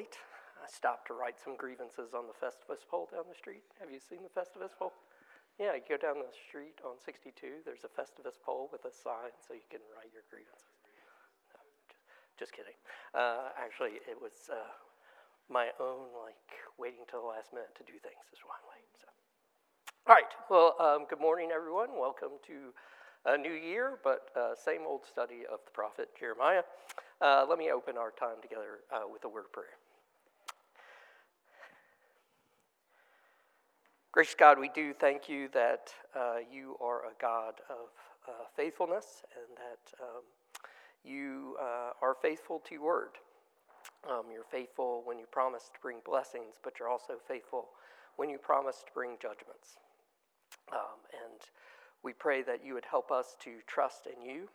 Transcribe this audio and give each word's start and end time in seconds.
late. 0.00 0.16
I 0.56 0.64
stopped 0.64 1.12
to 1.12 1.14
write 1.14 1.36
some 1.36 1.60
grievances 1.60 2.16
on 2.16 2.24
the 2.24 2.32
Festivus 2.32 2.88
pole 2.88 3.12
down 3.12 3.28
the 3.28 3.36
street. 3.36 3.68
Have 3.76 3.92
you 3.92 4.00
seen 4.00 4.24
the 4.24 4.32
Festivus 4.32 4.72
pole? 4.72 4.96
Yeah, 5.60 5.76
you 5.76 5.84
go 5.84 6.00
down 6.00 6.24
the 6.24 6.32
street 6.32 6.80
on 6.88 6.96
62, 6.96 7.68
there's 7.68 7.84
a 7.84 7.92
Festivus 7.92 8.40
pole 8.40 8.72
with 8.72 8.88
a 8.88 8.92
sign 8.92 9.36
so 9.36 9.52
you 9.52 9.68
can 9.68 9.84
write 9.92 10.08
your 10.08 10.24
grievances. 10.32 10.72
No, 11.52 11.60
just, 11.84 12.00
just 12.40 12.52
kidding. 12.56 12.76
Uh, 13.12 13.52
actually, 13.60 14.00
it 14.08 14.16
was 14.16 14.48
uh, 14.48 14.72
my 15.52 15.68
own, 15.76 16.08
like, 16.16 16.48
waiting 16.80 17.04
till 17.12 17.20
the 17.20 17.28
last 17.36 17.52
minute 17.52 17.76
to 17.76 17.84
do 17.84 18.00
things 18.00 18.24
is 18.32 18.40
why 18.40 18.56
I'm 18.56 18.72
late. 18.72 18.92
So. 18.96 19.08
All 20.08 20.16
right, 20.16 20.32
well, 20.48 20.80
um, 20.80 21.04
good 21.12 21.20
morning, 21.20 21.52
everyone. 21.52 21.92
Welcome 21.92 22.40
to 22.48 22.72
a 23.28 23.36
new 23.36 23.52
year, 23.52 24.00
but 24.00 24.32
uh, 24.32 24.56
same 24.56 24.88
old 24.88 25.04
study 25.04 25.44
of 25.44 25.60
the 25.68 25.72
prophet 25.76 26.08
Jeremiah. 26.16 26.64
Uh, 27.20 27.44
let 27.44 27.60
me 27.60 27.68
open 27.68 28.00
our 28.00 28.16
time 28.16 28.40
together 28.40 28.80
uh, 28.88 29.04
with 29.04 29.24
a 29.24 29.28
word 29.28 29.44
of 29.44 29.52
prayer. 29.52 29.76
Gracious 34.12 34.34
God, 34.34 34.58
we 34.58 34.68
do 34.74 34.92
thank 34.92 35.28
you 35.28 35.48
that 35.54 35.94
uh, 36.16 36.38
you 36.52 36.76
are 36.80 37.02
a 37.04 37.12
God 37.20 37.60
of 37.70 37.86
uh, 38.26 38.32
faithfulness 38.56 39.22
and 39.36 39.56
that 39.56 40.02
um, 40.02 40.22
you 41.04 41.56
uh, 41.62 41.92
are 42.02 42.16
faithful 42.20 42.60
to 42.66 42.74
your 42.74 42.82
word. 42.82 43.10
Um, 44.10 44.24
you're 44.32 44.42
faithful 44.50 45.02
when 45.04 45.16
you 45.20 45.26
promise 45.30 45.70
to 45.72 45.80
bring 45.80 45.98
blessings, 46.04 46.56
but 46.64 46.80
you're 46.80 46.88
also 46.88 47.14
faithful 47.28 47.68
when 48.16 48.28
you 48.28 48.36
promise 48.36 48.82
to 48.84 48.92
bring 48.92 49.12
judgments. 49.22 49.78
Um, 50.72 50.98
and 51.12 51.40
we 52.02 52.12
pray 52.12 52.42
that 52.42 52.64
you 52.64 52.74
would 52.74 52.86
help 52.90 53.12
us 53.12 53.36
to 53.44 53.58
trust 53.68 54.08
in 54.08 54.28
you, 54.28 54.48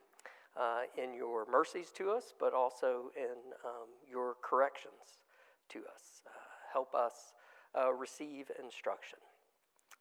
uh, 0.60 0.82
in 1.02 1.14
your 1.14 1.46
mercies 1.50 1.92
to 1.92 2.10
us, 2.12 2.34
but 2.38 2.54
also 2.54 3.10
in 3.16 3.38
um, 3.64 3.88
your 4.06 4.36
corrections 4.42 5.24
to 5.70 5.80
us. 5.80 6.24
Uh, 6.28 6.32
help 6.74 6.94
us 6.94 7.32
uh, 7.74 7.94
receive 7.94 8.52
instruction. 8.62 9.20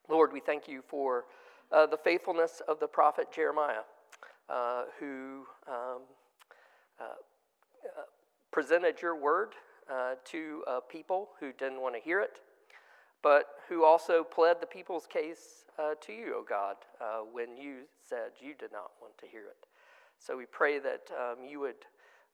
Lord, 0.08 0.33
we 0.33 0.41
thank 0.41 0.69
you 0.69 0.83
for 0.86 1.24
uh, 1.72 1.86
the 1.86 1.97
faithfulness 1.97 2.62
of 2.69 2.80
the 2.80 2.86
prophet 2.86 3.28
Jeremiah, 3.33 3.84
uh, 4.48 4.84
who 5.00 5.44
um, 5.69 6.02
uh, 7.00 7.05
presented 8.52 9.00
your 9.02 9.16
word 9.20 9.55
to 10.24 10.64
a 10.66 10.80
people 10.80 11.30
who 11.41 11.52
didn't 11.52 11.80
want 11.80 11.94
to 11.94 12.00
hear 12.00 12.20
it 12.20 12.41
but 13.24 13.46
who 13.70 13.84
also 13.84 14.22
pled 14.22 14.58
the 14.61 14.66
people's 14.66 15.06
case 15.06 15.64
uh, 15.78 15.94
to 16.02 16.12
you, 16.12 16.34
O 16.36 16.44
God, 16.46 16.77
uh, 17.00 17.20
when 17.33 17.56
you 17.56 17.89
said 18.06 18.33
you 18.39 18.52
did 18.55 18.70
not 18.70 18.91
want 19.00 19.16
to 19.18 19.27
hear 19.27 19.46
it. 19.46 19.66
So 20.18 20.36
we 20.36 20.44
pray 20.44 20.78
that 20.78 21.08
um, 21.18 21.39
you 21.42 21.58
would 21.61 21.86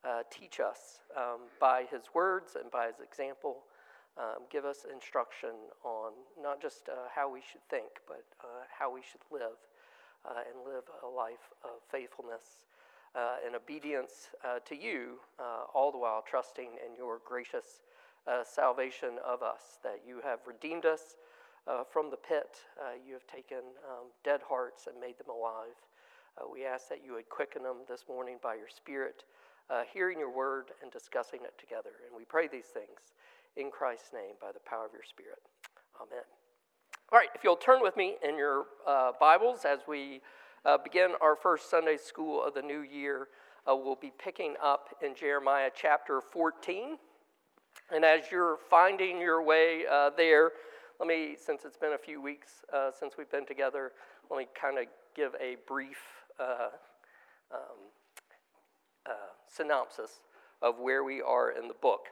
uh, 0.03 0.23
teach 0.29 0.59
us 0.59 0.99
um, 1.15 1.47
by 1.61 1.85
his 1.89 2.01
words 2.13 2.57
and 2.61 2.69
by 2.69 2.87
his 2.87 2.99
example. 3.01 3.63
Um, 4.17 4.43
give 4.51 4.65
us 4.65 4.85
instruction 4.91 5.55
on 5.83 6.11
not 6.41 6.61
just 6.61 6.89
uh, 6.89 7.07
how 7.13 7.31
we 7.31 7.39
should 7.39 7.63
think, 7.69 8.03
but 8.07 8.23
uh, 8.41 8.67
how 8.67 8.93
we 8.93 9.01
should 9.01 9.21
live 9.31 9.57
uh, 10.25 10.43
and 10.47 10.65
live 10.65 10.83
a 11.03 11.07
life 11.07 11.51
of 11.63 11.81
faithfulness 11.89 12.65
and 13.45 13.55
obedience 13.55 14.29
to 14.65 14.75
you, 14.75 15.19
all 15.73 15.91
the 15.91 15.97
while 15.97 16.23
trusting 16.25 16.69
in 16.85 16.95
your 16.95 17.19
gracious 17.25 17.81
uh, 18.27 18.43
salvation 18.43 19.17
of 19.25 19.41
us, 19.41 19.79
that 19.83 20.01
you 20.07 20.21
have 20.23 20.39
redeemed 20.45 20.85
us 20.85 21.15
uh, 21.67 21.83
from 21.83 22.09
the 22.09 22.17
pit. 22.17 22.57
Uh, 22.79 22.93
you 23.05 23.13
have 23.13 23.25
taken 23.27 23.59
um, 23.89 24.07
dead 24.23 24.41
hearts 24.47 24.87
and 24.87 24.99
made 24.99 25.17
them 25.17 25.29
alive. 25.29 25.77
Uh, 26.37 26.45
we 26.51 26.65
ask 26.65 26.87
that 26.89 27.03
you 27.03 27.13
would 27.13 27.27
quicken 27.29 27.63
them 27.63 27.77
this 27.89 28.05
morning 28.07 28.37
by 28.41 28.55
your 28.55 28.69
Spirit, 28.69 29.25
uh, 29.69 29.81
hearing 29.91 30.19
your 30.19 30.31
word 30.31 30.71
and 30.81 30.91
discussing 30.91 31.39
it 31.43 31.57
together. 31.57 31.91
And 32.07 32.15
we 32.15 32.25
pray 32.25 32.47
these 32.47 32.65
things 32.65 33.13
in 33.57 33.71
Christ's 33.71 34.11
name 34.13 34.35
by 34.41 34.51
the 34.51 34.59
power 34.65 34.85
of 34.85 34.93
your 34.93 35.03
Spirit. 35.07 35.39
Amen. 35.99 36.23
All 37.11 37.19
right, 37.19 37.29
if 37.35 37.43
you'll 37.43 37.55
turn 37.55 37.81
with 37.81 37.97
me 37.97 38.15
in 38.27 38.37
your 38.37 38.65
uh, 38.87 39.11
Bibles 39.19 39.65
as 39.65 39.79
we 39.87 40.21
begin 40.83 41.11
our 41.21 41.35
first 41.35 41.69
Sunday 41.69 41.97
school 41.97 42.43
of 42.43 42.53
the 42.53 42.61
new 42.61 42.81
year, 42.81 43.27
we'll 43.67 43.97
be 43.99 44.11
picking 44.17 44.55
up 44.63 44.95
in 45.01 45.15
Jeremiah 45.15 45.69
chapter 45.75 46.21
14. 46.21 46.97
And 47.93 48.05
as 48.05 48.31
you're 48.31 48.57
finding 48.69 49.19
your 49.19 49.43
way 49.43 49.83
uh, 49.91 50.11
there, 50.15 50.51
let 50.99 51.07
me, 51.07 51.35
since 51.37 51.65
it's 51.65 51.77
been 51.77 51.93
a 51.93 51.97
few 51.97 52.21
weeks 52.21 52.63
uh, 52.73 52.91
since 52.97 53.15
we've 53.17 53.31
been 53.31 53.45
together, 53.45 53.91
let 54.29 54.37
me 54.37 54.47
kind 54.59 54.77
of 54.77 54.85
give 55.15 55.33
a 55.41 55.57
brief 55.67 55.97
uh, 56.39 56.69
um, 57.51 57.59
uh, 59.05 59.11
synopsis 59.47 60.21
of 60.61 60.79
where 60.79 61.03
we 61.03 61.21
are 61.21 61.51
in 61.51 61.67
the 61.67 61.73
book. 61.81 62.05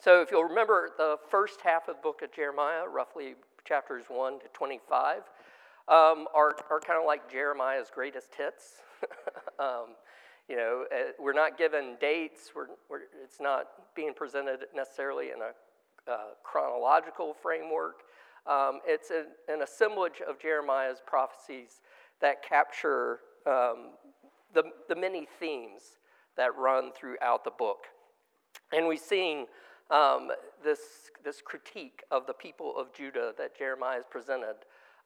So, 0.00 0.22
if 0.22 0.30
you'll 0.30 0.44
remember, 0.44 0.90
the 0.96 1.16
first 1.30 1.60
half 1.62 1.88
of 1.88 1.96
the 1.96 2.02
book 2.02 2.22
of 2.22 2.32
Jeremiah, 2.32 2.86
roughly 2.86 3.34
chapters 3.64 4.04
1 4.08 4.40
to 4.40 4.46
25, 4.52 5.18
um, 5.88 6.26
are, 6.34 6.56
are 6.70 6.80
kind 6.80 7.00
of 7.00 7.06
like 7.06 7.30
Jeremiah's 7.30 7.88
greatest 7.92 8.34
hits. 8.36 8.82
um, 9.58 9.96
you 10.48 10.56
know, 10.56 10.84
uh, 10.92 11.12
we're 11.18 11.32
not 11.32 11.58
given 11.58 11.96
dates. 12.00 12.50
We're, 12.54 12.68
we're, 12.88 13.02
it's 13.22 13.40
not 13.40 13.66
being 13.94 14.14
presented 14.14 14.60
necessarily 14.74 15.26
in 15.26 15.40
a 15.40 16.10
uh, 16.10 16.18
chronological 16.42 17.34
framework. 17.42 18.02
Um, 18.46 18.80
it's 18.86 19.10
a, 19.10 19.24
an 19.52 19.62
assemblage 19.62 20.22
of 20.26 20.38
Jeremiah's 20.40 21.02
prophecies 21.06 21.80
that 22.20 22.42
capture 22.42 23.20
um, 23.46 23.90
the, 24.54 24.64
the 24.88 24.96
many 24.96 25.26
themes 25.38 25.82
that 26.36 26.56
run 26.56 26.92
throughout 26.92 27.44
the 27.44 27.50
book. 27.50 27.84
And 28.72 28.88
we've 28.88 28.98
seen 28.98 29.46
um, 29.90 30.30
this, 30.62 30.80
this 31.24 31.40
critique 31.42 32.02
of 32.10 32.26
the 32.26 32.32
people 32.32 32.74
of 32.76 32.92
Judah 32.92 33.32
that 33.38 33.56
Jeremiah 33.56 33.96
has 33.96 34.04
presented. 34.08 34.56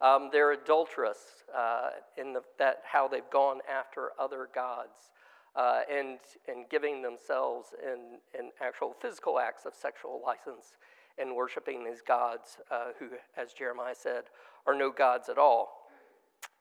Um, 0.00 0.31
they're 0.32 0.53
adulterous 0.53 1.44
uh, 1.56 1.91
in 2.16 2.32
the, 2.32 2.43
that 2.59 2.82
how 2.84 3.06
they've 3.06 3.28
gone 3.31 3.60
after 3.70 4.10
other 4.19 4.48
gods 4.53 5.10
uh, 5.54 5.81
and, 5.91 6.19
and 6.48 6.69
giving 6.70 7.03
themselves 7.03 7.69
in, 7.82 8.19
in 8.38 8.50
actual 8.60 8.94
physical 9.00 9.38
acts 9.38 9.65
of 9.65 9.75
sexual 9.75 10.20
license 10.25 10.76
and 11.19 11.37
worshiping 11.37 11.84
these 11.84 12.00
gods 12.00 12.59
uh, 12.70 12.87
who, 12.99 13.09
as 13.37 13.53
Jeremiah 13.53 13.94
said, 13.94 14.25
are 14.66 14.75
no 14.75 14.91
gods 14.91 15.28
at 15.28 15.38
all. 15.38 15.88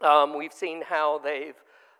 Um, 0.03 0.37
we've 0.37 0.53
seen 0.53 0.83
how 0.87 1.19
they've 1.19 1.55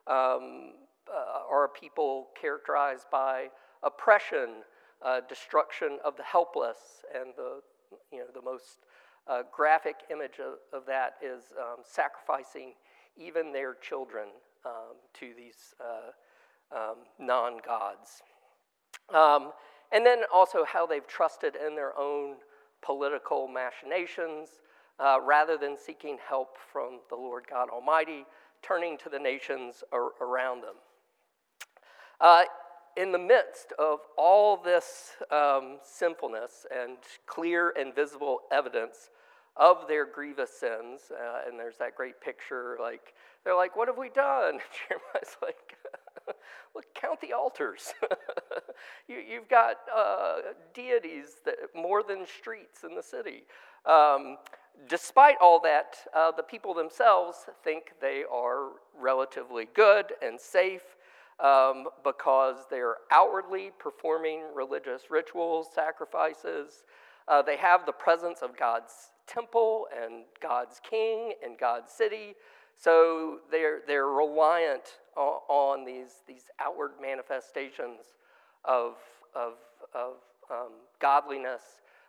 um, 0.07 0.73
uh, 1.07 1.49
are 1.49 1.65
a 1.65 1.69
people 1.69 2.27
characterized 2.39 3.05
by 3.11 3.47
oppression, 3.83 4.63
uh, 5.03 5.21
destruction 5.27 5.99
of 6.03 6.15
the 6.17 6.23
helpless, 6.23 7.03
and 7.13 7.33
the 7.35 7.61
you 8.11 8.19
know 8.19 8.25
the 8.33 8.41
most 8.41 8.77
uh, 9.27 9.43
graphic 9.51 9.95
image 10.09 10.39
of, 10.39 10.55
of 10.77 10.85
that 10.85 11.15
is 11.21 11.53
um, 11.59 11.83
sacrificing 11.83 12.73
even 13.17 13.51
their 13.51 13.75
children 13.75 14.27
um, 14.65 14.95
to 15.13 15.33
these 15.35 15.75
uh, 15.79 16.75
um, 16.75 16.97
non 17.19 17.57
gods. 17.65 18.21
Um, 19.13 19.51
and 19.91 20.05
then 20.05 20.19
also 20.33 20.63
how 20.65 20.85
they've 20.85 21.05
trusted 21.07 21.55
in 21.55 21.75
their 21.75 21.97
own 21.97 22.35
political 22.81 23.47
machinations 23.47 24.49
uh, 24.99 25.17
rather 25.21 25.57
than 25.57 25.77
seeking 25.77 26.17
help 26.27 26.57
from 26.71 26.99
the 27.09 27.15
Lord 27.15 27.45
God 27.49 27.69
Almighty, 27.69 28.25
turning 28.61 28.97
to 28.99 29.09
the 29.09 29.19
nations 29.19 29.83
ar- 29.91 30.11
around 30.21 30.61
them. 30.61 30.75
In 32.97 33.11
the 33.11 33.19
midst 33.19 33.73
of 33.79 33.99
all 34.17 34.57
this 34.57 35.11
um, 35.31 35.77
sinfulness 35.83 36.65
and 36.75 36.97
clear 37.25 37.73
and 37.77 37.95
visible 37.95 38.41
evidence 38.51 39.09
of 39.55 39.87
their 39.87 40.05
grievous 40.05 40.51
sins, 40.51 41.11
uh, 41.11 41.47
and 41.47 41.57
there's 41.57 41.77
that 41.77 41.95
great 41.95 42.19
picture 42.19 42.77
like, 42.81 43.13
they're 43.43 43.55
like, 43.55 43.75
What 43.75 43.87
have 43.87 43.97
we 43.97 44.09
done? 44.09 44.55
And 44.59 44.61
Jeremiah's 44.89 45.37
like, 45.41 45.77
Look, 46.75 46.85
count 46.93 47.21
the 47.21 47.33
altars. 47.33 47.93
you, 49.07 49.23
have 49.35 49.49
got 49.49 49.77
uh, 49.95 50.35
deities 50.73 51.37
that, 51.45 51.55
more 51.75 52.03
than 52.03 52.25
streets 52.25 52.83
in 52.83 52.95
the 52.95 53.03
city. 53.03 53.43
Um, 53.85 54.37
despite 54.89 55.35
all 55.41 55.59
that, 55.61 55.97
uh, 56.13 56.31
the 56.31 56.43
people 56.43 56.73
themselves 56.73 57.37
think 57.63 57.93
they 58.01 58.23
are 58.31 58.69
relatively 58.99 59.67
good 59.73 60.13
and 60.21 60.39
safe 60.39 60.95
um, 61.41 61.87
because 62.03 62.65
they're 62.69 62.97
outwardly 63.11 63.71
performing 63.79 64.43
religious 64.55 65.03
rituals, 65.09 65.67
sacrifices. 65.73 66.83
Uh, 67.27 67.41
they 67.41 67.57
have 67.57 67.85
the 67.85 67.91
presence 67.91 68.41
of 68.41 68.57
God's 68.57 68.93
temple 69.27 69.87
and 70.03 70.25
God's 70.41 70.79
king 70.87 71.33
and 71.43 71.57
God's 71.57 71.91
city. 71.91 72.35
So 72.77 73.39
they're, 73.51 73.79
they're 73.87 74.07
reliant 74.07 74.99
on, 75.15 75.85
these, 75.85 76.21
these 76.27 76.45
outward 76.59 76.91
manifestations 77.01 78.15
of, 78.65 78.95
of, 79.35 79.53
of 79.93 80.13
um, 80.49 80.71
godliness. 80.99 81.61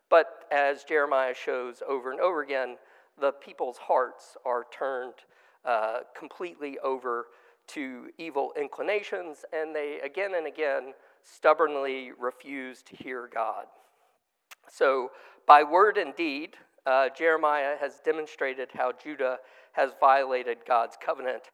But 0.09 0.47
as 0.51 0.85
Jeremiah 0.85 1.35
shows 1.35 1.83
over 1.89 2.11
and 2.11 2.21
over 2.21 2.43
again, 2.43 2.77
the 3.21 3.33
people's 3.33 3.79
hearts 3.79 4.37
are 4.45 4.67
turned 4.77 5.15
uh, 5.65 6.01
completely 6.19 6.79
over 6.83 7.27
to 7.75 8.09
evil 8.19 8.53
inclinations, 8.59 9.45
and 9.53 9.75
they 9.75 10.01
again 10.05 10.35
and 10.35 10.47
again 10.47 10.93
stubbornly 11.25 12.13
refuse 12.19 12.83
to 12.83 12.97
hear 12.97 13.29
God. 13.33 13.67
So, 14.69 15.11
by 15.47 15.63
word 15.63 15.97
and 15.97 16.15
deed, 16.15 16.57
uh, 16.87 17.09
Jeremiah 17.17 17.77
has 17.81 18.01
demonstrated 18.05 18.69
how 18.73 18.93
Judah 18.93 19.39
has 19.73 19.93
violated 20.01 20.59
God's 20.67 20.97
covenant, 21.05 21.45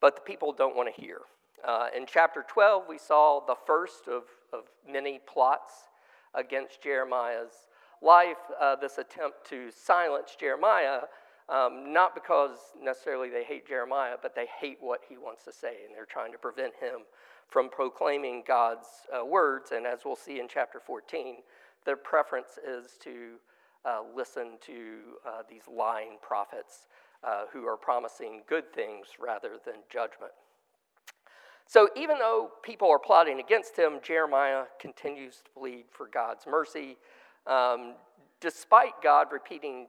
but 0.00 0.16
the 0.16 0.22
people 0.22 0.52
don't 0.52 0.76
want 0.76 0.94
to 0.94 1.00
hear. 1.00 1.18
Uh, 1.66 1.88
in 1.96 2.06
chapter 2.06 2.44
12, 2.48 2.84
we 2.88 2.98
saw 2.98 3.40
the 3.46 3.54
first 3.66 4.08
of, 4.08 4.24
of 4.52 4.64
many 4.90 5.20
plots 5.26 5.72
against 6.34 6.82
Jeremiah's 6.82 7.68
life, 8.00 8.38
uh, 8.60 8.76
this 8.76 8.98
attempt 8.98 9.48
to 9.50 9.70
silence 9.70 10.36
Jeremiah, 10.38 11.02
um, 11.48 11.92
not 11.92 12.14
because 12.14 12.58
necessarily 12.80 13.28
they 13.28 13.44
hate 13.44 13.66
Jeremiah, 13.66 14.16
but 14.20 14.34
they 14.34 14.46
hate 14.60 14.78
what 14.80 15.00
he 15.08 15.16
wants 15.16 15.44
to 15.44 15.52
say, 15.52 15.84
and 15.86 15.94
they're 15.94 16.06
trying 16.06 16.32
to 16.32 16.38
prevent 16.38 16.74
him 16.76 17.00
from 17.48 17.68
proclaiming 17.68 18.42
God's 18.46 18.86
uh, 19.12 19.24
words. 19.24 19.72
And 19.72 19.86
as 19.86 20.00
we'll 20.04 20.16
see 20.16 20.40
in 20.40 20.48
chapter 20.48 20.80
14, 20.80 21.36
their 21.84 21.96
preference 21.96 22.58
is 22.66 22.96
to 23.02 23.34
uh, 23.84 24.00
listen 24.14 24.58
to 24.66 24.98
uh, 25.26 25.42
these 25.48 25.62
lying 25.68 26.18
prophets 26.22 26.86
uh, 27.24 27.44
who 27.52 27.66
are 27.66 27.76
promising 27.76 28.42
good 28.48 28.72
things 28.72 29.08
rather 29.18 29.52
than 29.64 29.76
judgment. 29.90 30.32
So, 31.66 31.88
even 31.96 32.18
though 32.18 32.50
people 32.62 32.90
are 32.90 32.98
plotting 32.98 33.40
against 33.40 33.78
him, 33.78 34.00
Jeremiah 34.02 34.64
continues 34.80 35.36
to 35.36 35.50
plead 35.58 35.84
for 35.90 36.06
God's 36.06 36.46
mercy, 36.46 36.98
um, 37.46 37.94
despite 38.40 39.00
God 39.02 39.28
repeating, 39.32 39.86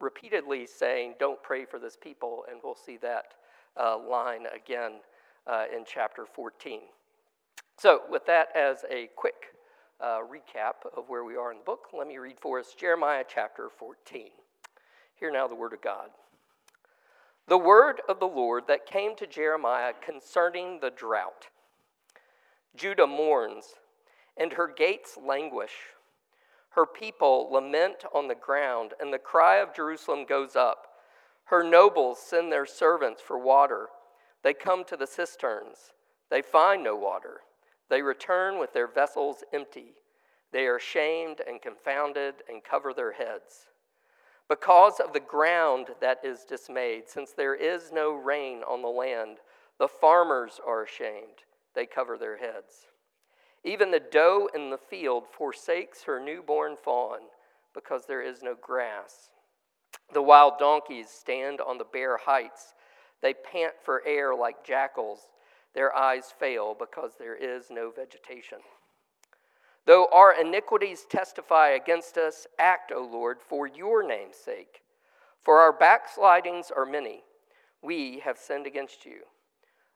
repeatedly 0.00 0.66
saying, 0.66 1.14
Don't 1.18 1.42
pray 1.42 1.64
for 1.64 1.78
this 1.78 1.96
people. 1.96 2.44
And 2.50 2.60
we'll 2.62 2.74
see 2.74 2.96
that 2.98 3.34
uh, 3.76 3.98
line 3.98 4.46
again 4.54 5.00
uh, 5.46 5.64
in 5.74 5.84
chapter 5.86 6.26
14. 6.26 6.80
So, 7.78 8.02
with 8.10 8.26
that 8.26 8.48
as 8.54 8.84
a 8.90 9.08
quick 9.16 9.54
uh, 10.00 10.20
recap 10.20 10.86
of 10.96 11.08
where 11.08 11.24
we 11.24 11.36
are 11.36 11.52
in 11.52 11.58
the 11.58 11.64
book, 11.64 11.88
let 11.96 12.06
me 12.06 12.18
read 12.18 12.38
for 12.40 12.58
us 12.58 12.74
Jeremiah 12.78 13.24
chapter 13.26 13.68
14. 13.78 14.28
Hear 15.14 15.30
now 15.30 15.46
the 15.46 15.54
word 15.54 15.72
of 15.72 15.82
God. 15.82 16.08
The 17.48 17.58
word 17.58 18.00
of 18.08 18.20
the 18.20 18.26
Lord 18.26 18.64
that 18.68 18.86
came 18.86 19.16
to 19.16 19.26
Jeremiah 19.26 19.92
concerning 20.04 20.80
the 20.80 20.90
drought. 20.90 21.48
Judah 22.76 23.06
mourns, 23.06 23.74
and 24.36 24.52
her 24.52 24.68
gates 24.68 25.18
languish. 25.22 25.72
Her 26.70 26.86
people 26.86 27.48
lament 27.50 28.04
on 28.14 28.28
the 28.28 28.34
ground, 28.34 28.94
and 29.00 29.12
the 29.12 29.18
cry 29.18 29.56
of 29.56 29.74
Jerusalem 29.74 30.24
goes 30.24 30.54
up. 30.54 30.86
Her 31.44 31.64
nobles 31.64 32.18
send 32.20 32.52
their 32.52 32.66
servants 32.66 33.20
for 33.20 33.38
water. 33.38 33.88
They 34.42 34.54
come 34.54 34.84
to 34.84 34.96
the 34.96 35.06
cisterns. 35.06 35.92
They 36.30 36.42
find 36.42 36.84
no 36.84 36.94
water. 36.94 37.40
They 37.88 38.02
return 38.02 38.60
with 38.60 38.72
their 38.72 38.86
vessels 38.86 39.42
empty. 39.52 39.94
They 40.52 40.66
are 40.66 40.78
shamed 40.78 41.40
and 41.46 41.60
confounded 41.60 42.34
and 42.48 42.62
cover 42.62 42.94
their 42.94 43.12
heads. 43.12 43.66
Because 44.48 45.00
of 45.00 45.12
the 45.12 45.20
ground 45.20 45.88
that 46.00 46.18
is 46.24 46.44
dismayed, 46.44 47.08
since 47.08 47.32
there 47.32 47.54
is 47.54 47.90
no 47.92 48.12
rain 48.12 48.62
on 48.62 48.82
the 48.82 48.88
land, 48.88 49.38
the 49.78 49.88
farmers 49.88 50.60
are 50.64 50.82
ashamed. 50.82 51.44
They 51.74 51.86
cover 51.86 52.16
their 52.16 52.36
heads. 52.36 52.86
Even 53.64 53.90
the 53.90 54.00
doe 54.00 54.48
in 54.54 54.70
the 54.70 54.78
field 54.78 55.24
forsakes 55.30 56.04
her 56.04 56.18
newborn 56.18 56.76
fawn 56.82 57.20
because 57.74 58.06
there 58.06 58.22
is 58.22 58.42
no 58.42 58.54
grass. 58.60 59.30
The 60.12 60.22
wild 60.22 60.58
donkeys 60.58 61.08
stand 61.08 61.60
on 61.60 61.78
the 61.78 61.84
bare 61.84 62.16
heights. 62.16 62.74
They 63.22 63.34
pant 63.34 63.74
for 63.84 64.02
air 64.06 64.34
like 64.34 64.64
jackals. 64.64 65.28
Their 65.74 65.94
eyes 65.94 66.32
fail 66.38 66.74
because 66.78 67.12
there 67.18 67.36
is 67.36 67.66
no 67.70 67.90
vegetation. 67.90 68.58
Though 69.86 70.08
our 70.12 70.40
iniquities 70.40 71.06
testify 71.08 71.70
against 71.70 72.16
us, 72.16 72.46
act, 72.58 72.92
O 72.94 73.08
Lord, 73.10 73.38
for 73.40 73.66
your 73.66 74.06
name's 74.06 74.36
sake. 74.36 74.82
For 75.42 75.58
our 75.58 75.72
backslidings 75.72 76.70
are 76.74 76.86
many. 76.86 77.22
We 77.82 78.20
have 78.20 78.38
sinned 78.38 78.66
against 78.66 79.06
you. 79.06 79.22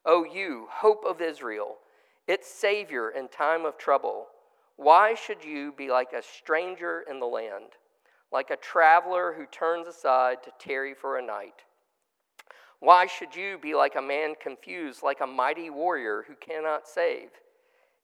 O 0.06 0.24
you, 0.24 0.68
hope 0.70 1.04
of 1.06 1.20
Israel, 1.20 1.76
its 2.26 2.48
Savior 2.48 3.10
in 3.10 3.28
time 3.28 3.64
of 3.64 3.78
trouble, 3.78 4.26
why 4.76 5.14
should 5.14 5.44
you 5.44 5.72
be 5.72 5.90
like 5.90 6.12
a 6.12 6.22
stranger 6.22 7.04
in 7.08 7.20
the 7.20 7.26
land, 7.26 7.72
like 8.32 8.50
a 8.50 8.56
traveler 8.56 9.34
who 9.36 9.46
turns 9.46 9.86
aside 9.86 10.42
to 10.42 10.52
tarry 10.58 10.94
for 10.94 11.18
a 11.18 11.24
night? 11.24 11.62
Why 12.80 13.06
should 13.06 13.34
you 13.34 13.58
be 13.58 13.74
like 13.74 13.94
a 13.96 14.02
man 14.02 14.34
confused, 14.40 15.02
like 15.02 15.20
a 15.20 15.26
mighty 15.26 15.70
warrior 15.70 16.24
who 16.26 16.34
cannot 16.34 16.88
save? 16.88 17.30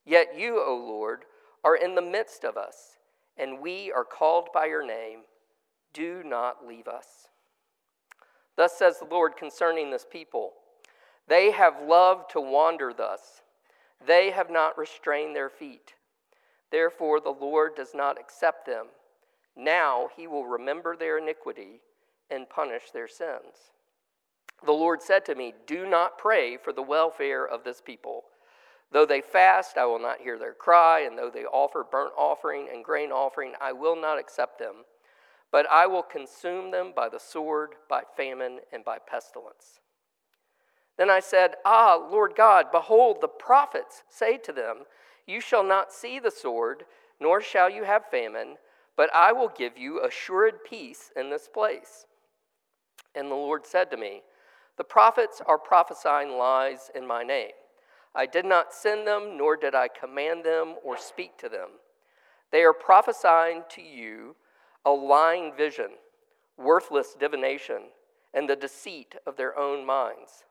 Yet 0.07 0.39
you, 0.39 0.63
O 0.63 0.75
Lord, 0.75 1.25
are 1.65 1.77
in 1.77 1.95
the 1.95 2.03
midst 2.03 2.45
of 2.45 2.57
us, 2.57 2.97
and 3.37 3.61
we 3.61 3.93
are 3.93 4.05
called 4.05 4.49
by 4.55 4.67
your 4.67 4.87
name. 4.87 5.21
Do 5.93 6.23
not 6.25 6.67
leave 6.67 6.89
us. 6.89 7.29
Thus 8.57 8.77
says 8.77 8.99
the 8.99 9.05
Lord 9.05 9.37
concerning 9.37 9.91
this 9.91 10.07
people 10.11 10.53
They 11.29 11.51
have 11.51 11.83
loved 11.87 12.31
to 12.31 12.41
wander 12.41 12.93
thus, 12.93 13.43
they 14.07 14.31
have 14.31 14.51
not 14.51 14.79
restrained 14.79 15.37
their 15.37 15.51
feet. 15.51 15.95
Therefore, 16.71 17.21
the 17.21 17.31
Lord 17.31 17.75
does 17.75 17.95
not 17.95 18.19
accept 18.19 18.67
them. 18.67 18.87
Now 19.57 20.09
he 20.17 20.27
will 20.27 20.47
remember 20.47 20.97
their 20.97 21.19
iniquity 21.19 21.81
and 22.31 22.49
punish 22.49 22.91
their 22.93 23.09
sins. 23.09 23.73
The 24.65 24.73
Lord 24.73 25.03
said 25.03 25.25
to 25.27 25.35
me, 25.35 25.55
Do 25.67 25.87
not 25.87 26.19
pray 26.19 26.57
for 26.57 26.73
the 26.73 26.83
welfare 26.83 27.47
of 27.47 27.65
this 27.65 27.81
people. 27.81 28.25
Though 28.93 29.07
they 29.07 29.21
fast, 29.21 29.79
I 29.79 29.87
will 29.87 30.01
not 30.01 30.21
hear 30.21 30.39
their 30.39 30.55
cry, 30.55 31.01
and 31.01 31.17
though 31.17 31.31
they 31.31 31.45
offer 31.45 31.85
burnt 31.91 32.13
offering 32.17 32.69
and 32.73 32.85
grain 32.85 33.13
offering, 33.13 33.55
I 33.61 33.73
will 33.73 33.97
not 33.97 34.19
accept 34.19 34.59
them. 34.59 34.85
But 35.53 35.67
I 35.71 35.87
will 35.87 36.03
consume 36.03 36.71
them 36.71 36.93
by 36.95 37.09
the 37.09 37.19
sword, 37.19 37.75
by 37.89 38.03
famine, 38.17 38.61
and 38.73 38.85
by 38.85 38.99
pestilence. 38.99 39.81
Then 41.01 41.09
I 41.09 41.21
said, 41.21 41.55
Ah, 41.65 41.95
Lord 41.95 42.35
God, 42.37 42.67
behold, 42.71 43.23
the 43.23 43.27
prophets 43.27 44.03
say 44.11 44.37
to 44.37 44.53
them, 44.53 44.81
You 45.27 45.41
shall 45.41 45.65
not 45.65 45.95
see 45.95 46.19
the 46.19 46.31
sword, 46.31 46.85
nor 47.19 47.41
shall 47.41 47.71
you 47.71 47.85
have 47.85 48.11
famine, 48.11 48.59
but 48.99 49.09
I 49.15 49.33
will 49.33 49.49
give 49.49 49.79
you 49.79 50.05
assured 50.05 50.63
peace 50.63 51.11
in 51.17 51.31
this 51.31 51.49
place. 51.49 52.05
And 53.15 53.31
the 53.31 53.35
Lord 53.35 53.65
said 53.65 53.91
to 53.91 53.97
me, 53.97 54.21
The 54.77 54.85
prophets 54.85 55.41
are 55.47 55.57
prophesying 55.57 56.37
lies 56.37 56.91
in 56.95 57.07
my 57.07 57.23
name. 57.23 57.53
I 58.15 58.27
did 58.27 58.45
not 58.45 58.75
send 58.75 59.07
them, 59.07 59.39
nor 59.39 59.57
did 59.57 59.75
I 59.75 59.89
command 59.89 60.45
them 60.45 60.75
or 60.85 60.99
speak 60.99 61.39
to 61.39 61.49
them. 61.49 61.69
They 62.53 62.63
are 62.63 62.75
prophesying 62.75 63.63
to 63.71 63.81
you 63.81 64.37
a 64.85 64.91
lying 64.91 65.55
vision, 65.57 65.93
worthless 66.59 67.17
divination, 67.19 67.85
and 68.35 68.47
the 68.47 68.55
deceit 68.55 69.15
of 69.27 69.39
their 69.39 69.59
own 69.59 69.87
minds. 69.87 70.45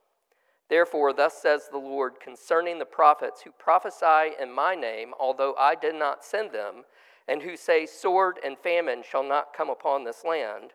Therefore, 0.69 1.13
thus 1.13 1.41
says 1.41 1.67
the 1.67 1.77
Lord 1.77 2.19
concerning 2.19 2.79
the 2.79 2.85
prophets 2.85 3.41
who 3.41 3.51
prophesy 3.51 4.35
in 4.39 4.51
my 4.51 4.75
name, 4.75 5.13
although 5.19 5.55
I 5.57 5.75
did 5.75 5.95
not 5.95 6.23
send 6.23 6.51
them, 6.51 6.83
and 7.27 7.41
who 7.41 7.57
say, 7.57 7.85
Sword 7.85 8.39
and 8.43 8.57
famine 8.57 9.03
shall 9.09 9.23
not 9.23 9.53
come 9.53 9.69
upon 9.69 10.03
this 10.03 10.23
land. 10.23 10.71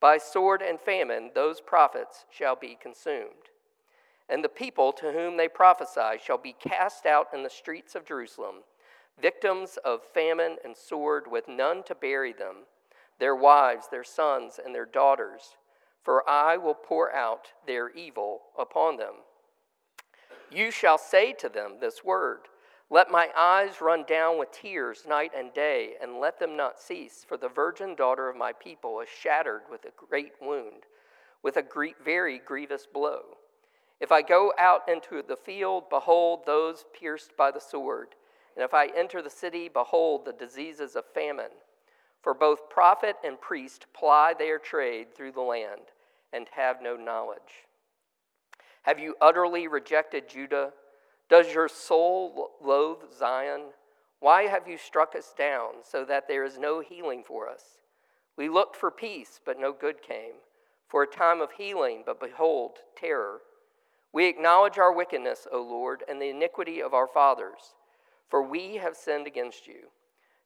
By 0.00 0.18
sword 0.18 0.62
and 0.62 0.80
famine 0.80 1.30
those 1.34 1.60
prophets 1.60 2.24
shall 2.30 2.54
be 2.54 2.78
consumed 2.80 3.50
and 4.28 4.42
the 4.42 4.48
people 4.48 4.92
to 4.92 5.12
whom 5.12 5.36
they 5.36 5.48
prophesy 5.48 6.18
shall 6.22 6.38
be 6.38 6.54
cast 6.58 7.06
out 7.06 7.28
in 7.32 7.42
the 7.42 7.50
streets 7.50 7.94
of 7.94 8.04
Jerusalem, 8.04 8.56
victims 9.20 9.78
of 9.84 10.02
famine 10.02 10.56
and 10.64 10.76
sword, 10.76 11.30
with 11.30 11.48
none 11.48 11.82
to 11.84 11.94
bury 11.94 12.32
them, 12.32 12.56
their 13.18 13.36
wives, 13.36 13.86
their 13.90 14.04
sons, 14.04 14.58
and 14.62 14.74
their 14.74 14.84
daughters, 14.84 15.56
for 16.06 16.22
I 16.30 16.56
will 16.56 16.76
pour 16.76 17.12
out 17.12 17.48
their 17.66 17.90
evil 17.90 18.42
upon 18.56 18.96
them. 18.96 19.14
You 20.52 20.70
shall 20.70 20.98
say 20.98 21.32
to 21.32 21.48
them 21.48 21.78
this 21.80 22.04
word 22.04 22.42
Let 22.88 23.10
my 23.10 23.30
eyes 23.36 23.80
run 23.80 24.04
down 24.04 24.38
with 24.38 24.52
tears 24.52 25.02
night 25.08 25.32
and 25.36 25.52
day, 25.52 25.94
and 26.00 26.20
let 26.20 26.38
them 26.38 26.56
not 26.56 26.78
cease, 26.78 27.26
for 27.28 27.36
the 27.36 27.48
virgin 27.48 27.96
daughter 27.96 28.28
of 28.28 28.36
my 28.36 28.52
people 28.52 29.00
is 29.00 29.08
shattered 29.08 29.62
with 29.68 29.84
a 29.84 30.06
great 30.08 30.34
wound, 30.40 30.84
with 31.42 31.56
a 31.56 31.64
very 32.04 32.38
grievous 32.38 32.86
blow. 32.86 33.22
If 34.00 34.12
I 34.12 34.22
go 34.22 34.52
out 34.60 34.88
into 34.88 35.24
the 35.26 35.36
field, 35.36 35.90
behold, 35.90 36.42
those 36.46 36.84
pierced 36.96 37.36
by 37.36 37.50
the 37.50 37.60
sword. 37.60 38.14
And 38.54 38.64
if 38.64 38.72
I 38.72 38.92
enter 38.96 39.22
the 39.22 39.28
city, 39.28 39.68
behold, 39.68 40.24
the 40.24 40.32
diseases 40.32 40.94
of 40.94 41.04
famine. 41.12 41.50
For 42.22 42.32
both 42.32 42.70
prophet 42.70 43.16
and 43.24 43.40
priest 43.40 43.86
ply 43.92 44.34
their 44.38 44.60
trade 44.60 45.12
through 45.12 45.32
the 45.32 45.40
land 45.40 45.90
and 46.32 46.46
have 46.52 46.82
no 46.82 46.96
knowledge. 46.96 47.66
Have 48.82 48.98
you 48.98 49.16
utterly 49.20 49.66
rejected 49.66 50.28
Judah? 50.28 50.72
Does 51.28 51.52
your 51.52 51.68
soul 51.68 52.50
loathe 52.62 53.12
Zion? 53.16 53.62
Why 54.20 54.44
have 54.44 54.68
you 54.68 54.78
struck 54.78 55.14
us 55.16 55.34
down 55.36 55.82
so 55.82 56.04
that 56.04 56.28
there 56.28 56.44
is 56.44 56.58
no 56.58 56.80
healing 56.80 57.24
for 57.26 57.48
us? 57.48 57.62
We 58.36 58.48
looked 58.48 58.76
for 58.76 58.90
peace, 58.90 59.40
but 59.44 59.58
no 59.58 59.72
good 59.72 60.02
came, 60.02 60.34
for 60.88 61.02
a 61.02 61.06
time 61.06 61.40
of 61.40 61.52
healing, 61.52 62.02
but 62.06 62.20
behold, 62.20 62.78
terror. 62.96 63.40
We 64.12 64.26
acknowledge 64.26 64.78
our 64.78 64.94
wickedness, 64.94 65.46
O 65.52 65.60
Lord, 65.60 66.04
and 66.08 66.20
the 66.20 66.30
iniquity 66.30 66.80
of 66.80 66.94
our 66.94 67.06
fathers, 67.06 67.74
for 68.28 68.42
we 68.42 68.76
have 68.76 68.96
sinned 68.96 69.26
against 69.26 69.66
you. 69.66 69.90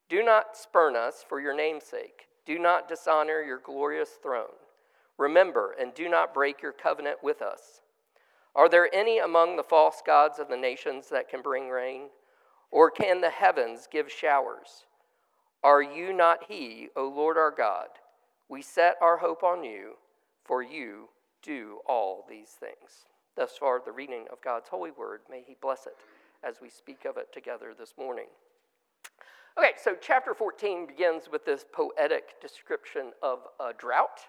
Do 0.08 0.22
not 0.24 0.56
spurn 0.56 0.96
us 0.96 1.24
for 1.28 1.40
your 1.40 1.54
name's 1.54 1.84
sake. 1.84 2.26
Do 2.46 2.58
not 2.58 2.88
dishonor 2.88 3.42
your 3.42 3.58
glorious 3.58 4.10
throne. 4.22 4.56
Remember 5.20 5.76
and 5.78 5.92
do 5.92 6.08
not 6.08 6.32
break 6.32 6.62
your 6.62 6.72
covenant 6.72 7.18
with 7.22 7.42
us. 7.42 7.82
Are 8.56 8.70
there 8.70 8.88
any 8.92 9.18
among 9.18 9.54
the 9.54 9.62
false 9.62 10.02
gods 10.04 10.38
of 10.38 10.48
the 10.48 10.56
nations 10.56 11.10
that 11.10 11.28
can 11.28 11.42
bring 11.42 11.68
rain? 11.68 12.08
Or 12.70 12.90
can 12.90 13.20
the 13.20 13.28
heavens 13.28 13.86
give 13.92 14.10
showers? 14.10 14.86
Are 15.62 15.82
you 15.82 16.14
not 16.14 16.44
He, 16.48 16.88
O 16.96 17.06
Lord 17.06 17.36
our 17.36 17.50
God? 17.50 17.88
We 18.48 18.62
set 18.62 18.96
our 19.02 19.18
hope 19.18 19.42
on 19.44 19.62
you, 19.62 19.96
for 20.42 20.62
you 20.62 21.10
do 21.42 21.80
all 21.86 22.24
these 22.26 22.56
things. 22.58 23.04
Thus 23.36 23.58
far, 23.58 23.82
the 23.84 23.92
reading 23.92 24.24
of 24.32 24.40
God's 24.40 24.70
holy 24.70 24.90
word. 24.90 25.20
May 25.30 25.42
He 25.46 25.54
bless 25.60 25.86
it 25.86 25.96
as 26.42 26.62
we 26.62 26.70
speak 26.70 27.04
of 27.04 27.18
it 27.18 27.30
together 27.30 27.74
this 27.78 27.92
morning. 27.98 28.28
Okay, 29.58 29.72
so 29.76 29.94
chapter 30.00 30.32
14 30.32 30.86
begins 30.86 31.24
with 31.30 31.44
this 31.44 31.66
poetic 31.70 32.40
description 32.40 33.12
of 33.22 33.40
a 33.60 33.74
drought. 33.74 34.20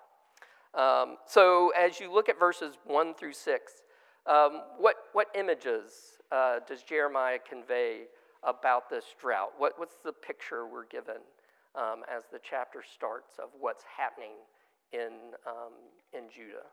Um, 0.74 1.18
so 1.26 1.72
as 1.78 2.00
you 2.00 2.12
look 2.12 2.30
at 2.30 2.40
verses 2.40 2.78
1 2.86 3.14
through 3.16 3.34
6, 3.34 3.74
um, 4.26 4.62
what, 4.78 4.96
what 5.14 5.28
images 5.36 6.18
uh, 6.32 6.60
does 6.68 6.84
Jeremiah 6.84 7.40
convey 7.48 8.04
about 8.44 8.90
this 8.90 9.06
drought? 9.20 9.52
What, 9.58 9.74
what's 9.78 9.98
the 10.04 10.14
picture 10.14 10.66
we're 10.66 10.86
given 10.86 11.18
um, 11.76 12.04
as 12.14 12.24
the 12.32 12.40
chapter 12.42 12.84
starts 12.84 13.34
of 13.38 13.50
what's 13.60 13.84
happening 13.98 14.32
in, 14.94 15.34
um, 15.46 15.74
in 16.14 16.30
Judah? 16.34 16.66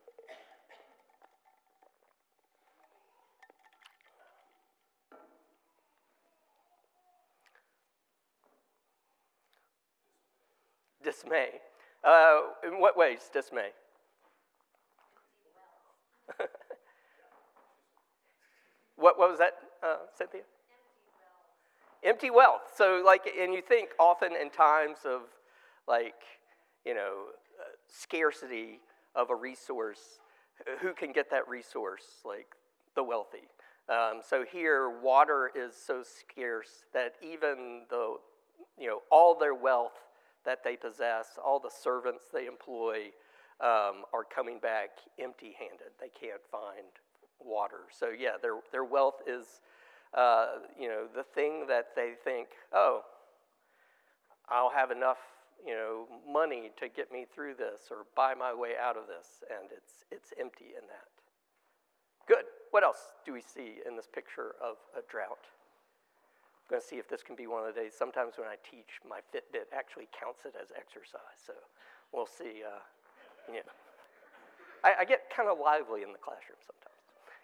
Dismay. 11.02 11.48
Uh, 12.04 12.40
in 12.64 12.80
what 12.80 12.96
ways, 12.96 13.30
dismay? 13.32 13.70
what, 18.96 19.18
what 19.18 19.30
was 19.30 19.38
that, 19.38 19.54
uh, 19.82 19.96
Cynthia? 20.16 20.42
Empty 22.04 22.30
wealth. 22.30 22.62
So, 22.76 23.02
like, 23.04 23.28
and 23.40 23.52
you 23.52 23.62
think 23.62 23.90
often 23.98 24.32
in 24.40 24.50
times 24.50 24.98
of, 25.04 25.22
like, 25.86 26.14
you 26.84 26.94
know, 26.94 27.24
uh, 27.60 27.64
scarcity 27.88 28.80
of 29.14 29.30
a 29.30 29.34
resource, 29.34 30.20
who 30.80 30.92
can 30.92 31.12
get 31.12 31.30
that 31.30 31.48
resource? 31.48 32.04
Like, 32.24 32.46
the 32.94 33.02
wealthy. 33.02 33.48
Um, 33.88 34.20
so 34.28 34.44
here, 34.44 34.90
water 35.00 35.50
is 35.54 35.74
so 35.74 36.02
scarce 36.02 36.84
that 36.92 37.14
even 37.22 37.82
though, 37.90 38.18
you 38.78 38.86
know, 38.86 39.00
all 39.10 39.38
their 39.38 39.54
wealth 39.54 39.92
that 40.44 40.62
they 40.62 40.76
possess, 40.76 41.38
all 41.42 41.58
the 41.58 41.70
servants 41.70 42.24
they 42.32 42.46
employ, 42.46 43.10
um, 43.60 44.04
are 44.12 44.24
coming 44.24 44.58
back 44.58 44.90
empty 45.18 45.54
handed. 45.58 45.92
They 46.00 46.10
can't 46.10 46.42
find 46.50 46.86
water. 47.40 47.88
So, 47.90 48.10
yeah, 48.10 48.36
their, 48.40 48.60
their 48.72 48.84
wealth 48.84 49.22
is 49.26 49.60
uh, 50.14 50.64
you 50.78 50.88
know, 50.88 51.06
the 51.14 51.22
thing 51.22 51.66
that 51.68 51.88
they 51.94 52.12
think, 52.24 52.48
oh, 52.72 53.02
I'll 54.48 54.70
have 54.70 54.90
enough, 54.90 55.18
you 55.66 55.74
know, 55.74 56.06
money 56.30 56.70
to 56.80 56.88
get 56.88 57.12
me 57.12 57.26
through 57.34 57.54
this 57.54 57.90
or 57.90 58.06
buy 58.16 58.34
my 58.34 58.54
way 58.54 58.72
out 58.80 58.96
of 58.96 59.04
this, 59.06 59.44
and 59.50 59.68
it's, 59.70 60.04
it's 60.10 60.32
empty 60.40 60.72
in 60.72 60.86
that. 60.88 61.12
Good. 62.26 62.44
What 62.70 62.84
else 62.84 63.12
do 63.24 63.32
we 63.32 63.40
see 63.40 63.80
in 63.86 63.96
this 63.96 64.08
picture 64.08 64.56
of 64.62 64.76
a 64.96 65.00
drought? 65.10 65.44
I'm 65.44 66.76
going 66.76 66.80
to 66.80 66.86
see 66.86 66.96
if 66.96 67.08
this 67.08 67.22
can 67.22 67.36
be 67.36 67.46
one 67.46 67.64
of 67.64 67.74
the 67.74 67.80
days. 67.80 67.92
Sometimes 67.96 68.36
when 68.36 68.48
I 68.48 68.56
teach, 68.60 69.00
my 69.08 69.20
Fitbit 69.32 69.72
actually 69.72 70.08
counts 70.12 70.44
it 70.44 70.52
as 70.56 70.68
exercise, 70.76 71.40
so 71.40 71.52
we'll 72.12 72.28
see. 72.28 72.64
Uh, 72.64 72.80
know. 73.54 73.72
I, 74.84 75.00
I 75.00 75.04
get 75.04 75.30
kind 75.34 75.48
of 75.48 75.58
lively 75.58 76.02
in 76.02 76.12
the 76.12 76.18
classroom 76.18 76.58
sometimes. 76.60 76.94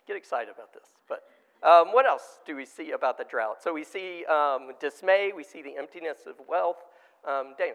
Get 0.06 0.16
excited 0.16 0.52
about 0.54 0.72
this, 0.72 0.88
but 1.08 1.24
um, 1.66 1.92
what 1.92 2.06
else 2.06 2.40
do 2.46 2.54
we 2.54 2.66
see 2.66 2.90
about 2.90 3.16
the 3.16 3.24
drought? 3.24 3.62
So 3.62 3.72
we 3.72 3.84
see 3.84 4.24
um, 4.26 4.72
dismay, 4.80 5.32
we 5.34 5.44
see 5.44 5.62
the 5.62 5.76
emptiness 5.76 6.18
of 6.26 6.34
wealth. 6.46 6.76
Um, 7.26 7.54
Dana. 7.56 7.74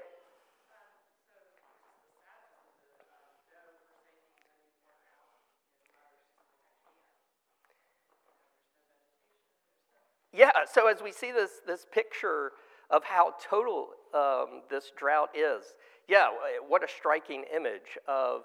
Yeah, 10.32 10.52
so 10.72 10.88
as 10.88 11.02
we 11.02 11.12
see 11.12 11.32
this, 11.32 11.62
this 11.66 11.86
picture 11.92 12.52
of 12.90 13.04
how 13.04 13.34
total 13.42 13.90
um, 14.14 14.62
this 14.70 14.92
drought 14.96 15.30
is, 15.36 15.74
yeah, 16.10 16.28
what 16.68 16.84
a 16.84 16.88
striking 16.88 17.46
image 17.56 17.98
of 18.08 18.42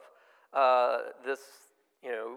uh, 0.53 0.99
this, 1.25 1.41
you 2.03 2.11
know, 2.11 2.37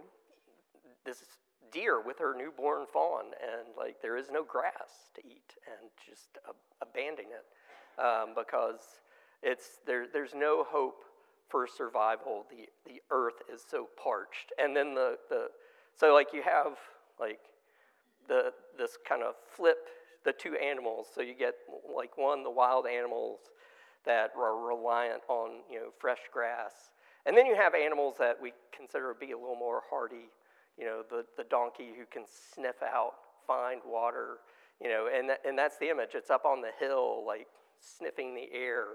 this 1.05 1.23
deer 1.71 2.01
with 2.01 2.17
her 2.19 2.33
newborn 2.35 2.85
fawn, 2.91 3.25
and 3.41 3.67
like 3.77 4.01
there 4.01 4.15
is 4.15 4.27
no 4.31 4.43
grass 4.43 5.11
to 5.15 5.21
eat, 5.25 5.55
and 5.67 5.89
just 6.07 6.37
abandoning 6.81 7.31
it 7.31 8.01
um, 8.01 8.29
because 8.35 8.79
it's 9.43 9.79
there. 9.85 10.05
There's 10.11 10.33
no 10.33 10.65
hope 10.67 11.03
for 11.49 11.67
survival. 11.67 12.45
The 12.49 12.69
the 12.89 13.01
earth 13.11 13.41
is 13.53 13.61
so 13.69 13.87
parched, 14.01 14.53
and 14.57 14.75
then 14.75 14.95
the 14.95 15.17
the 15.29 15.47
so 15.99 16.13
like 16.13 16.27
you 16.33 16.41
have 16.43 16.77
like 17.19 17.39
the 18.29 18.53
this 18.77 18.97
kind 19.07 19.23
of 19.23 19.35
flip 19.55 19.89
the 20.23 20.31
two 20.31 20.55
animals. 20.55 21.07
So 21.13 21.21
you 21.21 21.33
get 21.33 21.55
like 21.95 22.17
one 22.17 22.43
the 22.43 22.51
wild 22.51 22.85
animals 22.87 23.39
that 24.07 24.31
are 24.35 24.57
reliant 24.57 25.21
on 25.27 25.61
you 25.71 25.79
know 25.79 25.89
fresh 25.99 26.21
grass, 26.33 26.89
and 27.25 27.37
then 27.37 27.45
you 27.45 27.55
have 27.55 27.75
animals 27.75 28.15
that 28.17 28.37
we 28.41 28.53
consider 28.75 29.13
to 29.13 29.19
be 29.19 29.31
a 29.31 29.37
little 29.37 29.55
more 29.55 29.83
hardy 29.89 30.29
you 30.77 30.85
know, 30.85 31.01
the, 31.09 31.25
the 31.35 31.43
donkey 31.43 31.89
who 31.97 32.05
can 32.05 32.23
sniff 32.27 32.81
out, 32.83 33.13
find 33.45 33.81
water, 33.85 34.37
you 34.81 34.89
know, 34.89 35.09
and, 35.13 35.31
and 35.45 35.57
that's 35.57 35.77
the 35.77 35.89
image. 35.89 36.09
It's 36.13 36.29
up 36.29 36.45
on 36.45 36.61
the 36.61 36.71
hill, 36.79 37.23
like 37.25 37.47
sniffing 37.79 38.35
the 38.35 38.47
air, 38.53 38.85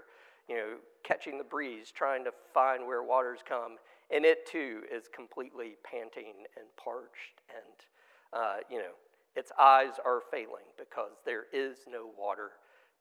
you 0.47 0.55
know, 0.55 0.75
catching 1.03 1.37
the 1.37 1.43
breeze, 1.43 1.91
trying 1.91 2.23
to 2.23 2.31
find 2.53 2.87
where 2.87 3.03
waters 3.03 3.39
come. 3.47 3.77
And 4.13 4.25
it 4.25 4.45
too 4.45 4.83
is 4.93 5.09
completely 5.13 5.75
panting 5.83 6.45
and 6.55 6.67
parched, 6.77 7.41
and, 7.49 8.41
uh, 8.41 8.55
you 8.69 8.77
know, 8.77 8.93
its 9.35 9.51
eyes 9.59 9.93
are 10.05 10.21
failing 10.31 10.69
because 10.77 11.17
there 11.25 11.45
is 11.51 11.77
no 11.89 12.11
water 12.17 12.51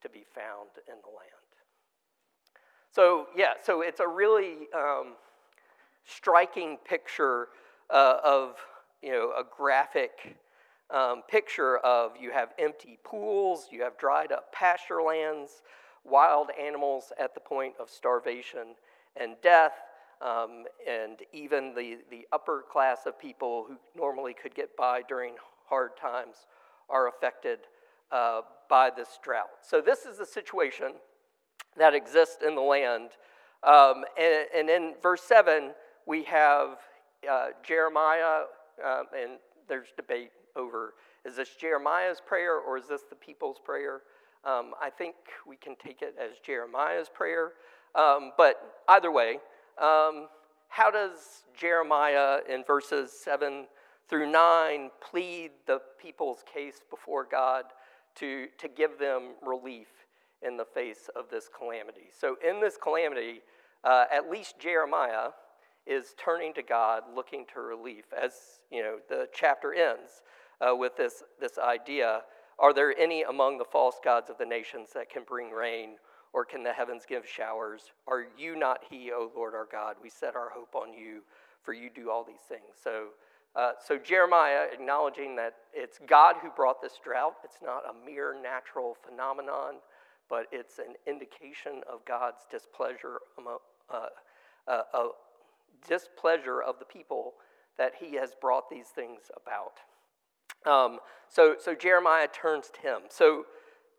to 0.02 0.08
be 0.08 0.24
found 0.34 0.70
in 0.88 0.94
the 1.02 1.10
land. 1.10 1.41
So, 2.92 3.28
yeah, 3.34 3.54
so 3.64 3.80
it's 3.80 4.00
a 4.00 4.06
really 4.06 4.68
um, 4.76 5.14
striking 6.04 6.76
picture 6.84 7.48
uh, 7.88 8.18
of 8.22 8.56
you 9.02 9.12
know, 9.12 9.30
a 9.30 9.42
graphic 9.56 10.36
um, 10.90 11.22
picture 11.26 11.78
of 11.78 12.12
you 12.20 12.32
have 12.32 12.50
empty 12.58 12.98
pools, 13.02 13.68
you 13.70 13.82
have 13.82 13.96
dried 13.96 14.30
up 14.30 14.52
pasture 14.52 15.02
lands, 15.02 15.62
wild 16.04 16.48
animals 16.60 17.12
at 17.18 17.32
the 17.32 17.40
point 17.40 17.72
of 17.80 17.88
starvation 17.88 18.74
and 19.16 19.36
death, 19.42 19.72
um, 20.20 20.64
and 20.86 21.20
even 21.32 21.74
the, 21.74 21.96
the 22.10 22.26
upper 22.30 22.62
class 22.70 23.06
of 23.06 23.18
people 23.18 23.64
who 23.68 23.76
normally 23.96 24.34
could 24.34 24.54
get 24.54 24.76
by 24.76 25.00
during 25.08 25.34
hard 25.66 25.96
times 25.96 26.46
are 26.90 27.08
affected 27.08 27.60
uh, 28.10 28.42
by 28.68 28.90
this 28.94 29.18
drought. 29.22 29.48
So, 29.62 29.80
this 29.80 30.04
is 30.04 30.18
the 30.18 30.26
situation 30.26 30.92
that 31.76 31.94
exists 31.94 32.38
in 32.46 32.54
the 32.54 32.60
land. 32.62 33.10
Um, 33.62 34.04
and, 34.18 34.46
and, 34.54 34.68
in 34.68 34.94
verse 35.00 35.22
7, 35.22 35.72
we 36.06 36.24
have 36.24 36.78
uh, 37.30 37.48
Jeremiah 37.62 38.42
um, 38.84 39.04
and 39.16 39.32
there's 39.68 39.88
debate 39.96 40.32
over 40.56 40.94
is 41.24 41.36
this 41.36 41.50
Jeremiah's 41.58 42.20
prayer 42.20 42.58
or 42.58 42.76
is 42.76 42.88
this 42.88 43.02
the 43.08 43.14
people's 43.14 43.58
prayer? 43.64 44.00
Um, 44.44 44.72
I 44.82 44.90
think 44.90 45.14
we 45.46 45.56
can 45.56 45.76
take 45.76 46.02
it 46.02 46.16
as 46.20 46.38
Jeremiah's 46.44 47.08
prayer. 47.08 47.52
Um, 47.94 48.32
but 48.36 48.82
either 48.88 49.12
way, 49.12 49.38
um, 49.80 50.26
how 50.68 50.90
does 50.90 51.44
Jeremiah 51.56 52.38
in 52.48 52.64
verses 52.64 53.12
7 53.12 53.66
through 54.08 54.32
9 54.32 54.90
plead 55.00 55.52
the 55.66 55.80
people's 56.00 56.42
case 56.52 56.80
before 56.90 57.24
God 57.30 57.66
to, 58.16 58.48
to 58.58 58.68
give 58.68 58.98
them 58.98 59.34
relief 59.46 59.86
in 60.46 60.56
the 60.56 60.64
face 60.64 61.08
of 61.16 61.30
this 61.30 61.48
calamity? 61.48 62.10
So, 62.18 62.36
in 62.46 62.60
this 62.60 62.76
calamity, 62.76 63.42
uh, 63.84 64.04
at 64.12 64.30
least 64.30 64.58
Jeremiah 64.58 65.30
is 65.86 66.14
turning 66.22 66.54
to 66.54 66.62
God, 66.62 67.02
looking 67.14 67.44
to 67.54 67.60
relief. 67.60 68.04
As 68.12 68.32
you 68.70 68.82
know, 68.82 68.96
the 69.08 69.28
chapter 69.32 69.74
ends 69.74 70.22
uh, 70.60 70.74
with 70.76 70.96
this, 70.96 71.22
this 71.40 71.58
idea 71.58 72.22
Are 72.58 72.72
there 72.72 72.96
any 72.96 73.22
among 73.22 73.58
the 73.58 73.64
false 73.64 73.96
gods 74.04 74.30
of 74.30 74.38
the 74.38 74.46
nations 74.46 74.90
that 74.94 75.10
can 75.10 75.24
bring 75.26 75.50
rain, 75.50 75.96
or 76.32 76.44
can 76.44 76.62
the 76.62 76.72
heavens 76.72 77.04
give 77.08 77.26
showers? 77.26 77.92
Are 78.06 78.26
you 78.38 78.56
not 78.56 78.80
He, 78.88 79.10
O 79.10 79.30
Lord 79.34 79.54
our 79.54 79.66
God? 79.70 79.96
We 80.02 80.10
set 80.10 80.36
our 80.36 80.50
hope 80.50 80.74
on 80.74 80.92
you, 80.92 81.22
for 81.62 81.72
you 81.72 81.90
do 81.90 82.10
all 82.10 82.24
these 82.24 82.44
things. 82.48 82.76
So, 82.82 83.08
uh, 83.56 83.72
so 83.84 83.98
Jeremiah 83.98 84.66
acknowledging 84.72 85.36
that 85.36 85.54
it's 85.74 85.98
God 86.06 86.36
who 86.40 86.50
brought 86.50 86.80
this 86.80 86.98
drought, 87.02 87.34
it's 87.44 87.58
not 87.62 87.82
a 87.84 88.06
mere 88.06 88.34
natural 88.40 88.96
phenomenon, 89.04 89.74
but 90.32 90.46
it's 90.50 90.78
an 90.78 90.94
indication 91.06 91.82
of 91.86 92.02
God's 92.06 92.46
displeasure, 92.50 93.18
uh, 93.38 94.06
uh, 94.66 94.80
uh, 94.94 95.08
displeasure 95.86 96.62
of 96.62 96.78
the 96.78 96.86
people 96.86 97.34
that 97.76 97.92
he 98.00 98.14
has 98.14 98.30
brought 98.40 98.70
these 98.70 98.86
things 98.86 99.30
about. 99.36 99.80
Um, 100.64 101.00
so, 101.28 101.56
so 101.60 101.74
Jeremiah 101.74 102.28
turns 102.28 102.70
to 102.70 102.80
him. 102.80 103.00
So, 103.10 103.44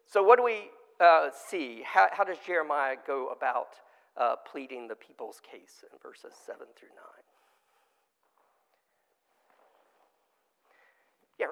so 0.08 0.24
what 0.24 0.38
do 0.38 0.44
we 0.44 0.72
uh, 1.00 1.30
see? 1.32 1.84
How, 1.86 2.08
how, 2.12 2.24
does 2.24 2.38
Jeremiah 2.44 2.96
go 3.06 3.28
about 3.28 3.76
uh, 4.18 4.36
pleading 4.52 4.88
the 4.88 4.96
people's 4.96 5.40
case 5.40 5.84
in 5.84 6.00
verses 6.02 6.34
7 6.48 6.66
through 6.76 6.90
9? 6.90 6.98
Yeah. 11.40 11.46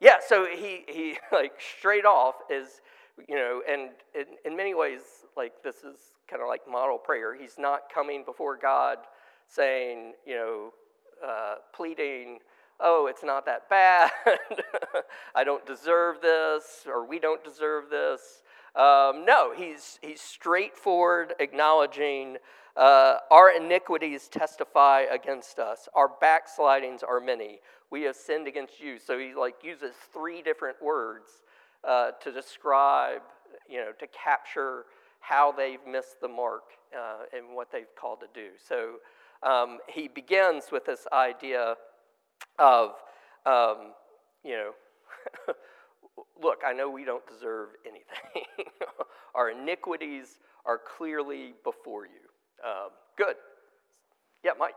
Yeah, 0.00 0.16
so 0.26 0.46
he, 0.46 0.84
he 0.88 1.18
like 1.32 1.52
straight 1.78 2.04
off 2.04 2.36
is, 2.50 2.80
you 3.28 3.34
know, 3.36 3.62
and 3.68 3.90
in, 4.14 4.24
in 4.44 4.56
many 4.56 4.74
ways, 4.74 5.00
like 5.36 5.62
this 5.62 5.76
is 5.76 5.96
kind 6.28 6.42
of 6.42 6.48
like 6.48 6.62
model 6.68 6.98
prayer. 6.98 7.34
He's 7.34 7.56
not 7.58 7.92
coming 7.92 8.24
before 8.24 8.56
God 8.56 8.98
saying, 9.48 10.14
you 10.26 10.34
know, 10.34 10.70
uh, 11.26 11.56
pleading, 11.74 12.38
oh, 12.78 13.06
it's 13.10 13.22
not 13.22 13.44
that 13.46 13.68
bad. 13.68 14.10
I 15.34 15.44
don't 15.44 15.66
deserve 15.66 16.20
this, 16.22 16.84
or 16.86 17.06
we 17.06 17.18
don't 17.18 17.42
deserve 17.44 17.90
this. 17.90 18.42
Um, 18.74 19.24
no, 19.26 19.52
he's, 19.54 19.98
he's 20.00 20.20
straightforward, 20.20 21.34
acknowledging 21.40 22.36
uh, 22.76 23.16
our 23.30 23.50
iniquities 23.50 24.28
testify 24.28 25.04
against 25.10 25.58
us, 25.58 25.88
our 25.94 26.10
backslidings 26.20 27.02
are 27.02 27.20
many 27.20 27.60
we 27.90 28.02
have 28.02 28.16
sinned 28.16 28.46
against 28.46 28.80
you. 28.80 28.98
So 28.98 29.18
he 29.18 29.34
like 29.34 29.56
uses 29.62 29.94
three 30.12 30.42
different 30.42 30.80
words 30.80 31.28
uh, 31.86 32.12
to 32.22 32.32
describe, 32.32 33.22
you 33.68 33.78
know, 33.78 33.92
to 33.98 34.06
capture 34.06 34.84
how 35.20 35.52
they've 35.52 35.84
missed 35.86 36.20
the 36.20 36.28
mark 36.28 36.62
uh, 36.96 37.36
and 37.36 37.54
what 37.54 37.70
they've 37.72 37.94
called 38.00 38.20
to 38.20 38.26
do. 38.32 38.50
So 38.64 38.96
um, 39.42 39.78
he 39.88 40.08
begins 40.08 40.66
with 40.70 40.86
this 40.86 41.06
idea 41.12 41.74
of, 42.58 42.90
um, 43.44 43.92
you 44.44 44.52
know, 44.52 44.70
look, 46.42 46.60
I 46.66 46.72
know 46.72 46.88
we 46.90 47.04
don't 47.04 47.26
deserve 47.26 47.70
anything. 47.84 48.46
Our 49.34 49.50
iniquities 49.50 50.38
are 50.64 50.78
clearly 50.78 51.54
before 51.64 52.04
you. 52.04 52.29
Um, 52.64 52.90
good. 53.16 53.36
Yeah, 54.44 54.52
Mike. 54.58 54.74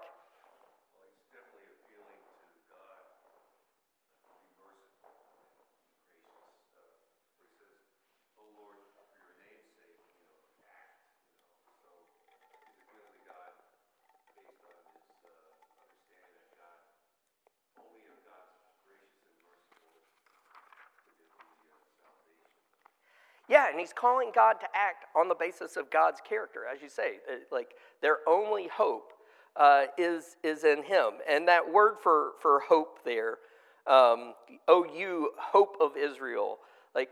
Yeah, 23.54 23.70
and 23.70 23.80
he's 23.80 23.94
calling 23.94 24.32
God 24.34 24.54
to 24.62 24.66
act 24.74 25.06
on 25.16 25.28
the 25.28 25.36
basis 25.36 25.78
of 25.78 25.92
God's 25.92 26.20
character, 26.28 26.62
as 26.66 26.82
you 26.82 26.90
say. 26.90 27.18
Uh, 27.32 27.36
like 27.52 27.76
their 28.02 28.18
only 28.28 28.68
hope 28.68 29.14
uh, 29.56 29.84
is 29.96 30.38
is 30.44 30.64
in 30.64 30.82
Him, 30.82 31.22
and 31.30 31.48
that 31.48 31.72
word 31.72 31.98
for 32.02 32.32
for 32.42 32.62
hope 32.68 33.06
there, 33.06 33.38
um, 33.86 34.34
oh 34.68 34.88
you 34.92 35.34
hope 35.38 35.78
of 35.80 35.92
Israel, 35.96 36.58
like 36.96 37.12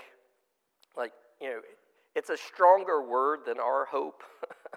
like 0.97 1.13
you 1.39 1.49
know, 1.49 1.59
it's 2.15 2.31
a 2.31 2.37
stronger 2.37 3.03
word 3.07 3.41
than 3.45 3.59
our 3.59 3.85
hope. 3.85 4.23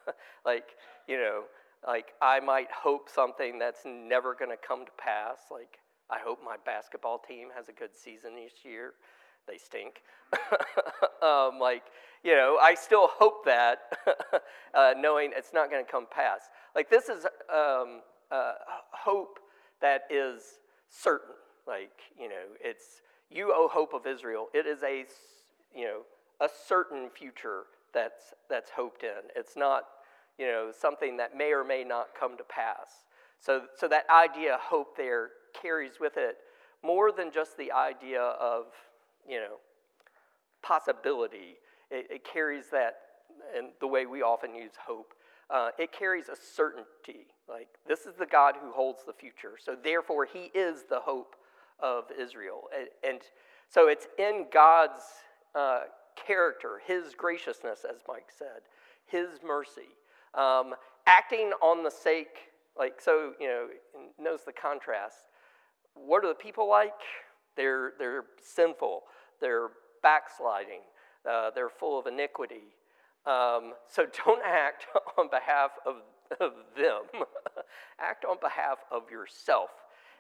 like 0.45 0.77
you 1.09 1.17
know, 1.17 1.45
like 1.89 2.09
I 2.21 2.41
might 2.41 2.71
hope 2.73 3.09
something 3.09 3.59
that's 3.59 3.87
never 3.87 4.35
going 4.35 4.51
to 4.51 4.59
come 4.59 4.85
to 4.85 4.93
pass. 4.99 5.39
Like 5.51 5.79
I 6.11 6.19
hope 6.23 6.41
my 6.45 6.57
basketball 6.67 7.23
team 7.27 7.49
has 7.57 7.71
a 7.71 7.73
good 7.73 7.97
season 7.97 8.35
this 8.35 8.53
year 8.67 8.93
they 9.47 9.59
stink. 9.59 10.03
um, 11.23 11.59
like, 11.61 11.85
you 12.23 12.35
know, 12.35 12.59
I 12.61 12.75
still 12.75 13.09
hope 13.09 13.45
that, 13.45 13.79
uh, 14.75 14.95
knowing 14.97 15.33
it's 15.37 15.53
not 15.53 15.71
going 15.71 15.85
to 15.85 15.91
come 15.91 16.07
past. 16.11 16.51
Like, 16.75 16.91
this 16.91 17.09
is 17.09 17.27
um, 17.53 18.01
uh, 18.31 18.55
hope 18.93 19.39
that 19.81 20.03
is 20.11 20.59
certain. 20.89 21.35
Like, 21.67 22.01
you 22.19 22.29
know, 22.29 22.45
it's 22.61 23.03
you, 23.31 23.53
O 23.55 23.69
hope 23.69 23.95
of 23.95 24.07
Israel. 24.07 24.49
It 24.55 24.67
is 24.67 24.83
a, 24.83 25.05
you 25.75 25.85
know, 25.85 26.01
a 26.41 26.49
certain 26.67 27.09
future 27.11 27.65
that's 27.93 28.35
that's 28.51 28.71
hoped 28.71 29.03
in. 29.03 29.31
It's 29.37 29.57
not, 29.57 29.85
you 30.39 30.47
know, 30.47 30.71
something 30.77 31.17
that 31.17 31.37
may 31.37 31.53
or 31.53 31.65
may 31.65 31.85
not 31.85 32.09
come 32.19 32.37
to 32.37 32.45
pass. 32.45 33.05
So, 33.41 33.63
so 33.77 33.89
that 33.89 34.05
idea, 34.11 34.57
hope, 34.61 34.97
there 34.97 35.31
carries 35.61 36.01
with 36.01 36.15
it 36.17 36.37
more 36.83 37.13
than 37.13 37.31
just 37.31 37.57
the 37.57 37.73
idea 37.73 38.21
of 38.21 38.67
you 39.29 39.39
know, 39.39 39.57
possibility. 40.63 41.57
It, 41.91 42.07
it 42.11 42.25
carries 42.25 42.71
that, 42.71 42.97
and 43.57 43.69
the 43.81 43.87
way 43.87 44.07
we 44.07 44.23
often 44.23 44.55
use 44.55 44.73
hope, 44.87 45.15
uh, 45.51 45.71
it 45.79 45.93
carries 45.93 46.29
a 46.29 46.37
certainty. 46.37 47.27
Like, 47.49 47.69
this 47.87 48.01
is 48.01 48.15
the 48.15 48.27
God 48.27 48.55
who 48.61 48.73
holds 48.73 49.05
the 49.07 49.13
future. 49.13 49.59
So, 49.63 49.77
therefore, 49.83 50.25
he 50.25 50.51
is 50.55 50.85
the 50.89 51.01
hope 51.01 51.37
of 51.81 52.05
Israel. 52.19 52.63
And, 52.77 52.89
and 53.07 53.21
so, 53.69 53.89
it's 53.89 54.07
in 54.19 54.47
God's 54.53 55.03
uh, 55.55 55.83
character, 56.27 56.81
his 56.87 57.15
graciousness, 57.15 57.85
as 57.89 58.01
Mike 58.09 58.29
said, 58.37 58.63
his 59.07 59.41
mercy, 59.47 59.93
um, 60.35 60.75
acting 61.07 61.53
on 61.61 61.85
the 61.85 61.91
sake, 61.91 62.53
like, 62.79 63.01
so, 63.01 63.33
you 63.39 63.47
know, 63.47 63.67
knows 64.19 64.41
the 64.47 64.53
contrast. 64.53 65.19
What 65.95 66.25
are 66.25 66.29
the 66.29 66.35
people 66.35 66.69
like? 66.69 66.93
They're, 67.57 67.93
they're 67.99 68.25
sinful, 68.43 69.03
they're 69.41 69.69
backsliding, 70.03 70.81
uh, 71.29 71.51
they're 71.55 71.69
full 71.69 71.99
of 71.99 72.07
iniquity. 72.07 72.75
Um, 73.27 73.75
so 73.89 74.07
don't 74.25 74.43
act 74.45 74.87
on 75.19 75.29
behalf 75.29 75.71
of, 75.87 75.97
of 76.41 76.53
them, 76.77 77.03
act 78.01 78.25
on 78.25 78.37
behalf 78.41 78.79
of 78.91 79.11
yourself 79.11 79.71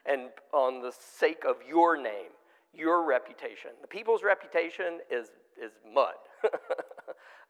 and 0.06 0.28
on 0.52 0.82
the 0.82 0.92
sake 0.92 1.44
of 1.48 1.56
your 1.66 1.96
name, 1.96 2.32
your 2.74 3.04
reputation. 3.04 3.70
The 3.80 3.88
people's 3.88 4.22
reputation 4.22 4.98
is, 5.10 5.28
is 5.62 5.72
mud. 5.92 6.14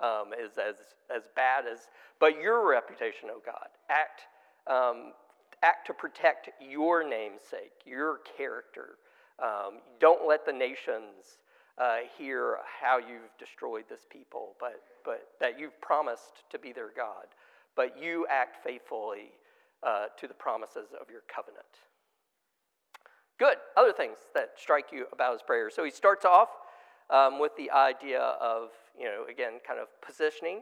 um, 0.01 0.33
is 0.33 0.59
as, 0.59 0.77
as 1.15 1.29
bad 1.37 1.65
as, 1.71 1.89
but 2.19 2.41
your 2.41 2.69
reputation, 2.69 3.29
oh 3.31 3.41
God, 3.45 3.69
act, 3.89 4.23
um, 4.67 5.13
act 5.63 5.87
to 5.87 5.95
protect 5.95 6.51
your 6.61 7.09
namesake, 7.09 7.73
your 7.85 8.19
character, 8.37 8.99
um, 9.43 9.81
don't 10.01 10.27
let 10.27 10.47
the 10.47 10.53
nations 10.53 11.39
uh, 11.79 11.99
hear 12.17 12.59
how 12.81 12.99
you've 12.99 13.37
destroyed 13.39 13.85
this 13.89 14.07
people, 14.09 14.55
but, 14.61 14.81
but 15.05 15.29
that 15.41 15.59
you've 15.59 15.81
promised 15.81 16.45
to 16.51 16.59
be 16.59 16.73
their 16.73 16.91
God. 16.97 17.27
But 17.77 18.01
you 18.01 18.27
act 18.31 18.63
faithfully 18.63 19.33
uh, 19.83 20.07
to 20.19 20.29
the 20.29 20.35
promises 20.35 20.89
of 21.01 21.11
your 21.11 21.23
covenant. 21.29 21.65
Good. 23.39 23.57
Other 23.77 23.93
things 23.93 24.17
that 24.35 24.53
strike 24.57 24.87
you 24.93 25.07
about 25.13 25.33
his 25.33 25.43
prayer. 25.43 25.69
So 25.71 25.85
he 25.85 25.91
starts 25.91 26.25
off 26.25 26.51
um, 27.11 27.41
with 27.41 27.57
the 27.57 27.71
idea 27.73 28.21
of, 28.21 28.69
you 28.99 29.07
know, 29.07 29.25
again, 29.29 29.55
kind 29.67 29.81
of 29.81 29.89
positioning, 30.01 30.61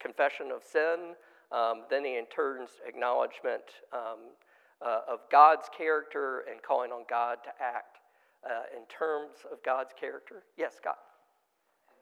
confession 0.00 0.52
of 0.52 0.62
sin. 0.62 1.14
Um, 1.50 1.82
then 1.90 2.04
he 2.04 2.16
in 2.16 2.26
turns 2.26 2.70
acknowledgement 2.86 3.64
um, 3.92 4.30
uh, 4.80 5.00
of 5.10 5.18
God's 5.30 5.68
character 5.76 6.44
and 6.50 6.62
calling 6.62 6.92
on 6.92 7.04
God 7.10 7.38
to 7.44 7.50
act 7.60 7.98
uh, 8.44 8.64
in 8.76 8.84
terms 8.86 9.46
of 9.50 9.62
God's 9.62 9.92
character? 9.98 10.42
Yes, 10.56 10.80
God. 10.82 10.94
Uh? 10.94 11.94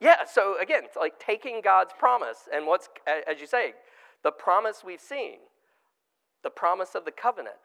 Yeah, 0.00 0.24
so 0.26 0.56
again, 0.60 0.82
it's 0.84 0.96
like 0.96 1.18
taking 1.20 1.60
God's 1.60 1.92
promise, 1.96 2.48
and 2.52 2.66
what's, 2.66 2.88
as 3.06 3.40
you 3.40 3.46
say, 3.46 3.74
the 4.24 4.32
promise 4.32 4.82
we've 4.84 5.00
seen, 5.00 5.38
the 6.42 6.50
promise 6.50 6.96
of 6.96 7.04
the 7.04 7.12
covenant 7.12 7.56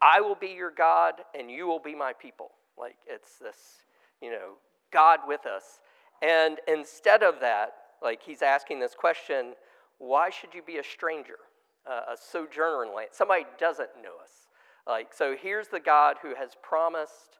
I 0.00 0.20
will 0.20 0.34
be 0.34 0.48
your 0.48 0.70
God 0.70 1.14
and 1.38 1.50
you 1.50 1.66
will 1.66 1.80
be 1.80 1.94
my 1.94 2.12
people. 2.12 2.52
Like 2.78 2.96
it's 3.06 3.38
this, 3.38 3.56
you 4.20 4.30
know, 4.30 4.54
God 4.92 5.20
with 5.26 5.46
us. 5.46 5.80
And 6.22 6.58
instead 6.66 7.22
of 7.22 7.40
that, 7.40 7.72
like 8.02 8.22
he's 8.22 8.42
asking 8.42 8.80
this 8.80 8.94
question, 8.94 9.54
why 9.98 10.30
should 10.30 10.54
you 10.54 10.62
be 10.62 10.78
a 10.78 10.84
stranger, 10.84 11.38
uh, 11.88 12.12
a 12.12 12.16
sojourner 12.16 12.84
in 12.84 12.94
land? 12.94 13.08
Somebody 13.12 13.44
doesn't 13.58 13.90
know 14.02 14.14
us. 14.22 14.48
Like, 14.86 15.12
so 15.12 15.36
here's 15.40 15.68
the 15.68 15.80
God 15.80 16.16
who 16.22 16.34
has 16.34 16.52
promised 16.62 17.38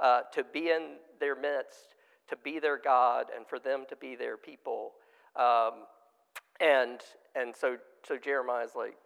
uh, 0.00 0.22
to 0.32 0.44
be 0.44 0.70
in 0.70 0.96
their 1.20 1.34
midst, 1.36 1.94
to 2.28 2.36
be 2.36 2.58
their 2.58 2.78
God, 2.78 3.26
and 3.34 3.46
for 3.46 3.58
them 3.58 3.84
to 3.88 3.96
be 3.96 4.16
their 4.16 4.36
people. 4.36 4.92
Um, 5.34 5.84
and 6.60 7.00
and 7.34 7.54
so 7.54 7.76
so 8.06 8.16
Jeremiah's 8.16 8.74
like, 8.74 8.96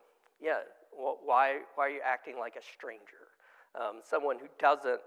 yeah, 0.41 0.61
why 0.93 1.59
why 1.75 1.87
are 1.87 1.91
you 1.91 2.01
acting 2.05 2.39
like 2.39 2.57
a 2.57 2.63
stranger, 2.63 3.29
um, 3.75 4.01
someone 4.03 4.39
who 4.39 4.47
doesn't 4.59 5.01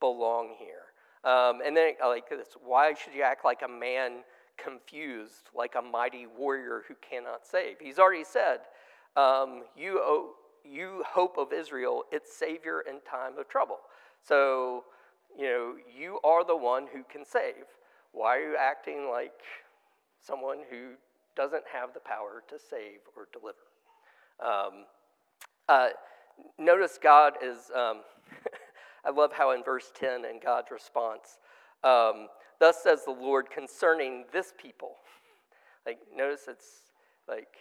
belong 0.00 0.54
here? 0.58 0.92
Um, 1.24 1.60
and 1.64 1.76
then 1.76 1.94
like 2.04 2.28
this, 2.28 2.48
why 2.64 2.94
should 2.94 3.14
you 3.14 3.22
act 3.22 3.44
like 3.44 3.62
a 3.62 3.68
man 3.68 4.24
confused, 4.56 5.48
like 5.54 5.74
a 5.76 5.82
mighty 5.82 6.26
warrior 6.26 6.82
who 6.86 6.94
cannot 7.00 7.46
save? 7.46 7.76
He's 7.80 7.98
already 7.98 8.24
said, 8.24 8.58
um, 9.16 9.62
you 9.76 10.34
you 10.64 11.02
hope 11.06 11.38
of 11.38 11.52
Israel, 11.52 12.04
its 12.12 12.34
savior 12.36 12.82
in 12.82 13.00
time 13.08 13.38
of 13.38 13.48
trouble. 13.48 13.78
So 14.22 14.84
you 15.38 15.46
know 15.46 15.74
you 15.98 16.20
are 16.24 16.44
the 16.44 16.56
one 16.56 16.86
who 16.92 17.02
can 17.10 17.24
save. 17.24 17.64
Why 18.12 18.36
are 18.36 18.50
you 18.50 18.56
acting 18.56 19.08
like 19.10 19.32
someone 20.20 20.58
who 20.70 20.94
doesn't 21.36 21.64
have 21.72 21.92
the 21.94 22.00
power 22.00 22.42
to 22.48 22.56
save 22.58 23.02
or 23.16 23.28
deliver. 23.32 23.66
Um, 24.40 24.86
uh, 25.68 25.88
notice 26.58 26.98
God 27.02 27.34
is, 27.42 27.70
um, 27.74 28.02
I 29.04 29.10
love 29.10 29.32
how 29.32 29.52
in 29.52 29.62
verse 29.62 29.92
10 29.98 30.24
in 30.24 30.40
God's 30.42 30.70
response, 30.70 31.38
um, 31.82 32.28
thus 32.60 32.82
says 32.82 33.04
the 33.04 33.12
Lord 33.12 33.50
concerning 33.50 34.24
this 34.32 34.52
people. 34.60 34.96
Like, 35.86 35.98
notice 36.14 36.42
it's 36.48 36.66
like, 37.28 37.56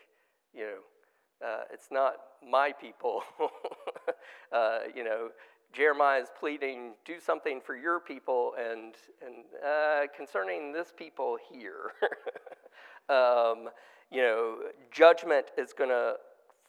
you 0.53 0.61
know, 0.61 1.47
uh, 1.47 1.63
it's 1.71 1.87
not 1.91 2.15
my 2.49 2.71
people. 2.71 3.21
uh, 4.51 4.79
you 4.95 5.03
know, 5.03 5.29
Jeremiah 5.73 6.21
is 6.21 6.29
pleading, 6.39 6.93
do 7.03 7.19
something 7.19 7.59
for 7.59 7.75
your 7.75 7.99
people, 7.99 8.53
and, 8.57 8.95
and 9.25 9.43
uh, 9.65 10.07
concerning 10.15 10.71
this 10.71 10.93
people 10.95 11.37
here. 11.51 11.91
um, 13.09 13.69
you 14.09 14.21
know, 14.21 14.57
judgment 14.91 15.47
is 15.57 15.73
going 15.73 15.89
to 15.89 16.13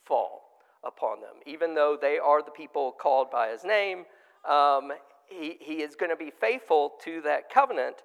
fall 0.05 0.54
upon 0.85 1.21
them. 1.21 1.35
Even 1.47 1.75
though 1.75 1.97
they 2.01 2.19
are 2.19 2.43
the 2.43 2.51
people 2.51 2.93
called 2.93 3.31
by 3.31 3.49
his 3.49 3.65
name, 3.65 4.05
um, 4.49 4.93
he, 5.27 5.57
he 5.61 5.83
is 5.83 5.97
going 5.97 6.11
to 6.11 6.17
be 6.17 6.31
faithful 6.31 6.95
to 7.05 7.21
that 7.23 7.51
covenant 7.51 7.97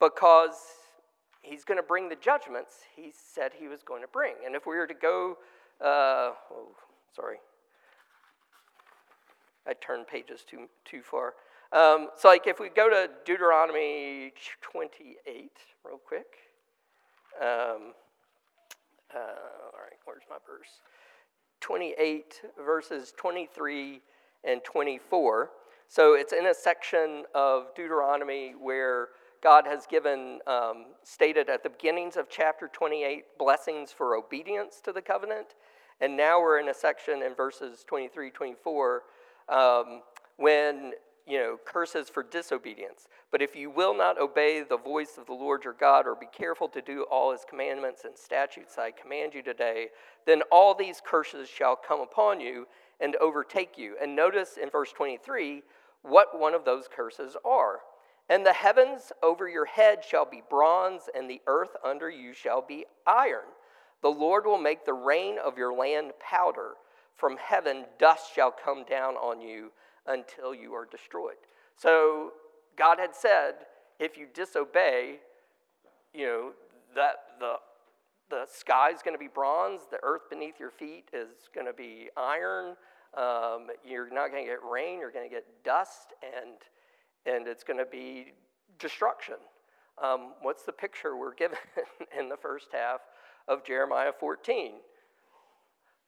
because 0.00 0.56
he's 1.42 1.64
going 1.64 1.78
to 1.78 1.82
bring 1.82 2.08
the 2.08 2.16
judgments 2.16 2.76
he 2.96 3.12
said 3.12 3.52
he 3.58 3.68
was 3.68 3.82
going 3.82 4.02
to 4.02 4.08
bring. 4.08 4.34
And 4.44 4.54
if 4.54 4.66
we 4.66 4.76
were 4.76 4.86
to 4.86 4.94
go, 4.94 5.38
uh, 5.80 6.32
oh, 6.50 6.74
sorry, 7.14 7.36
I 9.66 9.74
turned 9.74 10.06
pages 10.06 10.44
too, 10.48 10.68
too 10.84 11.02
far. 11.02 11.34
Um, 11.72 12.08
so, 12.16 12.28
like, 12.28 12.46
if 12.46 12.60
we 12.60 12.68
go 12.68 12.90
to 12.90 13.08
Deuteronomy 13.24 14.32
28, 14.60 15.50
real 15.84 15.98
quick. 15.98 16.26
Um, 17.40 17.94
uh, 19.14 19.72
all 19.72 19.80
right, 19.80 19.98
where's 20.04 20.24
my 20.28 20.36
verse? 20.46 20.80
28, 21.62 22.42
verses 22.62 23.14
23 23.16 24.02
and 24.44 24.62
24. 24.64 25.50
So 25.88 26.14
it's 26.14 26.32
in 26.32 26.46
a 26.46 26.54
section 26.54 27.24
of 27.34 27.74
Deuteronomy 27.74 28.54
where 28.60 29.08
God 29.42 29.66
has 29.66 29.86
given, 29.86 30.40
um, 30.46 30.86
stated 31.02 31.48
at 31.48 31.62
the 31.62 31.70
beginnings 31.70 32.16
of 32.16 32.28
chapter 32.28 32.68
28, 32.68 33.38
blessings 33.38 33.92
for 33.92 34.16
obedience 34.16 34.80
to 34.84 34.92
the 34.92 35.00
covenant. 35.00 35.54
And 36.00 36.16
now 36.16 36.40
we're 36.40 36.58
in 36.58 36.68
a 36.68 36.74
section 36.74 37.22
in 37.22 37.34
verses 37.34 37.84
23, 37.86 38.30
24, 38.30 39.02
um, 39.48 40.02
when 40.36 40.92
you 41.26 41.38
know, 41.38 41.58
curses 41.64 42.08
for 42.08 42.22
disobedience. 42.22 43.06
But 43.30 43.42
if 43.42 43.54
you 43.54 43.70
will 43.70 43.96
not 43.96 44.20
obey 44.20 44.62
the 44.62 44.76
voice 44.76 45.16
of 45.18 45.26
the 45.26 45.32
Lord 45.32 45.64
your 45.64 45.72
God, 45.72 46.06
or 46.06 46.14
be 46.14 46.26
careful 46.26 46.68
to 46.68 46.82
do 46.82 47.04
all 47.10 47.32
his 47.32 47.44
commandments 47.48 48.02
and 48.04 48.16
statutes 48.16 48.78
I 48.78 48.90
command 48.90 49.34
you 49.34 49.42
today, 49.42 49.88
then 50.26 50.42
all 50.50 50.74
these 50.74 51.00
curses 51.04 51.48
shall 51.48 51.76
come 51.76 52.00
upon 52.00 52.40
you 52.40 52.66
and 53.00 53.16
overtake 53.16 53.78
you. 53.78 53.96
And 54.00 54.16
notice 54.16 54.58
in 54.60 54.70
verse 54.70 54.92
23 54.92 55.62
what 56.02 56.38
one 56.38 56.54
of 56.54 56.64
those 56.64 56.88
curses 56.94 57.36
are. 57.44 57.80
And 58.28 58.44
the 58.44 58.52
heavens 58.52 59.12
over 59.22 59.48
your 59.48 59.66
head 59.66 60.04
shall 60.04 60.24
be 60.24 60.42
bronze, 60.48 61.02
and 61.14 61.28
the 61.28 61.40
earth 61.46 61.76
under 61.84 62.08
you 62.08 62.32
shall 62.32 62.62
be 62.62 62.86
iron. 63.06 63.46
The 64.00 64.08
Lord 64.08 64.46
will 64.46 64.58
make 64.58 64.84
the 64.84 64.92
rain 64.92 65.36
of 65.44 65.58
your 65.58 65.74
land 65.74 66.12
powder. 66.18 66.72
From 67.14 67.36
heaven 67.36 67.84
dust 67.98 68.34
shall 68.34 68.50
come 68.50 68.84
down 68.84 69.14
on 69.14 69.40
you 69.40 69.70
until 70.06 70.54
you 70.54 70.74
are 70.74 70.86
destroyed. 70.86 71.36
So 71.76 72.32
God 72.76 72.98
had 72.98 73.14
said, 73.14 73.54
if 73.98 74.16
you 74.16 74.26
disobey, 74.32 75.20
you 76.14 76.26
know, 76.26 76.50
that 76.94 77.16
the 77.38 77.56
the 78.32 78.46
sky 78.50 78.90
is 78.90 79.02
going 79.02 79.14
to 79.14 79.18
be 79.18 79.28
bronze, 79.28 79.82
the 79.90 79.98
earth 80.02 80.22
beneath 80.30 80.58
your 80.58 80.70
feet 80.70 81.10
is 81.12 81.50
going 81.54 81.66
to 81.66 81.74
be 81.74 82.08
iron. 82.16 82.76
Um, 83.14 83.66
you're 83.84 84.08
not 84.08 84.30
going 84.30 84.44
to 84.44 84.50
get 84.50 84.60
rain, 84.68 84.98
you're 84.98 85.10
going 85.10 85.28
to 85.28 85.34
get 85.34 85.44
dust, 85.62 86.14
and, 86.22 86.54
and 87.26 87.46
it's 87.46 87.62
going 87.62 87.78
to 87.78 87.84
be 87.84 88.32
destruction. 88.78 89.34
Um, 90.02 90.32
what's 90.40 90.62
the 90.62 90.72
picture 90.72 91.14
we're 91.14 91.34
given 91.34 91.58
in 92.18 92.30
the 92.30 92.38
first 92.38 92.68
half 92.72 93.00
of 93.48 93.66
Jeremiah 93.66 94.12
14? 94.18 94.72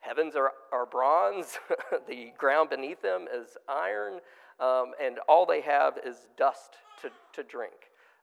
Heavens 0.04 0.36
are, 0.36 0.52
are 0.70 0.84
bronze, 0.84 1.58
the 2.08 2.32
ground 2.36 2.68
beneath 2.68 3.00
them 3.00 3.26
is 3.32 3.56
iron, 3.68 4.20
um, 4.60 4.92
and 5.02 5.18
all 5.28 5.46
they 5.46 5.62
have 5.62 5.94
is 6.04 6.26
dust 6.36 6.74
to, 7.00 7.10
to 7.32 7.42
drink. 7.42 7.72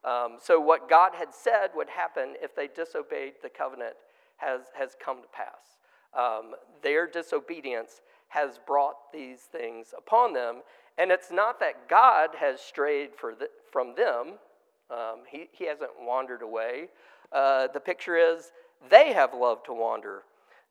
Um, 0.04 0.38
so, 0.39 0.60
what 0.60 0.89
God 0.89 1.13
had 1.15 1.34
said 1.34 1.70
would 1.76 1.89
happen 1.89 2.36
if 2.41 2.56
they 2.56 2.67
disobeyed 2.67 3.34
the 3.41 3.50
covenant 3.50 3.96
has, 4.38 4.62
has 4.78 4.96
come 5.04 5.22
to 5.22 5.28
pass. 5.30 5.80
Um, 6.17 6.54
their 6.84 7.08
disobedience 7.08 8.02
has 8.30 8.60
brought 8.65 9.12
these 9.12 9.41
things 9.52 9.94
upon 9.98 10.34
them, 10.34 10.62
and 11.00 11.12
it's 11.12 11.32
not 11.32 11.60
that 11.60 11.89
God 11.89 12.30
has 12.39 12.62
strayed 12.62 13.12
the, 13.20 13.50
from 13.72 13.96
them, 13.96 14.34
um, 14.91 15.24
he, 15.28 15.48
he 15.52 15.65
hasn't 15.65 15.91
wandered 16.00 16.44
away. 16.44 16.89
Uh, 17.32 17.67
the 17.74 17.80
picture 17.80 18.17
is 18.17 18.52
they 18.89 19.13
have 19.13 19.34
loved 19.34 19.65
to 19.65 19.74
wander 19.74 20.24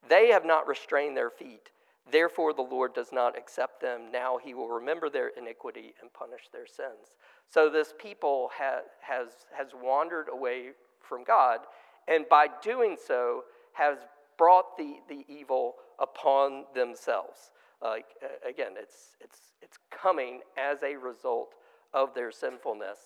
they 0.09 0.29
have 0.29 0.45
not 0.45 0.67
restrained 0.67 1.17
their 1.17 1.31
feet. 1.31 1.71
Therefore, 2.11 2.53
the 2.53 2.63
Lord 2.63 2.95
does 2.95 3.13
not 3.13 3.37
accept 3.37 3.81
them. 3.81 4.11
Now 4.13 4.39
he 4.43 4.55
will 4.55 4.69
remember 4.69 5.09
their 5.09 5.29
iniquity 5.29 5.95
and 6.01 6.13
punish 6.13 6.49
their 6.53 6.67
sins. 6.67 7.15
So, 7.49 7.69
this 7.69 7.95
people 7.99 8.51
ha- 8.57 8.83
has, 9.01 9.29
has 9.57 9.69
wandered 9.81 10.27
away 10.33 10.71
from 11.01 11.25
God, 11.25 11.61
and 12.09 12.29
by 12.29 12.47
doing 12.63 12.97
so, 12.97 13.45
has 13.73 13.99
brought 14.39 14.77
the, 14.77 14.97
the 15.09 15.25
evil 15.29 15.75
upon 15.99 16.65
themselves. 16.75 17.53
Like, 17.83 18.07
again, 18.49 18.73
it's, 18.77 19.17
it's, 19.21 19.39
it's 19.63 19.79
coming 19.91 20.41
as 20.59 20.83
a 20.83 20.97
result 20.97 21.55
of 21.93 22.15
their 22.15 22.31
sinfulness. 22.31 22.99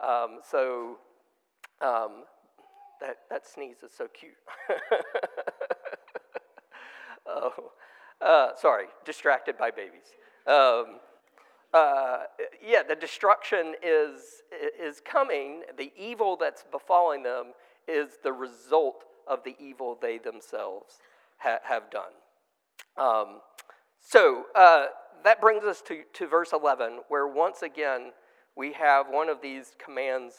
Um, 0.00 0.40
so, 0.48 0.98
um, 1.80 2.24
that, 3.00 3.18
that 3.30 3.46
sneeze 3.46 3.82
is 3.82 3.92
so 3.96 4.06
cute. 4.08 4.32
Oh, 7.26 7.72
uh, 8.20 8.50
sorry, 8.60 8.86
distracted 9.04 9.56
by 9.58 9.70
babies. 9.70 10.14
Um, 10.46 11.00
uh, 11.72 12.24
yeah, 12.64 12.82
the 12.82 12.96
destruction 12.96 13.74
is, 13.82 14.42
is 14.80 15.00
coming. 15.00 15.62
The 15.78 15.92
evil 15.96 16.36
that's 16.36 16.64
befalling 16.70 17.22
them 17.22 17.52
is 17.86 18.18
the 18.22 18.32
result 18.32 19.04
of 19.28 19.44
the 19.44 19.54
evil 19.60 19.96
they 20.00 20.18
themselves 20.18 20.98
ha- 21.38 21.60
have 21.62 21.90
done. 21.90 22.12
Um, 22.96 23.40
so 24.00 24.46
uh, 24.54 24.86
that 25.22 25.40
brings 25.40 25.64
us 25.64 25.80
to, 25.82 26.02
to 26.14 26.26
verse 26.26 26.52
11, 26.52 27.00
where 27.08 27.28
once 27.28 27.62
again 27.62 28.12
we 28.56 28.72
have 28.72 29.06
one 29.08 29.28
of 29.28 29.40
these 29.40 29.74
commands 29.82 30.34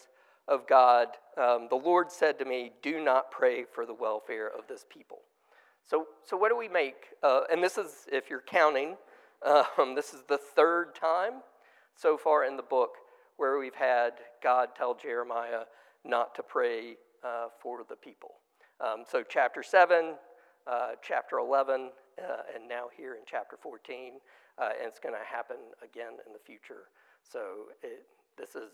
of 0.48 0.68
God. 0.68 1.08
Um, 1.38 1.68
the 1.70 1.76
Lord 1.76 2.12
said 2.12 2.38
to 2.40 2.46
me, 2.46 2.74
Do 2.82 3.02
not 3.02 3.32
pray 3.32 3.64
for 3.64 3.86
the 3.86 3.94
welfare 3.94 4.48
of 4.48 4.68
this 4.68 4.86
people. 4.90 5.20
So, 5.86 6.06
so 6.24 6.38
what 6.38 6.50
do 6.50 6.58
we 6.58 6.68
make? 6.68 7.08
Uh, 7.24 7.42
and 7.52 7.64
this 7.64 7.78
is, 7.78 8.08
if 8.12 8.30
you're 8.30 8.44
counting, 8.46 8.96
um, 9.46 9.96
this 9.96 10.14
is 10.14 10.24
the 10.28 10.38
third 10.38 10.96
time 10.96 11.42
so 11.96 12.18
far 12.18 12.46
in 12.46 12.58
the 12.58 12.64
book 12.64 12.96
where 13.38 13.58
we've 13.58 13.76
had 13.76 14.12
God 14.44 14.70
tell 14.78 14.94
Jeremiah 14.96 15.64
not 16.06 16.36
to 16.36 16.44
pray 16.44 16.96
uh, 17.24 17.48
for 17.60 17.80
the 17.88 17.96
people. 17.96 18.36
Um, 18.80 19.04
so, 19.10 19.24
chapter 19.28 19.62
7, 19.64 20.16
uh, 20.66 20.90
chapter 21.04 21.38
11, 21.38 21.90
uh, 22.18 22.24
and 22.56 22.68
now 22.68 22.86
here 22.96 23.14
in 23.14 23.22
chapter 23.26 23.58
14, 23.62 24.14
uh, 24.58 24.70
and 24.80 24.88
it's 24.88 25.00
going 25.00 25.14
to 25.14 25.26
happen 25.26 25.58
again 25.84 26.14
in 26.26 26.34
the 26.34 26.40
future. 26.40 26.90
So, 27.22 27.70
it, 27.84 28.06
this 28.38 28.56
is, 28.56 28.72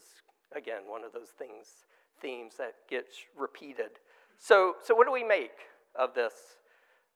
again, 0.56 0.84
one 0.88 1.04
of 1.04 1.12
those 1.12 1.30
things, 1.38 1.86
themes 2.22 2.54
that 2.58 2.76
gets 2.90 3.18
repeated. 3.38 4.00
So, 4.40 4.76
so 4.84 4.96
what 4.96 5.08
do 5.08 5.14
we 5.14 5.24
make 5.24 5.60
of 5.96 6.14
this 6.14 6.34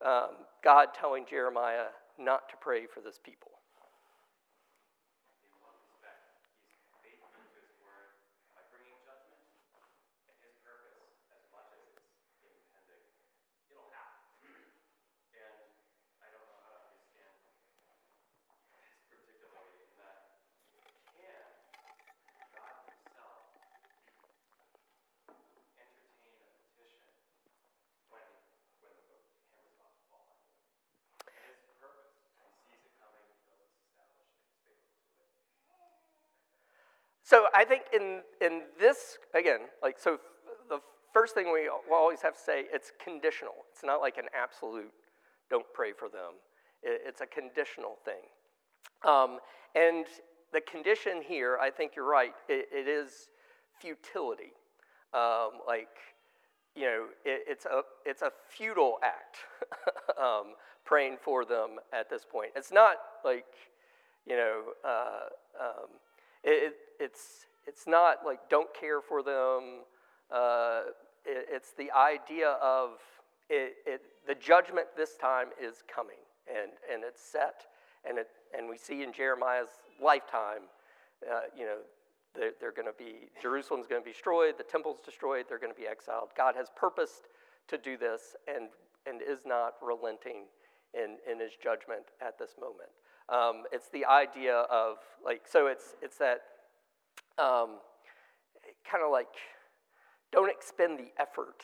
um, 0.05 0.45
God 0.63 0.89
telling 0.99 1.25
Jeremiah 1.29 1.89
not 2.19 2.49
to 2.49 2.55
pray 2.59 2.85
for 2.91 3.01
this 3.01 3.19
people. 3.23 3.51
So 37.31 37.40
I 37.53 37.65
think 37.65 37.83
in, 37.93 38.21
in 38.41 38.63
this, 38.79 39.17
again, 39.35 39.61
like, 39.81 39.99
so 39.99 40.19
the 40.69 40.79
first 41.13 41.33
thing 41.33 41.51
we 41.51 41.69
always 41.91 42.21
have 42.21 42.33
to 42.33 42.39
say, 42.39 42.65
it's 42.73 42.91
conditional. 43.03 43.53
It's 43.71 43.83
not 43.83 44.01
like 44.01 44.17
an 44.17 44.27
absolute, 44.39 44.91
don't 45.49 45.65
pray 45.73 45.91
for 45.97 46.09
them. 46.09 46.39
It, 46.83 47.01
it's 47.05 47.21
a 47.21 47.25
conditional 47.25 47.97
thing. 48.05 48.23
Um, 49.07 49.39
and 49.75 50.05
the 50.53 50.61
condition 50.61 51.21
here, 51.25 51.57
I 51.61 51.69
think 51.69 51.93
you're 51.95 52.09
right, 52.09 52.33
it, 52.47 52.67
it 52.71 52.87
is 52.87 53.29
futility. 53.79 54.53
Um, 55.13 55.59
like, 55.67 55.89
you 56.75 56.83
know, 56.83 57.05
it, 57.25 57.43
it's, 57.47 57.65
a, 57.65 57.81
it's 58.05 58.21
a 58.21 58.31
futile 58.49 58.97
act 59.03 59.37
um, 60.21 60.53
praying 60.85 61.17
for 61.21 61.45
them 61.45 61.77
at 61.93 62.09
this 62.09 62.25
point. 62.29 62.51
It's 62.55 62.71
not 62.71 62.95
like, 63.25 63.45
you 64.25 64.35
know, 64.35 64.61
uh, 64.85 65.29
it, 66.43 66.75
it's, 66.99 67.45
it's 67.67 67.87
not 67.87 68.17
like 68.25 68.49
don't 68.49 68.73
care 68.73 69.01
for 69.01 69.23
them. 69.23 69.83
Uh, 70.31 70.81
it, 71.25 71.47
it's 71.51 71.71
the 71.71 71.91
idea 71.91 72.57
of 72.61 72.91
it, 73.49 73.75
it, 73.85 74.01
the 74.27 74.35
judgment 74.35 74.87
this 74.95 75.17
time 75.17 75.47
is 75.61 75.83
coming, 75.93 76.23
and, 76.47 76.71
and 76.91 77.03
it's 77.03 77.21
set. 77.21 77.65
And, 78.07 78.17
it, 78.17 78.27
and 78.57 78.69
we 78.69 78.77
see 78.77 79.03
in 79.03 79.13
Jeremiah's 79.13 79.69
lifetime, 80.01 80.71
uh, 81.29 81.41
you 81.55 81.65
know, 81.65 81.77
they're, 82.33 82.51
they're 82.59 82.71
going 82.71 82.87
to 82.87 82.97
be, 82.97 83.29
Jerusalem's 83.41 83.87
going 83.87 84.01
to 84.01 84.05
be 84.05 84.13
destroyed, 84.13 84.55
the 84.57 84.63
temple's 84.63 84.99
destroyed, 85.03 85.45
they're 85.49 85.59
going 85.59 85.73
to 85.73 85.79
be 85.79 85.87
exiled. 85.87 86.29
God 86.35 86.55
has 86.55 86.67
purposed 86.75 87.27
to 87.67 87.77
do 87.77 87.97
this 87.97 88.35
and, 88.47 88.69
and 89.05 89.21
is 89.21 89.45
not 89.45 89.73
relenting 89.81 90.45
in, 90.93 91.17
in 91.29 91.39
his 91.39 91.51
judgment 91.61 92.05
at 92.25 92.39
this 92.39 92.51
moment. 92.59 92.89
Um, 93.31 93.63
it's 93.71 93.87
the 93.89 94.05
idea 94.05 94.65
of, 94.69 94.97
like, 95.23 95.43
so 95.49 95.67
it's, 95.67 95.95
it's 96.01 96.17
that 96.17 96.41
um, 97.39 97.79
kind 98.89 99.03
of 99.03 99.11
like 99.11 99.31
don't 100.31 100.49
expend 100.49 100.99
the 100.99 101.11
effort 101.19 101.63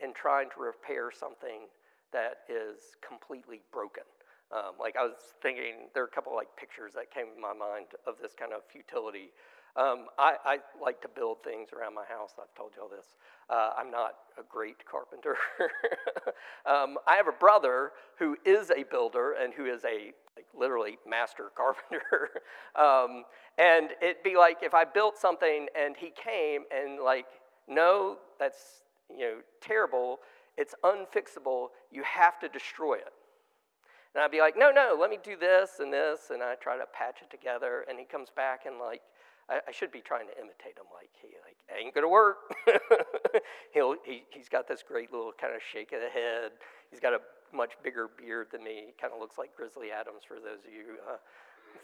in 0.00 0.12
trying 0.14 0.48
to 0.50 0.60
repair 0.60 1.10
something 1.10 1.68
that 2.12 2.44
is 2.48 2.96
completely 3.06 3.60
broken. 3.72 4.04
Um, 4.52 4.80
like 4.80 4.96
I 4.96 5.04
was 5.04 5.36
thinking, 5.42 5.92
there 5.92 6.02
are 6.02 6.06
a 6.06 6.14
couple 6.14 6.34
like 6.34 6.48
pictures 6.56 6.92
that 6.94 7.12
came 7.12 7.34
to 7.34 7.40
my 7.40 7.52
mind 7.52 7.92
of 8.06 8.14
this 8.22 8.32
kind 8.32 8.52
of 8.52 8.62
futility. 8.64 9.28
Um, 9.76 10.06
I, 10.18 10.34
I, 10.44 10.58
like 10.82 11.00
to 11.02 11.08
build 11.08 11.42
things 11.44 11.68
around 11.72 11.94
my 11.94 12.04
house. 12.04 12.32
I've 12.40 12.52
told 12.56 12.72
you 12.76 12.82
all 12.82 12.88
this. 12.88 13.16
Uh, 13.48 13.70
I'm 13.78 13.90
not 13.90 14.14
a 14.38 14.42
great 14.48 14.84
carpenter. 14.84 15.36
um, 16.66 16.98
I 17.06 17.16
have 17.16 17.28
a 17.28 17.38
brother 17.38 17.92
who 18.18 18.36
is 18.44 18.70
a 18.70 18.84
builder 18.90 19.34
and 19.40 19.54
who 19.54 19.66
is 19.66 19.84
a 19.84 20.12
like 20.36 20.46
literally 20.58 20.98
master 21.06 21.50
carpenter. 21.56 22.30
um, 22.76 23.24
and 23.58 23.90
it'd 24.02 24.22
be 24.24 24.36
like 24.36 24.58
if 24.62 24.74
I 24.74 24.84
built 24.84 25.16
something 25.16 25.68
and 25.78 25.96
he 25.96 26.10
came 26.10 26.62
and 26.74 27.00
like, 27.00 27.26
no, 27.68 28.18
that's 28.38 28.82
you 29.10 29.20
know 29.20 29.36
terrible. 29.60 30.18
It's 30.56 30.74
unfixable. 30.82 31.68
You 31.92 32.02
have 32.02 32.40
to 32.40 32.48
destroy 32.48 32.94
it. 32.94 33.12
And 34.14 34.24
I'd 34.24 34.30
be 34.30 34.40
like, 34.40 34.54
no, 34.56 34.70
no, 34.70 34.96
let 34.98 35.10
me 35.10 35.18
do 35.22 35.36
this 35.36 35.78
and 35.80 35.92
this, 35.92 36.30
and 36.30 36.42
I 36.42 36.54
try 36.56 36.76
to 36.76 36.86
patch 36.92 37.18
it 37.22 37.30
together. 37.30 37.84
And 37.88 37.98
he 37.98 38.04
comes 38.04 38.28
back 38.34 38.66
and 38.66 38.78
like, 38.78 39.02
I, 39.48 39.60
I 39.68 39.72
should 39.72 39.90
be 39.90 40.00
trying 40.00 40.26
to 40.28 40.36
imitate 40.36 40.76
him. 40.76 40.86
Like 40.92 41.10
he 41.20 41.28
like 41.44 41.56
ain't 41.72 41.94
gonna 41.94 42.08
work. 42.08 42.54
He'll 43.72 43.96
he 44.04 44.24
he's 44.30 44.48
got 44.48 44.68
this 44.68 44.82
great 44.86 45.12
little 45.12 45.32
kind 45.32 45.54
of 45.54 45.60
shake 45.62 45.92
of 45.92 46.00
the 46.00 46.08
head. 46.08 46.52
He's 46.90 47.00
got 47.00 47.12
a 47.12 47.20
much 47.54 47.72
bigger 47.82 48.08
beard 48.16 48.48
than 48.52 48.62
me. 48.62 48.94
Kind 49.00 49.12
of 49.12 49.20
looks 49.20 49.38
like 49.38 49.56
Grizzly 49.56 49.90
Adams 49.90 50.22
for 50.26 50.34
those 50.34 50.64
of 50.66 50.72
you 50.72 50.96
uh, 51.08 51.16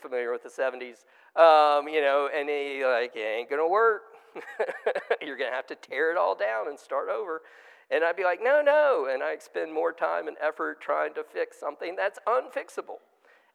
familiar 0.00 0.32
with 0.32 0.42
the 0.42 0.48
70s. 0.48 1.04
Um, 1.40 1.88
you 1.88 2.00
know, 2.00 2.28
and 2.34 2.48
he 2.48 2.84
like, 2.84 3.16
it 3.16 3.20
ain't 3.20 3.50
gonna 3.50 3.68
work. 3.68 4.02
You're 5.22 5.36
gonna 5.36 5.54
have 5.54 5.66
to 5.68 5.74
tear 5.74 6.10
it 6.10 6.18
all 6.18 6.34
down 6.34 6.68
and 6.68 6.78
start 6.78 7.08
over. 7.08 7.42
And 7.90 8.02
I'd 8.02 8.16
be 8.16 8.24
like, 8.24 8.40
no, 8.42 8.62
no. 8.62 9.08
And 9.12 9.22
I 9.22 9.36
spend 9.38 9.72
more 9.72 9.92
time 9.92 10.26
and 10.26 10.36
effort 10.42 10.80
trying 10.80 11.14
to 11.14 11.22
fix 11.22 11.58
something 11.58 11.94
that's 11.96 12.18
unfixable. 12.26 12.98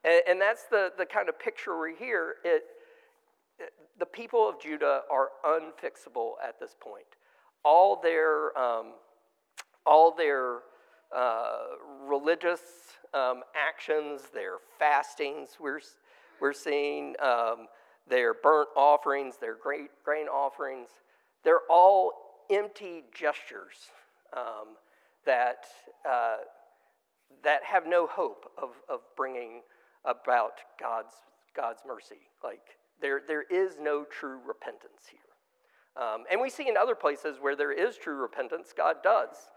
And, 0.04 0.22
and 0.28 0.41
that's 0.41 0.63
the, 0.63 0.91
the 0.98 1.06
kind 1.06 1.30
of 1.30 1.39
picture 1.39 1.80
we 1.80 1.95
hear. 1.95 2.36
It, 2.43 2.48
it, 2.48 2.63
the 4.00 4.06
people 4.06 4.48
of 4.48 4.60
Judah 4.60 5.02
are 5.12 5.30
unfixable 5.45 6.34
at 6.48 6.60
this 6.60 6.76
point. 6.80 7.06
All 7.63 8.00
their, 8.02 8.58
um, 8.58 8.93
all 9.86 10.15
their 10.15 10.60
uh, 11.15 11.58
religious 12.08 12.62
um, 13.13 13.41
actions, 13.56 14.22
their 14.34 14.58
fastings, 14.78 15.58
we're, 15.60 15.82
we're 16.39 16.54
seeing 16.54 17.15
um, 17.22 17.67
their 18.08 18.34
burnt 18.34 18.69
offerings, 18.76 19.36
their 19.38 19.56
great 19.56 19.89
grain 20.04 20.28
offerings, 20.28 20.89
they're 21.43 21.62
all 21.69 22.13
empty 22.50 23.04
gestures 23.13 23.91
um, 24.36 24.76
that, 25.26 25.65
uh, 26.10 26.38
that 27.43 27.63
have 27.63 27.88
no 27.88 28.08
hope 28.08 28.52
of, 28.62 28.69
of 28.89 29.02
bringing 29.15 29.62
about 30.06 30.54
God's, 30.80 31.13
God's 31.55 31.81
mercy. 31.85 32.29
Like, 32.43 32.77
there, 33.01 33.21
there 33.27 33.43
is 33.43 33.77
no 33.79 34.05
true 34.05 34.39
repentance 34.45 35.03
here. 35.09 35.19
Um, 36.01 36.23
and 36.31 36.39
we 36.39 36.49
see 36.49 36.67
in 36.67 36.77
other 36.77 36.95
places 36.95 37.38
where 37.39 37.55
there 37.55 37.71
is 37.71 37.97
true 37.97 38.15
repentance, 38.15 38.73
God 38.75 38.97
does 39.03 39.49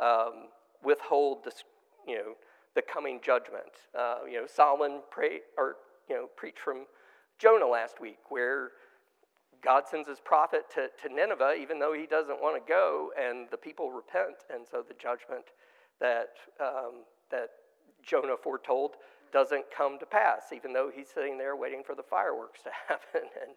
um, 0.00 0.48
withhold 0.82 1.44
this, 1.44 1.64
you 2.06 2.16
know, 2.16 2.34
the 2.74 2.82
coming 2.82 3.20
judgment. 3.22 3.70
Uh, 3.98 4.18
you 4.28 4.40
know, 4.40 4.46
Solomon 4.46 5.02
pray, 5.10 5.40
or, 5.56 5.76
you 6.08 6.16
know, 6.16 6.26
preached 6.36 6.58
from 6.58 6.86
Jonah 7.38 7.66
last 7.66 8.00
week, 8.00 8.18
where 8.28 8.70
God 9.62 9.84
sends 9.88 10.08
his 10.08 10.18
prophet 10.20 10.64
to, 10.74 10.88
to 11.02 11.14
Nineveh, 11.14 11.54
even 11.60 11.78
though 11.78 11.92
he 11.92 12.06
doesn't 12.06 12.40
want 12.40 12.64
to 12.64 12.68
go, 12.68 13.10
and 13.20 13.46
the 13.50 13.56
people 13.56 13.90
repent. 13.90 14.36
And 14.52 14.66
so 14.68 14.82
the 14.86 14.94
judgment 14.94 15.44
that, 16.00 16.30
um, 16.60 17.04
that 17.30 17.50
Jonah 18.02 18.36
foretold 18.42 18.92
doesn't 19.34 19.64
come 19.76 19.98
to 19.98 20.06
pass, 20.06 20.52
even 20.54 20.72
though 20.72 20.90
he's 20.94 21.08
sitting 21.12 21.36
there 21.36 21.56
waiting 21.56 21.82
for 21.84 21.96
the 21.96 22.02
fireworks 22.02 22.62
to 22.62 22.70
happen, 22.88 23.28
and 23.42 23.50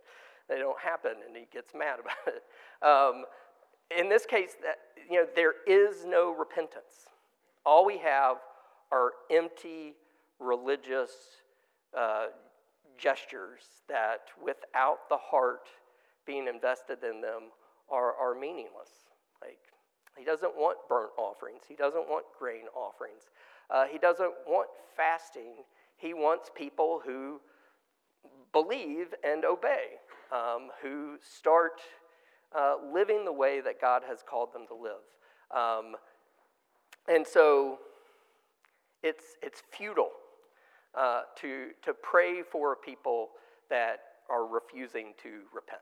they 0.50 0.58
don't 0.58 0.80
happen, 0.80 1.12
and 1.26 1.38
he 1.38 1.46
gets 1.54 1.74
mad 1.78 2.00
about 2.00 2.16
it. 2.28 2.44
Um, 2.84 3.26
in 3.98 4.10
this 4.10 4.26
case, 4.26 4.56
that, 4.64 4.80
you 5.10 5.18
know, 5.18 5.28
there 5.36 5.54
is 5.68 6.04
no 6.06 6.36
repentance. 6.36 7.08
All 7.66 7.86
we 7.86 8.00
have 8.00 8.38
are 8.92 9.12
empty 9.32 9.94
religious 10.40 11.12
uh, 11.98 12.28
gestures 12.98 13.62
that, 13.88 14.22
without 14.44 15.10
the 15.10 15.18
heart 15.18 15.68
being 16.26 16.48
invested 16.48 17.04
in 17.04 17.22
them, 17.22 17.52
are, 17.90 18.14
are 18.16 18.34
meaningless. 18.34 18.90
Like, 19.42 19.60
he 20.18 20.26
doesn't 20.26 20.56
want 20.56 20.78
burnt 20.90 21.12
offerings, 21.18 21.62
he 21.68 21.76
doesn't 21.76 22.10
want 22.10 22.26
grain 22.40 22.66
offerings, 22.76 23.30
uh, 23.70 23.86
he 23.92 23.98
doesn't 23.98 24.34
want 24.48 24.70
fasting. 24.96 25.54
He 25.98 26.14
wants 26.14 26.50
people 26.56 27.02
who 27.06 27.42
believe 28.52 29.14
and 29.24 29.46
obey, 29.46 29.98
um, 30.32 30.70
who 30.82 31.18
start 31.22 31.82
uh, 32.58 32.76
living 32.94 33.26
the 33.26 33.34
way 33.34 33.62
that 33.62 33.82
God 33.82 34.04
has 34.08 34.24
called 34.28 34.54
them 34.54 34.66
to 34.68 34.76
live. 34.76 35.04
Um, 35.56 35.96
and 37.08 37.26
so 37.26 37.80
it's, 39.04 39.24
it's 39.42 39.64
futile 39.72 40.12
uh, 40.98 41.22
to, 41.42 41.70
to 41.84 41.94
pray 41.94 42.42
for 42.44 42.76
people 42.76 43.30
that 43.70 44.00
are 44.30 44.46
refusing 44.46 45.14
to 45.24 45.42
repent. 45.54 45.82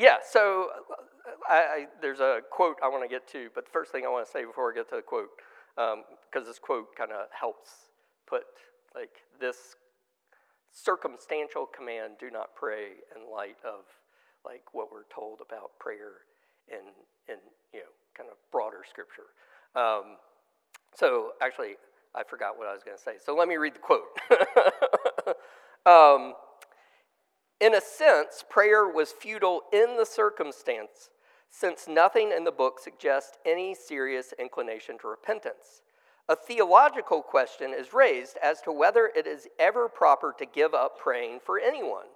Yeah, 0.00 0.16
so 0.26 0.68
I, 1.48 1.54
I, 1.54 1.86
there's 2.00 2.20
a 2.20 2.40
quote 2.50 2.76
I 2.82 2.88
want 2.88 3.04
to 3.04 3.08
get 3.08 3.28
to, 3.32 3.48
but 3.54 3.66
the 3.66 3.70
first 3.70 3.92
thing 3.92 4.04
I 4.06 4.08
want 4.08 4.24
to 4.24 4.32
say 4.32 4.46
before 4.46 4.72
I 4.72 4.74
get 4.74 4.88
to 4.88 4.96
the 4.96 5.02
quote, 5.02 5.28
because 5.76 6.42
um, 6.42 6.46
this 6.46 6.58
quote 6.58 6.96
kind 6.96 7.12
of 7.12 7.26
helps 7.38 7.92
put 8.26 8.44
like 8.94 9.10
this 9.38 9.76
circumstantial 10.72 11.66
command, 11.66 12.14
do 12.18 12.30
not 12.30 12.54
pray, 12.56 13.04
in 13.14 13.30
light 13.30 13.58
of 13.62 13.84
like 14.42 14.62
what 14.72 14.88
we're 14.90 15.04
told 15.14 15.40
about 15.46 15.78
prayer 15.78 16.24
in 16.68 16.80
in 17.28 17.36
you 17.74 17.80
know 17.80 17.92
kind 18.16 18.30
of 18.30 18.36
broader 18.50 18.80
scripture. 18.88 19.36
Um, 19.76 20.16
so 20.96 21.32
actually, 21.42 21.76
I 22.14 22.22
forgot 22.24 22.56
what 22.56 22.68
I 22.68 22.72
was 22.72 22.82
going 22.82 22.96
to 22.96 23.02
say. 23.02 23.16
So 23.22 23.36
let 23.36 23.48
me 23.48 23.56
read 23.56 23.74
the 23.74 23.84
quote. 23.84 24.08
um, 25.86 26.34
in 27.60 27.74
a 27.74 27.80
sense, 27.80 28.42
prayer 28.48 28.88
was 28.88 29.12
futile 29.12 29.62
in 29.72 29.96
the 29.96 30.06
circumstance, 30.06 31.10
since 31.50 31.86
nothing 31.86 32.32
in 32.34 32.44
the 32.44 32.50
book 32.50 32.80
suggests 32.80 33.36
any 33.44 33.74
serious 33.74 34.32
inclination 34.38 34.98
to 34.98 35.08
repentance. 35.08 35.82
A 36.28 36.36
theological 36.36 37.22
question 37.22 37.74
is 37.76 37.92
raised 37.92 38.38
as 38.42 38.62
to 38.62 38.72
whether 38.72 39.10
it 39.14 39.26
is 39.26 39.48
ever 39.58 39.88
proper 39.88 40.34
to 40.38 40.46
give 40.46 40.74
up 40.74 40.98
praying 40.98 41.40
for 41.44 41.58
anyone. 41.58 42.06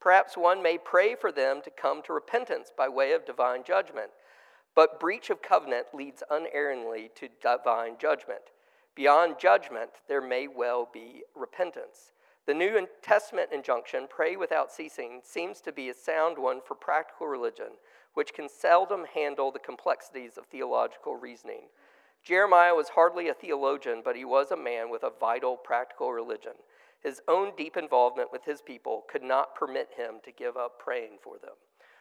Perhaps 0.00 0.36
one 0.36 0.62
may 0.62 0.78
pray 0.78 1.14
for 1.14 1.30
them 1.30 1.60
to 1.62 1.70
come 1.70 2.02
to 2.02 2.12
repentance 2.12 2.70
by 2.76 2.88
way 2.88 3.12
of 3.12 3.26
divine 3.26 3.64
judgment, 3.64 4.10
but 4.74 4.98
breach 4.98 5.28
of 5.28 5.42
covenant 5.42 5.88
leads 5.92 6.22
unerringly 6.30 7.10
to 7.16 7.28
divine 7.42 7.96
judgment. 7.98 8.42
Beyond 8.94 9.36
judgment, 9.38 9.90
there 10.08 10.20
may 10.20 10.46
well 10.48 10.88
be 10.92 11.22
repentance. 11.34 12.12
The 12.46 12.54
New 12.54 12.88
Testament 13.02 13.50
injunction, 13.52 14.08
pray 14.10 14.36
without 14.36 14.72
ceasing, 14.72 15.20
seems 15.22 15.60
to 15.60 15.72
be 15.72 15.88
a 15.88 15.94
sound 15.94 16.38
one 16.38 16.60
for 16.66 16.74
practical 16.74 17.28
religion, 17.28 17.78
which 18.14 18.34
can 18.34 18.48
seldom 18.48 19.04
handle 19.14 19.52
the 19.52 19.60
complexities 19.60 20.36
of 20.36 20.46
theological 20.46 21.14
reasoning. 21.14 21.68
Jeremiah 22.24 22.74
was 22.74 22.90
hardly 22.90 23.28
a 23.28 23.34
theologian, 23.34 24.02
but 24.04 24.16
he 24.16 24.24
was 24.24 24.50
a 24.50 24.56
man 24.56 24.90
with 24.90 25.04
a 25.04 25.12
vital 25.20 25.56
practical 25.56 26.12
religion. 26.12 26.52
His 27.00 27.20
own 27.28 27.52
deep 27.56 27.76
involvement 27.76 28.30
with 28.32 28.44
his 28.44 28.60
people 28.60 29.04
could 29.08 29.22
not 29.22 29.54
permit 29.54 29.90
him 29.96 30.16
to 30.24 30.32
give 30.32 30.56
up 30.56 30.78
praying 30.78 31.18
for 31.22 31.38
them. 31.38 31.54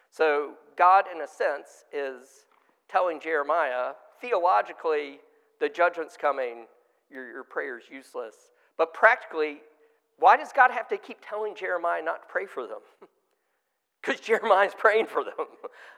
So, 0.10 0.54
God, 0.76 1.06
in 1.14 1.22
a 1.22 1.28
sense, 1.28 1.86
is 1.94 2.46
telling 2.90 3.20
Jeremiah, 3.20 3.94
theologically, 4.20 5.20
the 5.60 5.70
judgment's 5.70 6.18
coming, 6.18 6.66
your, 7.10 7.32
your 7.32 7.44
prayer's 7.44 7.84
useless. 7.92 8.36
But 8.78 8.94
practically, 8.94 9.62
why 10.22 10.38
does 10.38 10.52
God 10.56 10.70
have 10.70 10.88
to 10.90 10.98
keep 10.98 11.18
telling 11.28 11.56
Jeremiah 11.56 12.02
not 12.04 12.22
to 12.22 12.28
pray 12.30 12.46
for 12.46 12.66
them? 12.68 12.80
Because 14.04 14.20
Jeremiah's 14.20 14.74
praying 14.76 15.08
for 15.08 15.24
them. 15.24 15.34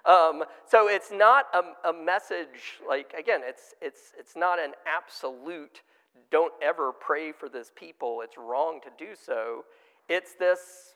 Um, 0.06 0.44
so 0.70 0.90
it's 0.90 1.14
not 1.14 1.46
a, 1.54 1.90
a 1.90 1.94
message 1.94 2.82
like 2.86 3.14
again, 3.18 3.40
it's 3.42 3.74
it's 3.82 4.12
it's 4.20 4.36
not 4.36 4.60
an 4.60 4.74
absolute 4.86 5.82
don't 6.30 6.52
ever 6.62 6.92
pray 6.92 7.32
for 7.32 7.48
this 7.48 7.72
people. 7.74 8.20
It's 8.22 8.38
wrong 8.38 8.82
to 8.84 8.90
do 8.98 9.14
so. 9.16 9.64
It's 10.10 10.34
this 10.34 10.96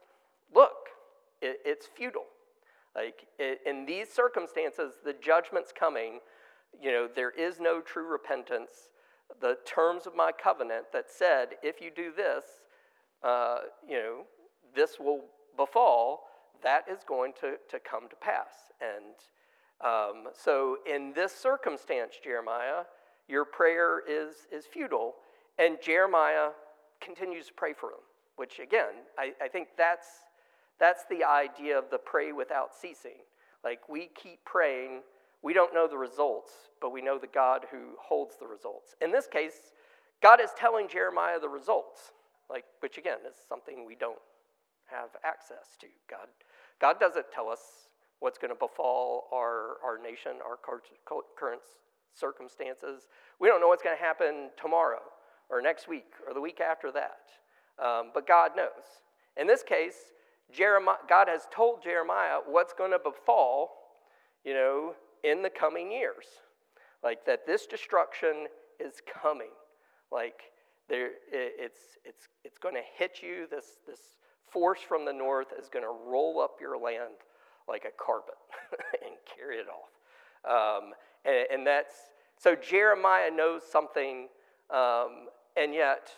look, 0.53 0.89
it, 1.41 1.59
it's 1.63 1.85
futile. 1.85 2.25
Like 2.93 3.27
it, 3.39 3.61
in 3.65 3.85
these 3.85 4.11
circumstances, 4.11 4.95
the 5.05 5.13
judgment's 5.13 5.71
coming. 5.71 6.19
You 6.81 6.91
know, 6.91 7.07
there 7.15 7.31
is 7.31 7.61
no 7.61 7.79
true 7.79 8.11
repentance. 8.11 8.89
The 9.39 9.57
terms 9.65 10.05
of 10.05 10.15
my 10.17 10.31
covenant 10.31 10.87
that 10.91 11.09
said, 11.09 11.49
if 11.63 11.79
you 11.79 11.91
do 11.95 12.11
this, 12.11 12.43
uh, 13.23 13.60
you 13.88 13.97
know, 13.97 14.21
this 14.75 14.97
will 14.99 15.21
befall, 15.56 16.27
that 16.63 16.86
is 16.89 16.99
going 17.08 17.34
to, 17.41 17.56
to 17.69 17.80
come 17.80 18.08
to 18.10 18.15
pass. 18.15 18.71
And 18.82 19.15
um, 19.82 20.32
so, 20.34 20.77
in 20.91 21.13
this 21.13 21.32
circumstance, 21.32 22.15
Jeremiah, 22.23 22.84
your 23.27 23.45
prayer 23.45 24.01
is, 24.08 24.47
is 24.51 24.65
futile. 24.65 25.15
And 25.60 25.77
Jeremiah 25.84 26.49
continues 27.01 27.47
to 27.47 27.53
pray 27.53 27.73
for 27.73 27.89
him, 27.89 27.99
which, 28.38 28.60
again, 28.60 29.06
I, 29.17 29.34
I 29.41 29.47
think 29.47 29.69
that's, 29.77 30.08
that's 30.80 31.03
the 31.10 31.23
idea 31.23 31.77
of 31.77 31.86
the 31.91 31.97
pray 31.97 32.32
without 32.32 32.73
ceasing. 32.73 33.19
Like, 33.63 33.88
we 33.89 34.10
keep 34.15 34.43
praying. 34.45 35.01
We 35.43 35.53
don't 35.53 35.73
know 35.73 35.88
the 35.88 35.97
results, 35.97 36.51
but 36.82 36.91
we 36.91 37.01
know 37.01 37.17
the 37.17 37.27
God 37.27 37.65
who 37.71 37.91
holds 37.99 38.36
the 38.39 38.47
results. 38.47 38.95
In 39.01 39.12
this 39.12 39.27
case, 39.27 39.71
God 40.21 40.41
is 40.41 40.49
telling 40.58 40.88
Jeremiah 40.88 41.39
the 41.39 41.49
results 41.49 42.13
like 42.49 42.65
which 42.79 42.97
again 42.97 43.19
is 43.27 43.36
something 43.47 43.86
we 43.86 43.95
don't 43.95 44.19
have 44.86 45.10
access 45.23 45.75
to. 45.79 45.88
God, 46.10 46.27
God 46.79 46.99
doesn't 46.99 47.25
tell 47.33 47.49
us 47.49 47.60
what's 48.19 48.38
going 48.38 48.49
to 48.49 48.60
befall 48.60 49.27
our, 49.33 49.77
our 49.83 49.97
nation, 50.01 50.33
our 50.45 50.57
current 50.57 51.62
circumstances. 52.13 53.07
We 53.39 53.47
don't 53.47 53.62
know 53.62 53.67
what's 53.67 53.83
going 53.83 53.97
to 53.97 54.03
happen 54.03 54.49
tomorrow 54.60 55.01
or 55.49 55.62
next 55.62 55.88
week 55.88 56.13
or 56.27 56.33
the 56.33 56.41
week 56.41 56.60
after 56.60 56.91
that. 56.91 57.19
Um, 57.83 58.12
but 58.13 58.27
God 58.27 58.51
knows. 58.55 59.03
In 59.39 59.45
this 59.45 59.62
case, 59.62 60.13
Jeremiah, 60.51 60.97
God 61.07 61.27
has 61.27 61.43
told 61.53 61.83
Jeremiah 61.83 62.39
what's 62.45 62.73
going 62.73 62.91
to 62.91 62.99
befall, 62.99 63.69
you 64.43 64.53
know, 64.53 64.95
in 65.23 65.43
the 65.43 65.49
coming 65.49 65.91
years. 65.91 66.25
Like 67.03 67.25
that 67.25 67.45
this 67.45 67.67
destruction 67.67 68.47
is 68.79 68.95
coming. 69.21 69.51
Like 70.12 70.41
there, 70.89 71.12
it's, 71.32 71.80
it's, 72.06 72.28
it's 72.43 72.58
going 72.58 72.76
to 72.76 72.82
hit 72.97 73.19
you. 73.21 73.47
This, 73.50 73.78
this 73.86 74.00
force 74.50 74.80
from 74.80 75.06
the 75.06 75.13
north 75.13 75.47
is 75.60 75.67
going 75.69 75.84
to 75.84 76.10
roll 76.10 76.39
up 76.39 76.58
your 76.62 76.78
land 76.78 77.15
like 77.67 77.86
a 77.86 78.04
carpet 78.04 78.36
and 79.06 79.15
carry 79.36 79.58
it 79.58 79.67
off. 79.67 79.91
Um, 80.50 80.93
and, 81.26 81.47
and, 81.52 81.67
that's 81.67 81.95
so 82.38 82.56
Jeremiah 82.56 83.30
knows 83.30 83.63
something, 83.69 84.30
um, 84.69 85.28
and 85.58 85.73
yet 85.73 86.10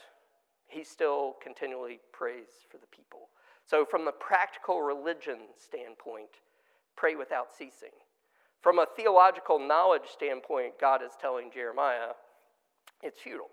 he 0.67 0.83
still 0.83 1.37
continually 1.41 1.99
prays 2.11 2.47
for 2.69 2.77
the 2.77 2.85
people. 2.87 3.29
So, 3.65 3.85
from 3.85 4.05
the 4.05 4.11
practical 4.11 4.81
religion 4.81 5.37
standpoint, 5.57 6.29
pray 6.95 7.15
without 7.15 7.47
ceasing. 7.57 7.95
From 8.61 8.77
a 8.77 8.85
theological 8.95 9.57
knowledge 9.57 10.09
standpoint, 10.11 10.73
God 10.79 11.01
is 11.01 11.13
telling 11.19 11.49
Jeremiah 11.51 12.13
it's 13.01 13.19
futile 13.21 13.49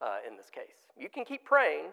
uh, 0.00 0.18
in 0.28 0.36
this 0.36 0.50
case. 0.50 0.86
You 0.96 1.08
can 1.08 1.24
keep 1.24 1.44
praying, 1.44 1.86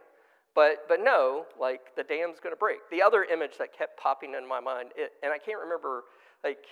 but, 0.53 0.87
but 0.87 0.99
no, 1.01 1.45
like 1.59 1.95
the 1.95 2.03
dam's 2.03 2.39
going 2.39 2.53
to 2.53 2.59
break. 2.59 2.79
The 2.91 3.01
other 3.01 3.23
image 3.23 3.57
that 3.59 3.77
kept 3.77 3.99
popping 3.99 4.33
in 4.35 4.47
my 4.47 4.59
mind, 4.59 4.89
it, 4.95 5.13
and 5.23 5.31
I 5.31 5.37
can't 5.37 5.59
remember 5.59 6.03
like 6.43 6.65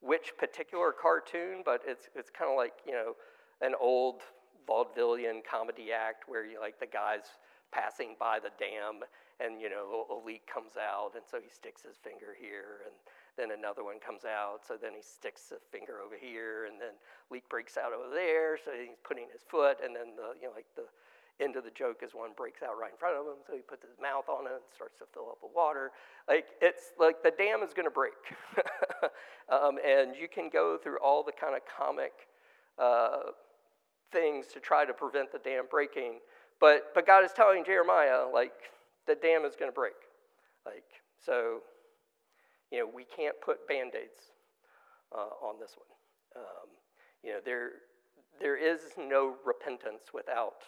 which 0.00 0.32
particular 0.38 0.92
cartoon, 0.92 1.62
but 1.64 1.82
it's, 1.86 2.08
it's 2.14 2.30
kind 2.30 2.50
of 2.50 2.56
like, 2.56 2.74
you 2.86 2.92
know, 2.92 3.14
an 3.60 3.74
old 3.80 4.22
vaudevillian 4.68 5.40
comedy 5.48 5.92
act 5.92 6.24
where 6.28 6.44
you 6.44 6.60
like 6.60 6.78
the 6.78 6.86
guy's 6.86 7.38
passing 7.72 8.16
by 8.20 8.38
the 8.38 8.50
dam 8.58 9.00
and 9.40 9.60
you 9.60 9.70
know 9.70 10.06
a 10.10 10.18
leak 10.26 10.46
comes 10.46 10.76
out 10.76 11.12
and 11.14 11.24
so 11.30 11.38
he 11.40 11.48
sticks 11.48 11.82
his 11.82 11.96
finger 11.96 12.36
here 12.38 12.84
and 12.84 12.94
then 13.38 13.54
another 13.54 13.86
one 13.86 14.02
comes 14.02 14.26
out, 14.26 14.66
so 14.66 14.74
then 14.74 14.92
he 14.98 15.00
sticks 15.00 15.54
a 15.54 15.62
finger 15.70 16.02
over 16.04 16.18
here, 16.18 16.66
and 16.66 16.80
then 16.80 16.98
leak 17.30 17.48
breaks 17.48 17.78
out 17.78 17.94
over 17.94 18.10
there, 18.12 18.58
so 18.58 18.74
he's 18.74 18.98
putting 19.06 19.30
his 19.30 19.46
foot, 19.46 19.78
and 19.78 19.94
then 19.94 20.18
the, 20.18 20.34
you 20.34 20.50
know, 20.50 20.54
like 20.54 20.66
the 20.74 20.90
end 21.40 21.54
of 21.54 21.62
the 21.62 21.70
joke 21.70 22.02
is 22.02 22.12
one 22.12 22.30
breaks 22.36 22.62
out 22.62 22.74
right 22.74 22.90
in 22.90 22.98
front 22.98 23.16
of 23.16 23.26
him, 23.26 23.38
so 23.46 23.54
he 23.54 23.62
puts 23.62 23.86
his 23.86 23.94
mouth 24.02 24.28
on 24.28 24.46
it 24.46 24.58
and 24.58 24.66
starts 24.74 24.98
to 24.98 25.06
fill 25.14 25.30
up 25.30 25.38
with 25.42 25.52
water. 25.54 25.92
Like 26.26 26.46
it's 26.60 26.92
like 26.98 27.22
the 27.22 27.30
dam 27.30 27.62
is 27.62 27.72
going 27.72 27.86
to 27.86 27.94
break, 27.94 28.18
um, 29.48 29.78
and 29.86 30.18
you 30.18 30.26
can 30.26 30.50
go 30.50 30.76
through 30.76 30.98
all 30.98 31.22
the 31.22 31.32
kind 31.32 31.54
of 31.54 31.62
comic 31.64 32.26
uh, 32.78 33.30
things 34.10 34.46
to 34.48 34.60
try 34.60 34.84
to 34.84 34.92
prevent 34.92 35.30
the 35.30 35.38
dam 35.38 35.64
breaking, 35.70 36.18
but 36.60 36.90
but 36.94 37.06
God 37.06 37.24
is 37.24 37.32
telling 37.32 37.64
Jeremiah 37.64 38.26
like 38.26 38.74
the 39.06 39.14
dam 39.14 39.44
is 39.44 39.54
going 39.54 39.70
to 39.70 39.74
break, 39.74 39.94
like 40.66 40.84
so 41.24 41.62
you 42.70 42.78
know, 42.78 42.90
we 42.92 43.04
can't 43.04 43.34
put 43.40 43.66
band 43.66 43.92
aids 43.94 44.32
uh, 45.14 45.46
on 45.46 45.58
this 45.60 45.74
one. 45.76 46.42
Um, 46.44 46.68
you 47.22 47.32
know, 47.32 47.40
there, 47.44 47.70
there 48.40 48.56
is 48.56 48.80
no 48.98 49.36
repentance 49.44 50.12
without, 50.12 50.62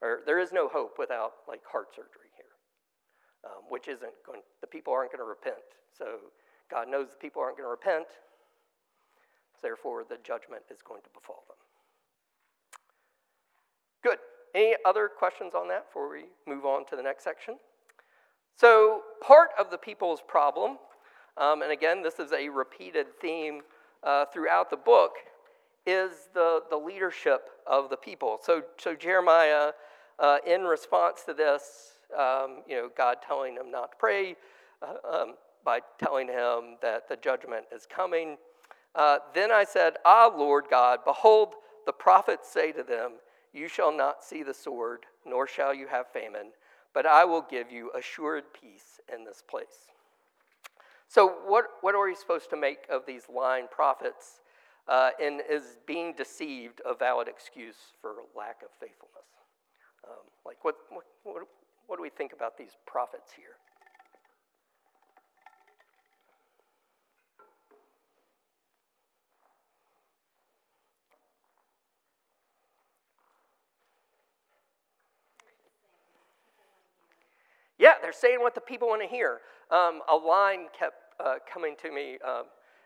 or 0.00 0.20
there 0.26 0.38
is 0.38 0.52
no 0.52 0.68
hope 0.68 0.96
without 0.98 1.32
like 1.48 1.60
heart 1.70 1.88
surgery 1.94 2.32
here, 2.36 2.54
um, 3.44 3.64
which 3.68 3.88
isn't 3.88 4.12
going, 4.26 4.40
the 4.60 4.66
people 4.66 4.92
aren't 4.92 5.12
going 5.12 5.22
to 5.22 5.28
repent. 5.28 5.64
So 5.96 6.32
God 6.70 6.88
knows 6.88 7.08
the 7.10 7.16
people 7.16 7.42
aren't 7.42 7.56
going 7.56 7.66
to 7.66 7.70
repent, 7.70 8.06
therefore 9.62 10.04
the 10.08 10.18
judgment 10.22 10.62
is 10.70 10.80
going 10.82 11.02
to 11.02 11.10
befall 11.14 11.44
them. 11.48 11.56
Good. 14.02 14.18
Any 14.54 14.76
other 14.84 15.08
questions 15.08 15.54
on 15.54 15.68
that 15.68 15.88
before 15.88 16.10
we 16.10 16.26
move 16.46 16.64
on 16.64 16.86
to 16.86 16.96
the 16.96 17.02
next 17.02 17.24
section? 17.24 17.56
So, 18.56 19.00
part 19.20 19.48
of 19.58 19.70
the 19.70 19.78
people's 19.78 20.20
problem 20.28 20.78
um, 21.36 21.62
and 21.62 21.72
again, 21.72 22.02
this 22.02 22.18
is 22.18 22.32
a 22.32 22.48
repeated 22.48 23.06
theme 23.20 23.62
uh, 24.02 24.26
throughout 24.26 24.70
the 24.70 24.76
book, 24.76 25.12
is 25.86 26.28
the, 26.32 26.62
the 26.70 26.76
leadership 26.76 27.50
of 27.66 27.90
the 27.90 27.96
people. 27.96 28.38
So, 28.42 28.62
so 28.78 28.94
Jeremiah, 28.94 29.72
uh, 30.18 30.38
in 30.46 30.62
response 30.62 31.22
to 31.24 31.34
this, 31.34 31.92
um, 32.16 32.62
you 32.68 32.76
know, 32.76 32.90
God 32.96 33.18
telling 33.26 33.54
him 33.54 33.70
not 33.70 33.92
to 33.92 33.96
pray, 33.98 34.36
uh, 34.82 35.22
um, 35.22 35.34
by 35.64 35.80
telling 35.98 36.28
him 36.28 36.76
that 36.82 37.08
the 37.08 37.16
judgment 37.16 37.64
is 37.74 37.86
coming. 37.86 38.36
Uh, 38.94 39.18
then 39.34 39.50
I 39.50 39.64
said, 39.64 39.94
Ah, 40.04 40.30
Lord 40.34 40.66
God, 40.70 41.00
behold, 41.04 41.54
the 41.86 41.92
prophets 41.92 42.48
say 42.48 42.70
to 42.72 42.82
them, 42.82 43.12
You 43.52 43.68
shall 43.68 43.94
not 43.94 44.22
see 44.22 44.42
the 44.42 44.54
sword, 44.54 45.06
nor 45.26 45.46
shall 45.46 45.74
you 45.74 45.86
have 45.88 46.12
famine, 46.12 46.52
but 46.92 47.06
I 47.06 47.24
will 47.24 47.42
give 47.42 47.72
you 47.72 47.90
assured 47.98 48.44
peace 48.52 49.00
in 49.12 49.24
this 49.24 49.42
place. 49.48 49.88
So, 51.14 51.32
what, 51.46 51.66
what 51.80 51.94
are 51.94 52.04
we 52.04 52.16
supposed 52.16 52.50
to 52.50 52.56
make 52.56 52.88
of 52.90 53.06
these 53.06 53.22
lying 53.32 53.68
prophets? 53.70 54.40
Uh, 54.88 55.10
and 55.22 55.40
is 55.48 55.78
being 55.86 56.12
deceived 56.16 56.80
a 56.84 56.92
valid 56.92 57.28
excuse 57.28 57.76
for 58.00 58.14
lack 58.36 58.62
of 58.64 58.70
faithfulness? 58.80 59.22
Um, 60.04 60.24
like, 60.44 60.64
what, 60.64 60.74
what, 60.90 61.04
what, 61.22 61.44
what 61.86 61.96
do 61.98 62.02
we 62.02 62.10
think 62.10 62.32
about 62.32 62.58
these 62.58 62.72
prophets 62.84 63.30
here? 63.36 63.54
Yeah, 77.78 77.92
they're 78.02 78.12
saying 78.12 78.38
what 78.40 78.56
the 78.56 78.60
people 78.60 78.88
want 78.88 79.02
to 79.02 79.08
hear. 79.08 79.40
Um, 79.70 80.02
a 80.10 80.16
line 80.16 80.66
kept 80.76 81.03
uh, 81.20 81.34
coming 81.52 81.74
to 81.82 81.92
me. 81.92 82.18
Um, 82.26 82.44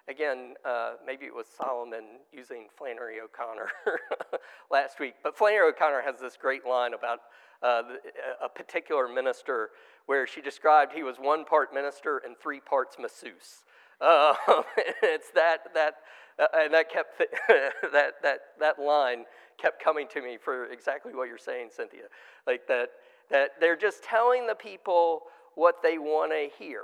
again, 0.08 0.54
uh, 0.64 0.94
maybe 1.06 1.26
it 1.26 1.34
was 1.34 1.46
Solomon 1.46 2.04
using 2.32 2.66
Flannery 2.76 3.20
O'Connor 3.20 3.68
last 4.70 5.00
week, 5.00 5.14
but 5.22 5.36
Flannery 5.36 5.68
O'Connor 5.68 6.02
has 6.02 6.18
this 6.20 6.36
great 6.36 6.66
line 6.66 6.94
about 6.94 7.20
uh, 7.62 7.82
a 8.42 8.48
particular 8.48 9.08
minister 9.08 9.70
where 10.06 10.26
she 10.26 10.40
described 10.40 10.92
he 10.92 11.02
was 11.02 11.16
one 11.18 11.44
part 11.44 11.74
minister 11.74 12.22
and 12.24 12.36
three 12.38 12.60
parts 12.60 12.96
masseuse. 12.98 13.64
Um, 14.00 14.34
it's 15.02 15.30
that 15.34 15.74
that 15.74 15.94
uh, 16.38 16.46
and 16.56 16.72
that 16.72 16.90
kept 16.90 17.18
that 17.92 18.14
that 18.22 18.38
that 18.60 18.78
line 18.78 19.24
kept 19.60 19.82
coming 19.82 20.06
to 20.14 20.22
me 20.22 20.38
for 20.42 20.66
exactly 20.66 21.14
what 21.14 21.28
you're 21.28 21.36
saying, 21.36 21.70
Cynthia. 21.72 22.04
Like 22.46 22.66
that 22.68 22.90
that 23.30 23.50
they're 23.60 23.76
just 23.76 24.02
telling 24.02 24.46
the 24.46 24.54
people 24.54 25.22
what 25.56 25.82
they 25.82 25.98
want 25.98 26.30
to 26.30 26.48
hear. 26.62 26.82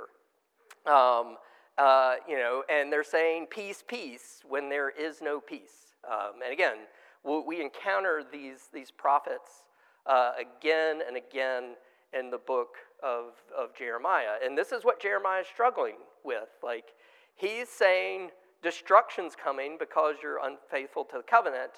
Um, 0.87 1.37
uh, 1.77 2.15
you 2.27 2.37
know, 2.37 2.63
and 2.69 2.91
they're 2.91 3.03
saying 3.03 3.47
peace, 3.49 3.83
peace 3.85 4.41
when 4.47 4.69
there 4.69 4.89
is 4.89 5.21
no 5.21 5.39
peace. 5.39 5.95
Um, 6.09 6.41
and 6.43 6.53
again, 6.53 6.77
we 7.23 7.61
encounter 7.61 8.23
these, 8.31 8.69
these 8.71 8.91
prophets 8.91 9.65
uh, 10.05 10.33
again 10.39 10.99
and 11.05 11.17
again 11.17 11.75
in 12.17 12.29
the 12.29 12.37
book 12.37 12.75
of, 13.03 13.31
of 13.57 13.75
Jeremiah. 13.75 14.35
And 14.43 14.57
this 14.57 14.71
is 14.71 14.83
what 14.83 15.01
Jeremiah 15.01 15.41
is 15.41 15.47
struggling 15.47 15.95
with. 16.23 16.49
Like, 16.63 16.93
he's 17.35 17.67
saying 17.67 18.29
destruction's 18.61 19.35
coming 19.35 19.77
because 19.79 20.15
you're 20.21 20.39
unfaithful 20.43 21.03
to 21.05 21.17
the 21.17 21.23
covenant. 21.23 21.71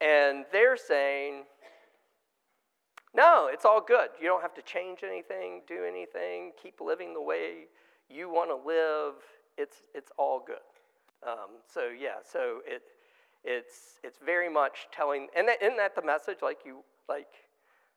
And 0.00 0.44
they're 0.52 0.76
saying, 0.76 1.44
no, 3.14 3.50
it's 3.52 3.64
all 3.64 3.80
good. 3.80 4.10
You 4.20 4.28
don't 4.28 4.40
have 4.40 4.54
to 4.54 4.62
change 4.62 5.00
anything, 5.04 5.62
do 5.66 5.84
anything, 5.86 6.52
keep 6.62 6.80
living 6.80 7.12
the 7.12 7.20
way 7.20 7.66
you 8.10 8.28
want 8.28 8.50
to 8.50 8.68
live. 8.68 9.14
It's, 9.56 9.82
it's 9.94 10.10
all 10.18 10.42
good. 10.44 10.56
Um, 11.26 11.60
so, 11.72 11.88
yeah, 11.88 12.20
so 12.24 12.60
it, 12.66 12.82
it's, 13.44 14.00
it's 14.02 14.18
very 14.24 14.48
much 14.48 14.88
telling, 14.92 15.28
and 15.36 15.48
that, 15.48 15.62
isn't 15.62 15.76
that 15.76 15.94
the 15.94 16.02
message? 16.04 16.38
Like, 16.42 16.58
you, 16.64 16.78
like, 17.08 17.28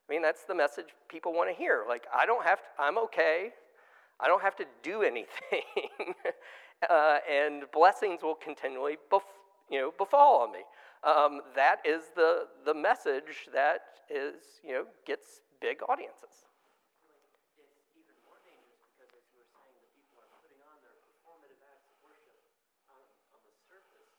I 0.10 0.14
mean, 0.14 0.22
that's 0.22 0.44
the 0.44 0.56
message 0.56 0.88
people 1.10 1.34
want 1.34 1.50
to 1.50 1.56
hear. 1.56 1.84
Like, 1.88 2.04
I 2.14 2.26
don't 2.26 2.44
have 2.44 2.60
to, 2.60 2.66
I'm 2.78 2.98
okay. 3.00 3.52
I 4.20 4.28
don't 4.28 4.42
have 4.42 4.56
to 4.58 4.66
do 4.84 5.02
anything. 5.02 5.64
uh, 6.90 7.18
and 7.30 7.64
blessings 7.72 8.22
will 8.22 8.36
continually 8.36 8.98
bef- 9.12 9.22
you 9.70 9.80
know, 9.80 9.92
befall 9.98 10.44
on 10.44 10.52
me. 10.52 10.64
Um, 11.04 11.42
that 11.56 11.84
is 11.84 12.12
the, 12.16 12.48
the 12.66 12.74
message 12.74 13.50
that 13.54 14.08
is, 14.10 14.64
you 14.64 14.72
know, 14.72 14.86
gets 15.06 15.44
big 15.60 15.84
audiences. 15.88 16.48
It's 17.60 17.76
even 17.96 18.16
more 18.24 18.40
dangerous 18.44 18.80
because, 18.96 19.12
as 19.12 19.24
you 19.32 19.44
were 19.44 19.52
saying, 19.52 19.76
the 19.84 19.92
people 19.96 20.16
are 20.24 20.32
putting 20.40 20.60
on 20.64 20.80
their 20.80 20.96
performative 21.04 21.60
acts 21.68 21.88
of 21.92 21.96
worship 22.04 22.40
on, 22.92 23.04
on 23.36 23.40
the 23.44 23.56
surface, 23.68 24.12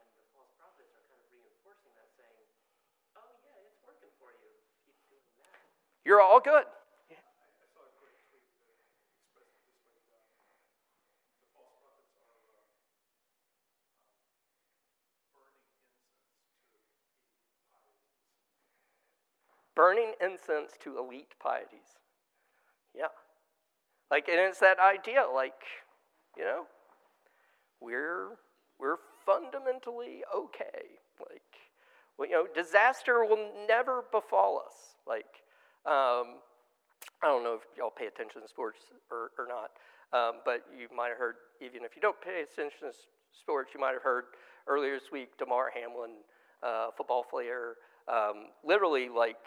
and 0.00 0.08
the 0.16 0.24
false 0.36 0.52
prophets 0.60 0.92
are 0.92 1.04
kind 1.08 1.20
of 1.24 1.28
reinforcing 1.32 1.92
that, 1.96 2.08
saying, 2.16 2.44
"Oh 3.16 3.32
yeah, 3.40 3.64
it's 3.64 3.80
working 3.84 4.12
for 4.20 4.32
you. 4.36 4.52
Keep 4.84 4.96
doing 5.08 5.32
that." 5.40 5.56
You're 6.06 6.22
all 6.22 6.38
good. 6.38 6.64
burning 19.74 20.14
incense 20.22 20.72
to 20.82 20.98
elite 20.98 21.34
pieties. 21.40 22.00
Yeah. 22.94 23.12
Like, 24.10 24.26
and 24.26 24.40
it's 24.40 24.58
that 24.60 24.78
idea, 24.80 25.26
like, 25.32 25.52
you 26.34 26.44
know, 26.44 26.62
we're, 27.78 28.38
we're 28.80 28.96
fundamentally 29.26 30.22
okay. 30.34 30.96
Like, 31.20 31.42
well, 32.16 32.26
you 32.26 32.34
know, 32.34 32.46
disaster 32.54 33.22
will 33.24 33.50
never 33.68 34.04
befall 34.10 34.62
us. 34.66 34.96
Like, 35.06 35.44
um, 35.86 36.42
I 37.22 37.26
don't 37.26 37.42
know 37.42 37.54
if 37.54 37.62
y'all 37.76 37.94
pay 37.94 38.06
attention 38.06 38.42
to 38.42 38.48
sports 38.48 38.80
or, 39.10 39.30
or 39.38 39.46
not, 39.48 39.70
um, 40.12 40.40
but 40.44 40.66
you 40.76 40.88
might 40.94 41.08
have 41.08 41.18
heard, 41.18 41.36
even 41.60 41.84
if 41.84 41.96
you 41.96 42.02
don't 42.02 42.20
pay 42.20 42.42
attention 42.42 42.88
to 42.88 42.96
sports, 43.32 43.70
you 43.74 43.80
might 43.80 43.92
have 43.92 44.02
heard 44.02 44.24
earlier 44.66 44.94
this 44.94 45.10
week, 45.12 45.36
Damar 45.38 45.70
Hamlin, 45.74 46.22
uh, 46.62 46.88
football 46.96 47.24
player, 47.24 47.76
um, 48.08 48.50
literally 48.64 49.08
like 49.08 49.46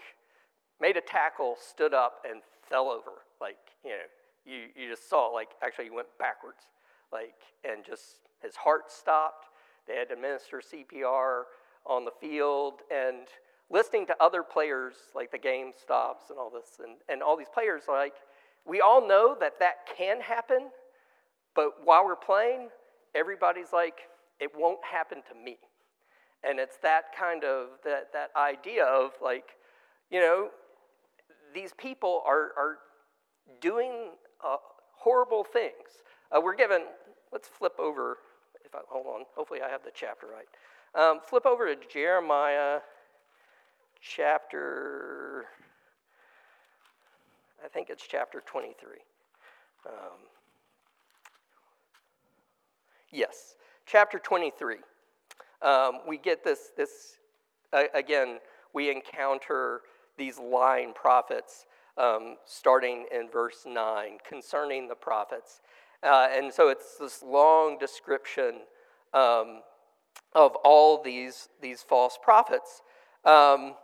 made 0.82 0.98
a 0.98 1.02
tackle, 1.02 1.56
stood 1.60 1.94
up, 1.94 2.24
and 2.30 2.42
fell 2.70 2.88
over. 2.88 3.24
Like, 3.42 3.58
you 3.84 3.92
know, 3.92 4.08
you, 4.46 4.68
you 4.76 4.90
just 4.90 5.10
saw, 5.10 5.28
like, 5.28 5.50
actually 5.64 5.86
he 5.86 5.92
went 5.92 6.08
backwards. 6.18 6.64
Like, 7.12 7.36
and 7.64 7.84
just 7.84 8.28
his 8.42 8.56
heart 8.56 8.92
stopped. 8.92 9.48
They 9.88 9.96
had 9.96 10.10
to 10.10 10.14
administer 10.14 10.62
CPR 10.62 11.44
on 11.86 12.06
the 12.06 12.12
field. 12.22 12.82
And 12.92 13.28
listening 13.72 14.06
to 14.08 14.16
other 14.20 14.44
players, 14.44 14.96
like 15.16 15.32
the 15.32 15.38
game 15.38 15.72
stops 15.80 16.30
and 16.30 16.40
all 16.40 16.50
this, 16.50 16.80
and, 16.80 16.98
and 17.08 17.22
all 17.22 17.38
these 17.38 17.50
players, 17.54 17.84
like, 17.88 18.14
we 18.66 18.82
all 18.82 19.08
know 19.08 19.36
that 19.40 19.60
that 19.60 19.88
can 19.98 20.22
happen, 20.22 20.70
but 21.56 21.72
while 21.84 22.06
we're 22.06 22.16
playing, 22.16 22.70
everybody's 23.16 23.72
like, 23.74 23.96
it 24.40 24.52
won't 24.56 24.80
happen 24.84 25.20
to 25.30 25.36
me. 25.36 25.58
And 26.44 26.60
it's 26.60 26.78
that 26.78 27.06
kind 27.18 27.44
of, 27.44 27.68
that, 27.84 28.14
that 28.14 28.30
idea 28.36 28.86
of 28.86 29.12
like, 29.22 29.58
you 30.10 30.20
know, 30.20 30.50
these 31.54 31.74
people 31.78 32.24
are, 32.26 32.52
are 32.58 32.78
doing 33.60 34.12
uh, 34.46 34.58
horrible 34.96 35.44
things. 35.44 36.04
Uh, 36.32 36.40
we're 36.42 36.56
given, 36.56 36.84
let's 37.32 37.48
flip 37.48 37.74
over, 37.80 38.18
if 38.64 38.74
I, 38.74 38.80
hold 38.88 39.08
on, 39.08 39.26
hopefully 39.36 39.60
I 39.66 39.70
have 39.70 39.84
the 39.84 39.92
chapter 39.94 40.28
right. 40.28 40.48
Um, 40.96 41.20
flip 41.28 41.46
over 41.46 41.74
to 41.74 41.88
Jeremiah 41.92 42.80
chapter, 44.02 45.46
I 47.64 47.68
think 47.68 47.90
it's 47.90 48.06
chapter 48.08 48.42
23. 48.46 48.90
Um, 49.86 49.94
yes, 53.12 53.56
chapter 53.86 54.20
23. 54.20 54.78
Um, 55.62 56.00
we 56.08 56.18
get 56.18 56.44
this, 56.44 56.72
this 56.78 57.18
uh, 57.74 57.84
again, 57.94 58.40
we 58.74 58.90
encounter 58.90 59.82
these 60.18 60.40
lying 60.40 60.94
prophets, 60.94 61.66
um, 61.98 62.38
starting 62.46 63.06
in 63.12 63.30
verse 63.30 63.66
9, 63.68 64.18
concerning 64.28 64.88
the 64.88 64.96
prophets. 64.96 65.62
Uh, 66.02 66.28
and 66.32 66.54
so 66.54 66.70
it's 66.70 66.96
this 66.98 67.22
long 67.22 67.78
description 67.78 68.62
um, 69.14 69.62
of 70.34 70.56
all 70.64 71.02
these, 71.02 71.50
these 71.62 71.82
false 71.82 72.18
prophets. 72.22 72.82
Um, 73.26 73.76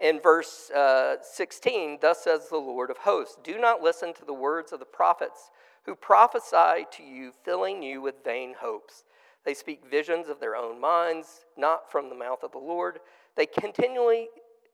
in 0.00 0.20
verse 0.20 0.70
uh, 0.70 1.16
16, 1.22 1.98
thus 2.00 2.24
says 2.24 2.48
the 2.48 2.56
Lord 2.56 2.90
of 2.90 2.98
hosts 2.98 3.38
Do 3.42 3.58
not 3.58 3.82
listen 3.82 4.12
to 4.14 4.24
the 4.24 4.34
words 4.34 4.72
of 4.72 4.80
the 4.80 4.84
prophets 4.84 5.50
who 5.84 5.94
prophesy 5.94 6.86
to 6.92 7.02
you, 7.02 7.32
filling 7.44 7.82
you 7.82 8.00
with 8.00 8.24
vain 8.24 8.54
hopes. 8.60 9.04
They 9.44 9.54
speak 9.54 9.82
visions 9.90 10.28
of 10.28 10.40
their 10.40 10.56
own 10.56 10.80
minds, 10.80 11.44
not 11.56 11.90
from 11.90 12.08
the 12.08 12.14
mouth 12.14 12.42
of 12.42 12.52
the 12.52 12.58
Lord. 12.58 13.00
They 13.36 13.46
continually 13.46 14.28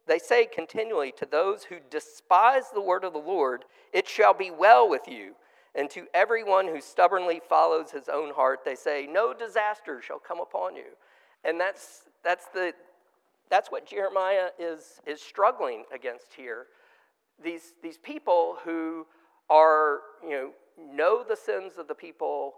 they 0.06 0.18
say 0.18 0.46
continually 0.46 1.12
to 1.18 1.26
those 1.26 1.62
who 1.62 1.76
despise 1.88 2.64
the 2.74 2.80
word 2.80 3.04
of 3.04 3.12
the 3.12 3.20
Lord, 3.20 3.64
It 3.92 4.08
shall 4.08 4.34
be 4.34 4.50
well 4.50 4.88
with 4.88 5.06
you. 5.06 5.34
And 5.74 5.88
to 5.90 6.06
everyone 6.12 6.66
who 6.66 6.80
stubbornly 6.80 7.40
follows 7.48 7.92
his 7.92 8.08
own 8.08 8.34
heart, 8.34 8.60
they 8.64 8.74
say, 8.74 9.06
No 9.08 9.32
disaster 9.32 10.02
shall 10.02 10.18
come 10.18 10.40
upon 10.40 10.74
you. 10.74 10.96
And 11.44 11.60
that's, 11.60 12.08
that's, 12.24 12.46
the, 12.46 12.72
that's 13.50 13.70
what 13.70 13.86
Jeremiah 13.86 14.48
is, 14.58 15.00
is 15.06 15.20
struggling 15.20 15.84
against 15.92 16.34
here. 16.36 16.66
These, 17.42 17.74
these 17.82 17.98
people 17.98 18.58
who 18.64 19.06
are 19.48 20.00
you 20.22 20.30
know, 20.30 20.50
know 20.78 21.24
the 21.28 21.36
sins 21.36 21.72
of 21.78 21.88
the 21.88 21.94
people 21.94 22.54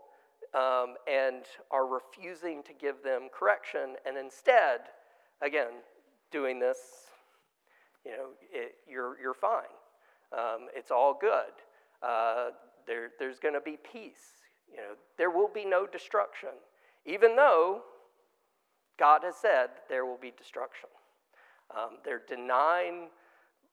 um, 0.54 0.96
and 1.10 1.44
are 1.70 1.86
refusing 1.86 2.62
to 2.64 2.72
give 2.74 3.02
them 3.02 3.28
correction, 3.32 3.96
and 4.06 4.18
instead, 4.18 4.80
again, 5.40 5.80
doing 6.30 6.58
this, 6.58 6.78
you 8.04 8.10
know, 8.12 8.26
it, 8.52 8.74
you're, 8.86 9.16
you're 9.20 9.34
fine. 9.34 9.62
Um, 10.32 10.68
it's 10.74 10.90
all 10.90 11.16
good. 11.18 11.52
Uh, 12.02 12.50
there, 12.86 13.10
there's 13.18 13.38
going 13.38 13.54
to 13.54 13.60
be 13.60 13.78
peace. 13.92 14.42
You 14.70 14.78
know, 14.78 14.94
there 15.16 15.30
will 15.30 15.50
be 15.52 15.64
no 15.64 15.86
destruction, 15.86 16.50
even 17.06 17.36
though 17.36 17.82
God 18.98 19.22
has 19.24 19.36
said 19.36 19.68
there 19.88 20.04
will 20.04 20.18
be 20.18 20.32
destruction. 20.36 20.88
Um, 21.76 21.98
they're 22.04 22.22
denying, 22.28 23.08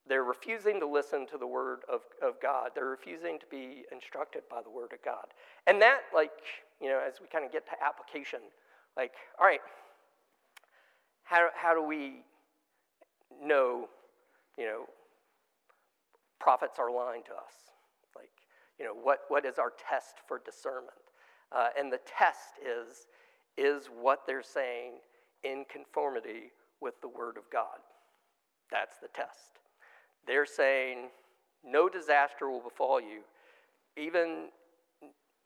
they're 0.08 0.24
refusing 0.24 0.80
to 0.80 0.88
listen 0.88 1.28
to 1.28 1.38
the 1.38 1.48
word 1.48 1.80
of, 1.92 2.02
of 2.22 2.42
God. 2.42 2.72
They're 2.74 2.86
refusing 2.86 3.40
to 3.40 3.46
be 3.50 3.84
instructed 3.92 4.44
by 4.50 4.62
the 4.62 4.70
word 4.70 4.94
of 4.94 5.04
God. 5.04 5.26
And 5.68 5.82
that, 5.82 6.02
like, 6.14 6.32
you 6.82 6.88
know, 6.88 7.00
as 7.06 7.20
we 7.22 7.28
kind 7.28 7.46
of 7.46 7.52
get 7.52 7.66
to 7.68 7.74
application, 7.86 8.40
like, 8.96 9.12
all 9.40 9.46
right, 9.46 9.62
how, 11.24 11.50
how 11.56 11.74
do 11.74 11.84
we 11.84 12.24
know, 13.44 13.88
you 14.58 14.66
know, 14.66 14.86
prophets 16.40 16.80
are 16.80 16.92
lying 16.92 17.24
to 17.24 17.32
us? 17.32 17.54
Like, 18.16 18.32
you 18.80 18.86
know, 18.86 18.94
what, 18.94 19.20
what 19.28 19.46
is 19.46 19.60
our 19.60 19.74
test 19.90 20.16
for 20.28 20.42
discernment? 20.44 20.94
Uh, 21.52 21.68
and 21.78 21.92
the 21.92 22.00
test 22.06 22.58
is, 22.66 23.08
is 23.58 23.90
what 24.02 24.26
they're 24.26 24.44
saying 24.44 24.94
in 25.44 25.66
conformity 25.72 26.52
with 26.82 27.00
the 27.02 27.08
Word 27.08 27.38
of 27.38 27.44
God. 27.52 27.80
That's 28.72 28.98
the 29.02 29.08
test. 29.10 29.60
They're 30.28 30.46
saying, 30.46 31.10
no 31.64 31.90
disaster 31.90 32.50
will 32.50 32.62
befall 32.62 33.02
you, 33.02 33.22
even, 33.98 34.50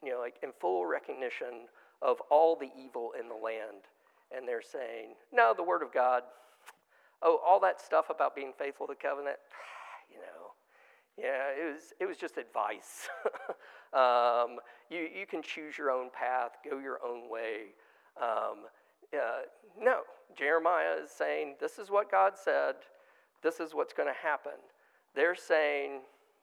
you 0.02 0.10
know, 0.10 0.20
like 0.20 0.36
in 0.42 0.50
full 0.60 0.86
recognition 0.86 1.68
of 2.02 2.18
all 2.30 2.56
the 2.56 2.70
evil 2.78 3.12
in 3.18 3.28
the 3.28 3.34
land. 3.34 3.88
And 4.36 4.46
they're 4.46 4.62
saying, 4.62 5.14
no, 5.32 5.54
the 5.56 5.62
Word 5.62 5.82
of 5.82 5.92
God, 5.92 6.22
oh, 7.22 7.40
all 7.46 7.60
that 7.60 7.80
stuff 7.80 8.06
about 8.10 8.34
being 8.34 8.52
faithful 8.58 8.86
to 8.86 8.94
covenant, 8.94 9.36
you 10.10 10.18
know, 10.18 10.52
yeah, 11.16 11.50
it 11.56 11.74
was, 11.74 11.92
it 12.00 12.06
was 12.06 12.16
just 12.16 12.36
advice. 12.38 13.08
um, 13.92 14.58
you, 14.90 15.08
you 15.18 15.26
can 15.26 15.42
choose 15.42 15.78
your 15.78 15.90
own 15.90 16.10
path, 16.10 16.52
go 16.68 16.78
your 16.78 16.98
own 17.06 17.30
way. 17.30 17.74
Um, 18.20 18.66
uh, 19.16 19.42
no, 19.80 20.00
Jeremiah 20.36 20.96
is 21.02 21.10
saying, 21.10 21.56
This 21.60 21.78
is 21.78 21.90
what 21.90 22.10
God 22.10 22.32
said, 22.36 22.74
this 23.42 23.60
is 23.60 23.74
what's 23.74 23.92
going 23.92 24.08
to 24.08 24.26
happen. 24.26 24.58
They're 25.14 25.36
saying, 25.36 26.00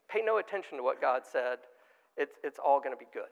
Pay 0.09 0.21
no 0.23 0.37
attention 0.37 0.77
to 0.77 0.83
what 0.83 0.99
God 1.01 1.23
said, 1.29 1.59
it's, 2.17 2.35
it's 2.43 2.59
all 2.59 2.79
going 2.79 2.91
to 2.91 2.99
be 2.99 3.07
good. 3.13 3.31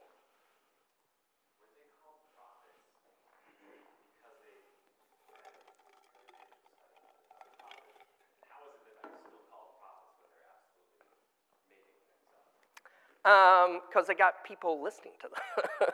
because 13.22 13.68
um, 13.68 14.04
they 14.08 14.14
got 14.14 14.44
people 14.44 14.82
listening 14.82 15.12
to 15.20 15.28
them. 15.28 15.90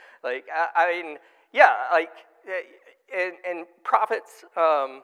like, 0.24 0.46
I, 0.52 0.86
I, 0.86 1.02
mean, 1.02 1.18
yeah, 1.52 1.74
like, 1.92 2.10
and, 3.16 3.34
and 3.48 3.66
prophets, 3.84 4.44
um, 4.56 5.02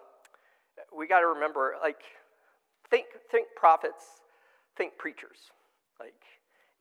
we 0.96 1.06
got 1.06 1.20
to 1.20 1.26
remember, 1.26 1.74
like, 1.80 2.02
think, 2.90 3.06
think 3.30 3.48
prophets, 3.56 4.04
think 4.76 4.96
preachers. 4.98 5.50
Like, 5.98 6.22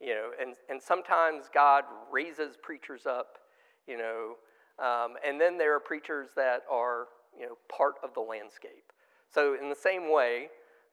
you 0.00 0.14
know, 0.14 0.30
and, 0.40 0.54
and 0.68 0.80
sometimes 0.80 1.46
God 1.52 1.84
raises 2.12 2.56
preachers 2.62 3.06
up, 3.06 3.38
you 3.86 3.96
know, 3.96 4.36
um, 4.78 5.14
and 5.26 5.40
then 5.40 5.56
there 5.56 5.74
are 5.74 5.80
preachers 5.80 6.28
that 6.36 6.62
are, 6.70 7.06
you 7.38 7.46
know, 7.46 7.56
part 7.74 7.94
of 8.02 8.12
the 8.14 8.20
landscape. 8.20 8.92
So, 9.32 9.56
in 9.60 9.68
the 9.68 9.74
same 9.74 10.12
way, 10.12 10.48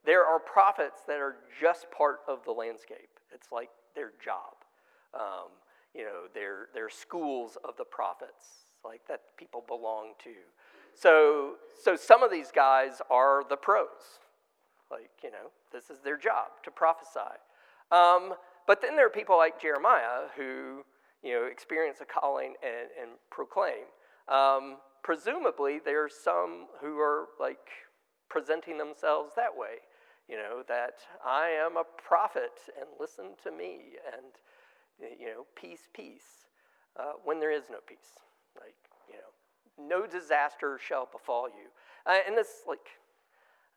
there 0.05 0.25
are 0.25 0.39
prophets 0.39 1.01
that 1.07 1.19
are 1.19 1.35
just 1.61 1.87
part 1.91 2.19
of 2.27 2.43
the 2.45 2.51
landscape. 2.51 3.19
It's 3.33 3.51
like 3.51 3.69
their 3.95 4.11
job. 4.23 4.53
Um, 5.13 5.51
you 5.93 6.03
know, 6.03 6.27
they're, 6.33 6.67
they're 6.73 6.89
schools 6.89 7.57
of 7.67 7.77
the 7.77 7.85
prophets, 7.85 8.72
like 8.83 9.01
that 9.07 9.21
people 9.37 9.63
belong 9.67 10.13
to. 10.23 10.33
So, 10.95 11.55
so 11.81 11.95
some 11.95 12.23
of 12.23 12.31
these 12.31 12.51
guys 12.51 13.01
are 13.09 13.43
the 13.49 13.57
pros. 13.57 14.19
Like, 14.91 15.09
you 15.23 15.31
know, 15.31 15.51
this 15.71 15.89
is 15.89 15.99
their 16.03 16.17
job 16.17 16.47
to 16.63 16.71
prophesy. 16.71 17.19
Um, 17.91 18.35
but 18.67 18.81
then 18.81 18.95
there 18.95 19.07
are 19.07 19.09
people 19.09 19.37
like 19.37 19.61
Jeremiah 19.61 20.29
who, 20.35 20.83
you 21.23 21.33
know, 21.33 21.45
experience 21.45 21.97
a 22.01 22.05
calling 22.05 22.53
and, 22.63 22.89
and 23.01 23.11
proclaim. 23.31 23.85
Um, 24.27 24.77
presumably, 25.03 25.79
are 25.87 26.09
some 26.09 26.67
who 26.79 26.99
are 26.99 27.27
like 27.39 27.69
presenting 28.29 28.77
themselves 28.77 29.33
that 29.35 29.55
way 29.55 29.79
you 30.27 30.37
know, 30.37 30.63
that 30.67 30.99
I 31.25 31.49
am 31.49 31.77
a 31.77 31.83
prophet 31.83 32.59
and 32.79 32.87
listen 32.99 33.35
to 33.43 33.51
me 33.51 33.97
and, 34.13 34.31
you 35.19 35.27
know, 35.27 35.45
peace, 35.55 35.89
peace, 35.93 36.47
uh, 36.97 37.13
when 37.23 37.39
there 37.39 37.51
is 37.51 37.63
no 37.69 37.79
peace. 37.85 38.17
Like, 38.55 38.75
you 39.07 39.15
know, 39.15 39.97
no 39.97 40.07
disaster 40.07 40.79
shall 40.85 41.07
befall 41.11 41.47
you. 41.47 41.69
Uh, 42.05 42.17
and 42.27 42.37
this, 42.37 42.63
like, 42.67 42.87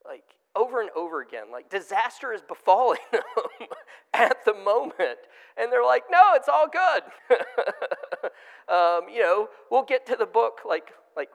like 0.04 0.24
over 0.54 0.80
and 0.80 0.90
over 0.96 1.20
again, 1.20 1.44
like 1.52 1.68
disaster 1.70 2.32
is 2.32 2.40
befalling 2.42 2.98
them 3.12 3.68
at 4.14 4.44
the 4.44 4.54
moment. 4.54 5.18
And 5.56 5.70
they're 5.70 5.84
like, 5.84 6.04
no, 6.10 6.32
it's 6.34 6.48
all 6.48 6.66
good. 6.68 7.02
um, 8.68 9.08
you 9.12 9.22
know, 9.22 9.48
we'll 9.70 9.84
get 9.84 10.06
to 10.06 10.16
the 10.16 10.26
book, 10.26 10.60
like, 10.66 10.90
like, 11.16 11.30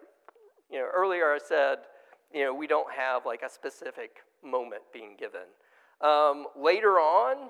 you 0.72 0.80
know, 0.80 0.88
earlier 0.94 1.34
I 1.34 1.40
said, 1.44 1.80
you 2.34 2.44
know, 2.44 2.54
we 2.54 2.68
don't 2.68 2.92
have 2.94 3.26
like 3.26 3.42
a 3.42 3.50
specific 3.50 4.18
moment 4.44 4.84
being 4.94 5.16
given. 5.18 5.42
Um, 6.02 6.48
later 6.56 6.94
on, 6.94 7.50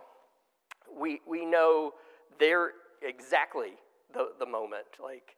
we, 1.00 1.22
we 1.28 1.46
know 1.46 1.94
there 2.40 2.72
exactly 3.02 3.74
the, 4.14 4.30
the 4.40 4.46
moment. 4.46 4.88
Like, 5.02 5.36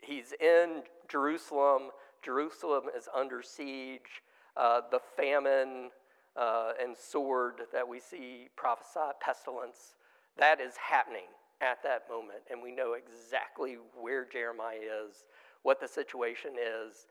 he's 0.00 0.32
in 0.40 0.82
Jerusalem, 1.08 1.90
Jerusalem 2.22 2.84
is 2.96 3.08
under 3.14 3.42
siege. 3.42 4.22
Uh, 4.56 4.80
the 4.90 5.00
famine 5.16 5.90
uh, 6.34 6.72
and 6.82 6.96
sword 6.96 7.60
that 7.72 7.86
we 7.86 8.00
see 8.00 8.48
prophesied, 8.56 9.12
pestilence, 9.20 9.96
that 10.38 10.60
is 10.60 10.74
happening 10.76 11.28
at 11.60 11.82
that 11.82 12.04
moment. 12.08 12.38
And 12.50 12.62
we 12.62 12.72
know 12.72 12.94
exactly 12.94 13.76
where 13.94 14.24
Jeremiah 14.24 14.78
is, 15.06 15.24
what 15.62 15.78
the 15.78 15.88
situation 15.88 16.52
is, 16.58 17.06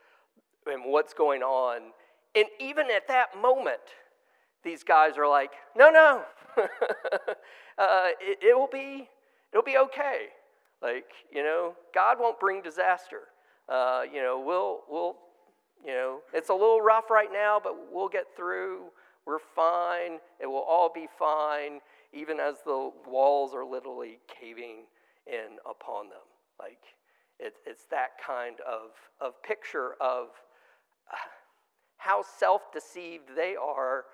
and 0.65 0.85
what's 0.85 1.13
going 1.13 1.43
on 1.43 1.91
and 2.35 2.47
even 2.59 2.91
at 2.91 3.07
that 3.07 3.41
moment, 3.41 3.79
these 4.63 4.83
guys 4.83 5.17
are 5.17 5.27
like, 5.27 5.51
no, 5.75 5.89
no, 5.89 6.23
uh, 7.77 8.07
it, 8.19 8.39
it 8.41 8.57
will 8.57 8.69
be, 8.71 9.07
it'll 9.53 9.63
be 9.63 9.77
okay. 9.77 10.27
Like, 10.81 11.11
you 11.31 11.43
know, 11.43 11.73
God 11.93 12.17
won't 12.19 12.39
bring 12.39 12.61
disaster. 12.61 13.21
Uh, 13.67 14.03
you 14.11 14.21
know, 14.21 14.41
we'll, 14.45 14.81
we'll, 14.89 15.15
you 15.85 15.91
know, 15.91 16.19
it's 16.33 16.49
a 16.49 16.53
little 16.53 16.81
rough 16.81 17.09
right 17.09 17.29
now, 17.31 17.59
but 17.63 17.75
we'll 17.91 18.09
get 18.09 18.25
through. 18.35 18.85
We're 19.25 19.39
fine. 19.55 20.19
It 20.39 20.47
will 20.47 20.65
all 20.67 20.91
be 20.93 21.07
fine, 21.17 21.79
even 22.13 22.39
as 22.39 22.57
the 22.65 22.91
walls 23.07 23.53
are 23.53 23.65
literally 23.65 24.19
caving 24.27 24.85
in 25.25 25.57
upon 25.69 26.09
them. 26.09 26.19
Like, 26.59 26.83
it, 27.39 27.55
it's 27.65 27.85
that 27.91 28.11
kind 28.25 28.57
of, 28.61 28.91
of 29.19 29.41
picture 29.43 29.93
of. 29.99 30.27
Uh, 31.11 31.17
how 32.05 32.23
self 32.37 32.71
deceived 32.71 33.29
they 33.35 33.55
are 33.55 34.05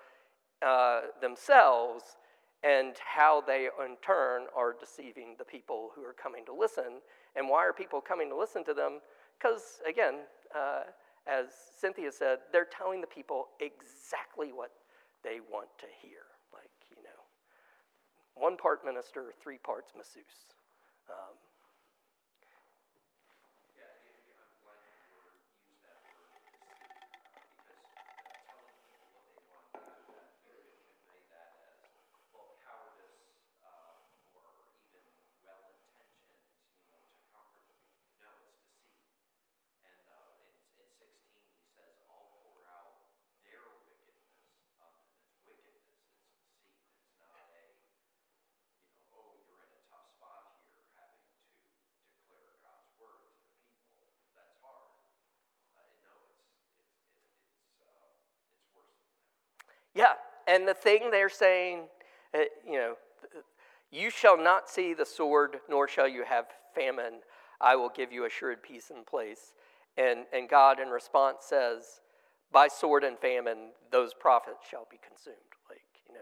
uh, 0.62 1.00
themselves 1.20 2.16
and 2.62 2.94
how 3.04 3.40
they 3.40 3.68
in 3.84 3.96
turn 4.02 4.42
are 4.56 4.74
deceiving 4.78 5.34
the 5.38 5.44
people 5.44 5.90
who 5.94 6.02
are 6.02 6.12
coming 6.14 6.44
to 6.46 6.54
listen. 6.54 7.00
And 7.34 7.48
why 7.48 7.66
are 7.66 7.72
people 7.72 8.00
coming 8.00 8.28
to 8.28 8.36
listen 8.36 8.64
to 8.64 8.74
them? 8.74 9.00
Because, 9.38 9.80
again, 9.88 10.14
uh, 10.54 10.82
as 11.26 11.46
Cynthia 11.78 12.12
said, 12.12 12.38
they're 12.52 12.66
telling 12.66 13.00
the 13.00 13.06
people 13.06 13.48
exactly 13.60 14.52
what 14.52 14.70
they 15.24 15.38
want 15.50 15.68
to 15.78 15.86
hear. 16.00 16.22
Like, 16.52 16.70
you 16.90 17.02
know, 17.02 17.22
one 18.34 18.56
part 18.56 18.84
minister, 18.84 19.32
three 19.42 19.58
parts 19.58 19.92
masseuse. 19.96 20.24
Um, 21.10 21.34
Yeah, 59.94 60.12
and 60.46 60.66
the 60.66 60.74
thing 60.74 61.10
they're 61.10 61.28
saying, 61.28 61.84
uh, 62.34 62.40
you 62.66 62.78
know, 62.78 62.94
you 63.90 64.10
shall 64.10 64.42
not 64.42 64.70
see 64.70 64.94
the 64.94 65.04
sword, 65.04 65.58
nor 65.68 65.86
shall 65.86 66.08
you 66.08 66.24
have 66.24 66.46
famine. 66.74 67.20
I 67.60 67.76
will 67.76 67.90
give 67.90 68.10
you 68.10 68.24
assured 68.24 68.62
peace 68.62 68.90
and 68.90 69.06
place. 69.06 69.52
And, 69.98 70.20
and 70.32 70.48
God, 70.48 70.80
in 70.80 70.88
response, 70.88 71.44
says, 71.46 72.00
By 72.50 72.68
sword 72.68 73.04
and 73.04 73.18
famine, 73.18 73.72
those 73.90 74.14
prophets 74.14 74.64
shall 74.68 74.86
be 74.90 74.98
consumed. 75.06 75.36
Like, 75.68 75.82
you 76.08 76.14
know, 76.14 76.20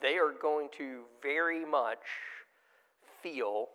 they 0.00 0.16
are 0.16 0.32
going 0.40 0.68
to 0.78 1.02
very 1.22 1.66
much 1.66 2.06
feel 3.22 3.68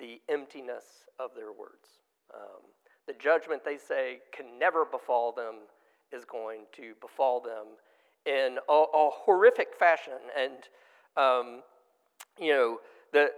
the 0.00 0.20
emptiness 0.28 0.84
of 1.20 1.30
their 1.36 1.52
words. 1.52 2.00
Um, 2.34 2.62
the 3.06 3.14
judgment 3.14 3.64
they 3.64 3.78
say 3.78 4.18
can 4.36 4.58
never 4.58 4.84
befall 4.84 5.32
them 5.32 5.54
is 6.12 6.24
going 6.24 6.62
to 6.72 6.94
befall 7.00 7.40
them 7.40 7.76
in 8.26 8.58
a, 8.68 8.72
a 8.72 9.10
horrific 9.10 9.68
fashion. 9.78 10.18
And, 10.38 10.52
um, 11.16 11.62
you 12.40 12.52
know, 12.52 12.78
the, 13.12 13.30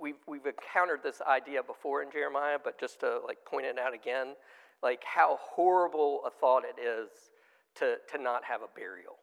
we've, 0.00 0.16
we've 0.26 0.46
encountered 0.46 1.00
this 1.02 1.20
idea 1.22 1.62
before 1.62 2.02
in 2.02 2.10
Jeremiah, 2.10 2.58
but 2.62 2.78
just 2.78 3.00
to 3.00 3.20
like 3.26 3.44
point 3.44 3.66
it 3.66 3.78
out 3.78 3.94
again, 3.94 4.34
like 4.82 5.02
how 5.04 5.38
horrible 5.40 6.20
a 6.26 6.30
thought 6.30 6.64
it 6.64 6.80
is 6.80 7.10
to, 7.76 7.96
to 8.10 8.22
not 8.22 8.44
have 8.44 8.62
a 8.62 8.68
burial. 8.74 9.16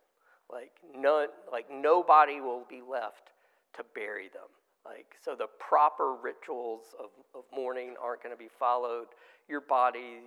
Like 0.52 0.72
none, 0.96 1.28
like 1.52 1.66
nobody 1.72 2.40
will 2.40 2.66
be 2.70 2.82
left 2.82 3.32
to 3.76 3.84
bury 3.94 4.30
them. 4.30 4.50
Like 4.86 5.16
so, 5.22 5.36
the 5.36 5.48
proper 5.60 6.16
rituals 6.16 6.96
of, 6.98 7.10
of 7.36 7.44
mourning 7.54 7.96
aren't 8.02 8.24
going 8.24 8.34
to 8.34 8.40
be 8.40 8.48
followed. 8.58 9.08
Your 9.50 9.60
body, 9.60 10.22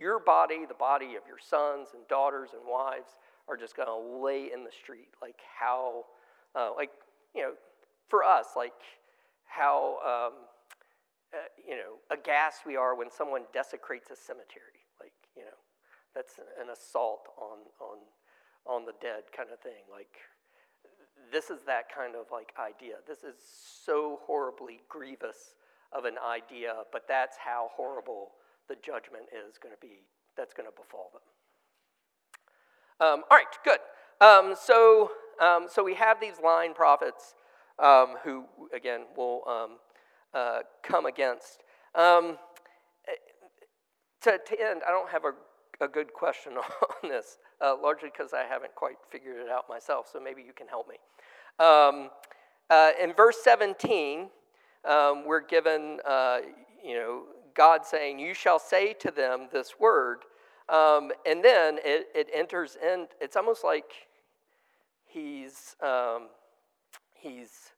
your 0.00 0.18
body, 0.18 0.64
the 0.66 0.74
body 0.74 1.14
of 1.14 1.22
your 1.28 1.38
sons 1.38 1.88
and 1.94 2.06
daughters 2.08 2.50
and 2.52 2.62
wives 2.68 3.10
are 3.48 3.56
just 3.56 3.76
going 3.76 3.88
to 3.88 4.24
lay 4.24 4.50
in 4.52 4.64
the 4.64 4.72
street. 4.72 5.08
Like 5.20 5.40
how, 5.58 6.04
uh, 6.54 6.70
like 6.76 6.90
you 7.34 7.42
know, 7.42 7.52
for 8.08 8.24
us, 8.24 8.48
like 8.56 8.72
how 9.44 9.98
um, 10.04 10.32
uh, 11.32 11.48
you 11.66 11.76
know 11.76 12.00
aghast 12.10 12.66
we 12.66 12.76
are 12.76 12.96
when 12.96 13.10
someone 13.10 13.42
desecrates 13.52 14.10
a 14.10 14.16
cemetery. 14.16 14.84
Like 15.00 15.12
you 15.36 15.42
know, 15.42 15.58
that's 16.14 16.38
an 16.60 16.70
assault 16.70 17.28
on 17.38 17.58
on 17.80 17.98
on 18.66 18.86
the 18.86 18.94
dead 19.00 19.24
kind 19.36 19.50
of 19.52 19.60
thing. 19.60 19.84
Like 19.90 20.16
this 21.32 21.50
is 21.50 21.60
that 21.66 21.94
kind 21.94 22.14
of 22.14 22.26
like 22.32 22.52
idea. 22.58 22.96
This 23.06 23.24
is 23.24 23.36
so 23.84 24.20
horribly 24.24 24.80
grievous 24.88 25.54
of 25.92 26.04
an 26.04 26.16
idea, 26.18 26.74
but 26.92 27.06
that's 27.08 27.36
how 27.36 27.70
horrible 27.72 28.32
the 28.68 28.76
judgment 28.76 29.26
is 29.30 29.58
going 29.58 29.74
to 29.74 29.80
be. 29.80 30.02
That's 30.36 30.54
going 30.54 30.68
to 30.68 30.74
befall 30.74 31.10
them. 31.12 31.22
Um, 33.00 33.22
all 33.30 33.36
right, 33.36 33.46
good. 33.64 33.78
Um, 34.20 34.54
so, 34.60 35.10
um, 35.40 35.66
so 35.70 35.82
we 35.82 35.94
have 35.94 36.20
these 36.20 36.34
line 36.42 36.74
prophets 36.74 37.34
um, 37.82 38.14
who, 38.22 38.44
again, 38.74 39.02
will 39.16 39.42
um, 39.48 39.78
uh, 40.32 40.60
come 40.82 41.06
against. 41.06 41.62
Um, 41.94 42.38
to, 44.22 44.38
to 44.38 44.60
end, 44.60 44.82
I 44.86 44.90
don't 44.90 45.10
have 45.10 45.24
a, 45.24 45.84
a 45.84 45.88
good 45.88 46.12
question 46.12 46.52
on 46.56 47.10
this, 47.10 47.38
uh, 47.60 47.74
largely 47.80 48.10
because 48.10 48.32
I 48.32 48.44
haven't 48.48 48.74
quite 48.74 48.96
figured 49.10 49.38
it 49.38 49.50
out 49.50 49.64
myself, 49.68 50.08
so 50.10 50.20
maybe 50.20 50.42
you 50.42 50.52
can 50.52 50.68
help 50.68 50.88
me. 50.88 50.96
Uh, 52.70 52.90
in 53.00 53.12
verse 53.12 53.36
17, 53.44 54.28
um, 54.88 55.24
we're 55.26 55.44
given, 55.44 55.98
uh, 56.06 56.38
you 56.82 56.94
know, 56.94 57.24
God 57.54 57.84
saying, 57.84 58.18
You 58.18 58.34
shall 58.34 58.58
say 58.58 58.94
to 58.94 59.10
them 59.10 59.48
this 59.52 59.78
word. 59.78 60.18
Um, 60.68 61.12
and 61.26 61.44
then 61.44 61.78
it, 61.84 62.08
it 62.14 62.28
enters 62.34 62.76
in, 62.82 63.06
it's 63.20 63.36
almost 63.36 63.64
like 63.64 63.92
he's, 65.06 65.76
um, 65.82 66.28
he's 67.14 67.72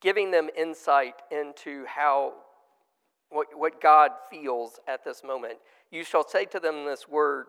giving 0.00 0.30
them 0.30 0.50
insight 0.56 1.14
into 1.30 1.84
how, 1.86 2.34
what, 3.30 3.46
what 3.54 3.80
God 3.80 4.10
feels 4.30 4.78
at 4.86 5.04
this 5.04 5.22
moment. 5.24 5.54
You 5.90 6.04
shall 6.04 6.26
say 6.26 6.44
to 6.46 6.60
them 6.60 6.84
this 6.84 7.08
word, 7.08 7.46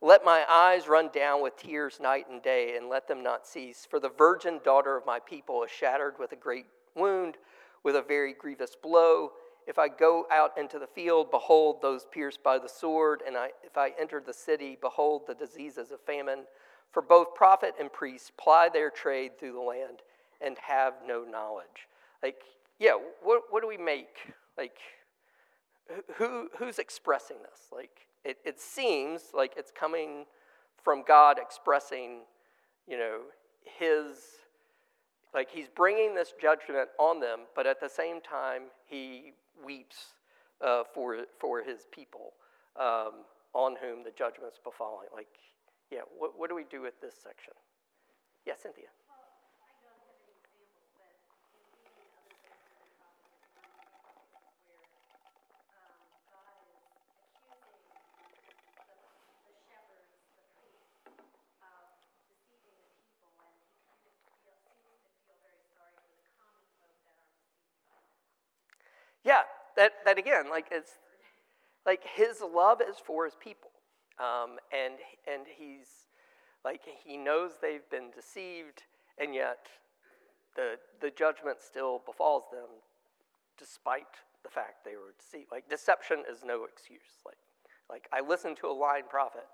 let 0.00 0.24
my 0.24 0.44
eyes 0.50 0.86
run 0.86 1.08
down 1.14 1.42
with 1.42 1.56
tears 1.56 1.98
night 2.00 2.26
and 2.30 2.42
day, 2.42 2.76
and 2.76 2.88
let 2.88 3.08
them 3.08 3.22
not 3.22 3.46
cease. 3.46 3.86
For 3.88 3.98
the 3.98 4.10
virgin 4.10 4.60
daughter 4.62 4.96
of 4.96 5.06
my 5.06 5.18
people 5.18 5.64
is 5.64 5.70
shattered 5.70 6.14
with 6.18 6.32
a 6.32 6.36
great 6.36 6.66
wound, 6.94 7.36
with 7.82 7.96
a 7.96 8.02
very 8.02 8.34
grievous 8.34 8.76
blow. 8.80 9.30
If 9.66 9.78
I 9.78 9.88
go 9.88 10.26
out 10.30 10.56
into 10.58 10.78
the 10.78 10.86
field, 10.86 11.30
behold, 11.30 11.80
those 11.80 12.06
pierced 12.10 12.42
by 12.42 12.58
the 12.58 12.68
sword. 12.68 13.22
And 13.26 13.36
I, 13.36 13.48
if 13.62 13.76
I 13.76 13.92
enter 13.98 14.22
the 14.24 14.32
city, 14.32 14.76
behold, 14.80 15.22
the 15.26 15.34
diseases 15.34 15.90
of 15.90 16.00
famine. 16.00 16.44
For 16.90 17.02
both 17.02 17.34
prophet 17.34 17.74
and 17.80 17.92
priest 17.92 18.32
ply 18.36 18.68
their 18.72 18.90
trade 18.90 19.38
through 19.38 19.52
the 19.52 19.60
land 19.60 20.02
and 20.40 20.56
have 20.58 20.94
no 21.06 21.24
knowledge. 21.24 21.88
Like, 22.22 22.42
yeah, 22.78 22.96
what, 23.22 23.42
what 23.50 23.62
do 23.62 23.68
we 23.68 23.76
make? 23.76 24.34
Like, 24.56 24.78
who, 26.16 26.48
who's 26.58 26.78
expressing 26.78 27.38
this? 27.42 27.60
Like, 27.72 28.06
it, 28.24 28.38
it 28.44 28.60
seems 28.60 29.22
like 29.34 29.54
it's 29.56 29.72
coming 29.72 30.26
from 30.82 31.02
God 31.06 31.38
expressing, 31.40 32.20
you 32.86 32.96
know, 32.96 33.20
his, 33.78 34.18
like 35.34 35.50
he's 35.50 35.68
bringing 35.68 36.14
this 36.14 36.32
judgment 36.40 36.88
on 36.98 37.20
them, 37.20 37.40
but 37.56 37.66
at 37.66 37.80
the 37.80 37.88
same 37.88 38.20
time, 38.20 38.64
he 38.86 39.32
weeps 39.64 40.14
uh, 40.64 40.84
for, 40.94 41.18
for 41.40 41.62
his 41.62 41.86
people 41.92 42.34
um, 42.78 43.24
on 43.52 43.76
whom 43.82 44.04
the 44.04 44.12
judgment's 44.16 44.58
befalling. 44.64 45.12
Like, 45.12 45.28
yeah, 45.90 46.00
what, 46.16 46.38
what 46.38 46.48
do 46.48 46.56
we 46.56 46.64
do 46.70 46.80
with 46.80 47.00
this 47.00 47.14
section? 47.14 47.54
Yeah, 48.46 48.54
Cynthia. 48.60 48.93
Yeah, 69.24 69.42
that, 69.76 69.92
that 70.04 70.18
again, 70.18 70.50
like 70.50 70.66
it's 70.70 70.92
like 71.86 72.02
his 72.14 72.40
love 72.40 72.80
is 72.80 72.96
for 73.04 73.24
his 73.24 73.34
people. 73.34 73.70
Um, 74.18 74.58
and 74.72 74.94
and 75.26 75.42
he's 75.58 76.06
like 76.64 76.82
he 77.04 77.16
knows 77.16 77.52
they've 77.60 77.88
been 77.90 78.10
deceived, 78.14 78.82
and 79.18 79.34
yet 79.34 79.66
the 80.54 80.76
the 81.00 81.10
judgment 81.10 81.58
still 81.60 82.02
befalls 82.06 82.44
them 82.52 82.68
despite 83.58 84.22
the 84.44 84.50
fact 84.50 84.84
they 84.84 84.96
were 84.96 85.14
deceived. 85.18 85.50
Like 85.50 85.68
deception 85.68 86.22
is 86.30 86.44
no 86.44 86.64
excuse. 86.64 87.18
Like 87.26 87.38
like 87.90 88.08
I 88.12 88.20
listened 88.20 88.56
to 88.58 88.68
a 88.68 88.76
lying 88.76 89.08
prophet, 89.10 89.46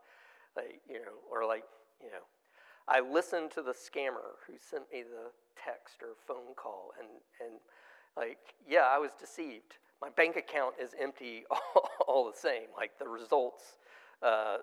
like 0.57 0.81
you 0.89 1.01
know, 1.01 1.25
or 1.31 1.47
like 1.47 1.65
you 2.03 2.11
know, 2.11 2.27
I 2.87 3.01
listened 3.01 3.51
to 3.53 3.63
the 3.63 3.73
scammer 3.73 4.37
who 4.47 4.55
sent 4.59 4.85
me 4.93 5.03
the 5.03 5.33
text 5.57 6.03
or 6.03 6.21
phone 6.27 6.55
call, 6.55 6.93
and 6.99 7.09
and 7.41 7.61
like, 8.21 8.39
yeah, 8.69 8.87
I 8.89 8.99
was 8.99 9.13
deceived. 9.19 9.79
My 10.03 10.11
bank 10.11 10.37
account 10.37 10.75
is 10.83 10.91
empty 11.01 11.45
all, 11.51 11.91
all 12.07 12.31
the 12.31 12.37
same. 12.37 12.69
Like, 12.77 12.99
the 12.99 13.09
results, 13.09 13.79
uh, 14.23 14.59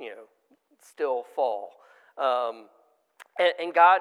you 0.00 0.10
know, 0.10 0.24
still 0.82 1.24
fall. 1.34 1.70
Um, 2.16 2.66
and, 3.38 3.52
and 3.60 3.74
God 3.74 4.00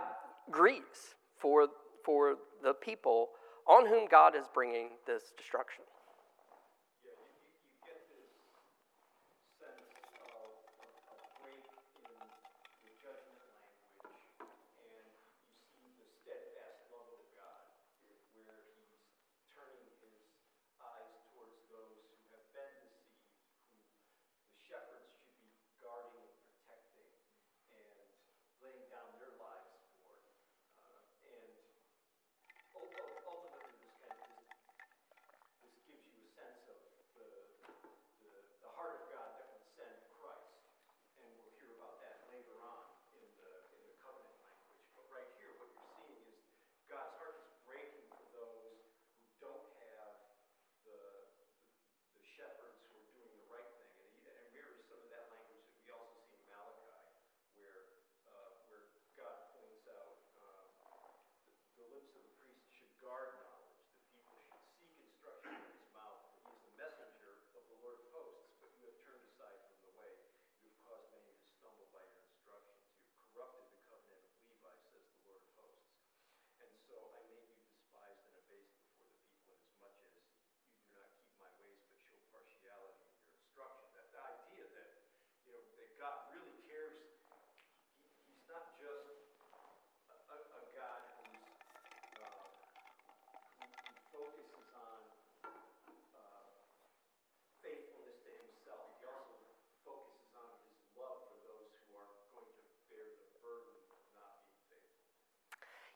grieves 0.50 1.16
for, 1.38 1.68
for 2.06 2.36
the 2.64 2.74
people 2.74 3.30
on 3.68 3.88
whom 3.88 4.08
God 4.10 4.36
is 4.36 4.46
bringing 4.54 4.90
this 5.06 5.34
destruction. 5.38 5.84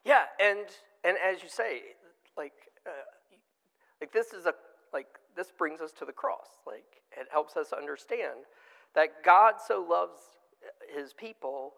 Yeah, 0.08 0.24
and 0.39 0.66
and 1.03 1.18
as 1.18 1.43
you 1.43 1.49
say, 1.49 1.82
like 2.38 2.53
uh, 2.86 2.91
like 3.99 4.14
this 4.14 4.32
is 4.32 4.45
a 4.45 4.53
like 4.93 5.08
this 5.36 5.51
brings 5.51 5.82
us 5.82 5.91
to 5.99 6.05
the 6.05 6.14
cross. 6.14 6.47
Like 6.66 7.01
it 7.12 7.28
helps 7.30 7.58
us 7.58 7.74
understand 7.74 8.47
that 8.95 9.22
God 9.26 9.55
so 9.66 9.86
loves 9.88 10.20
his 10.95 11.12
people 11.12 11.74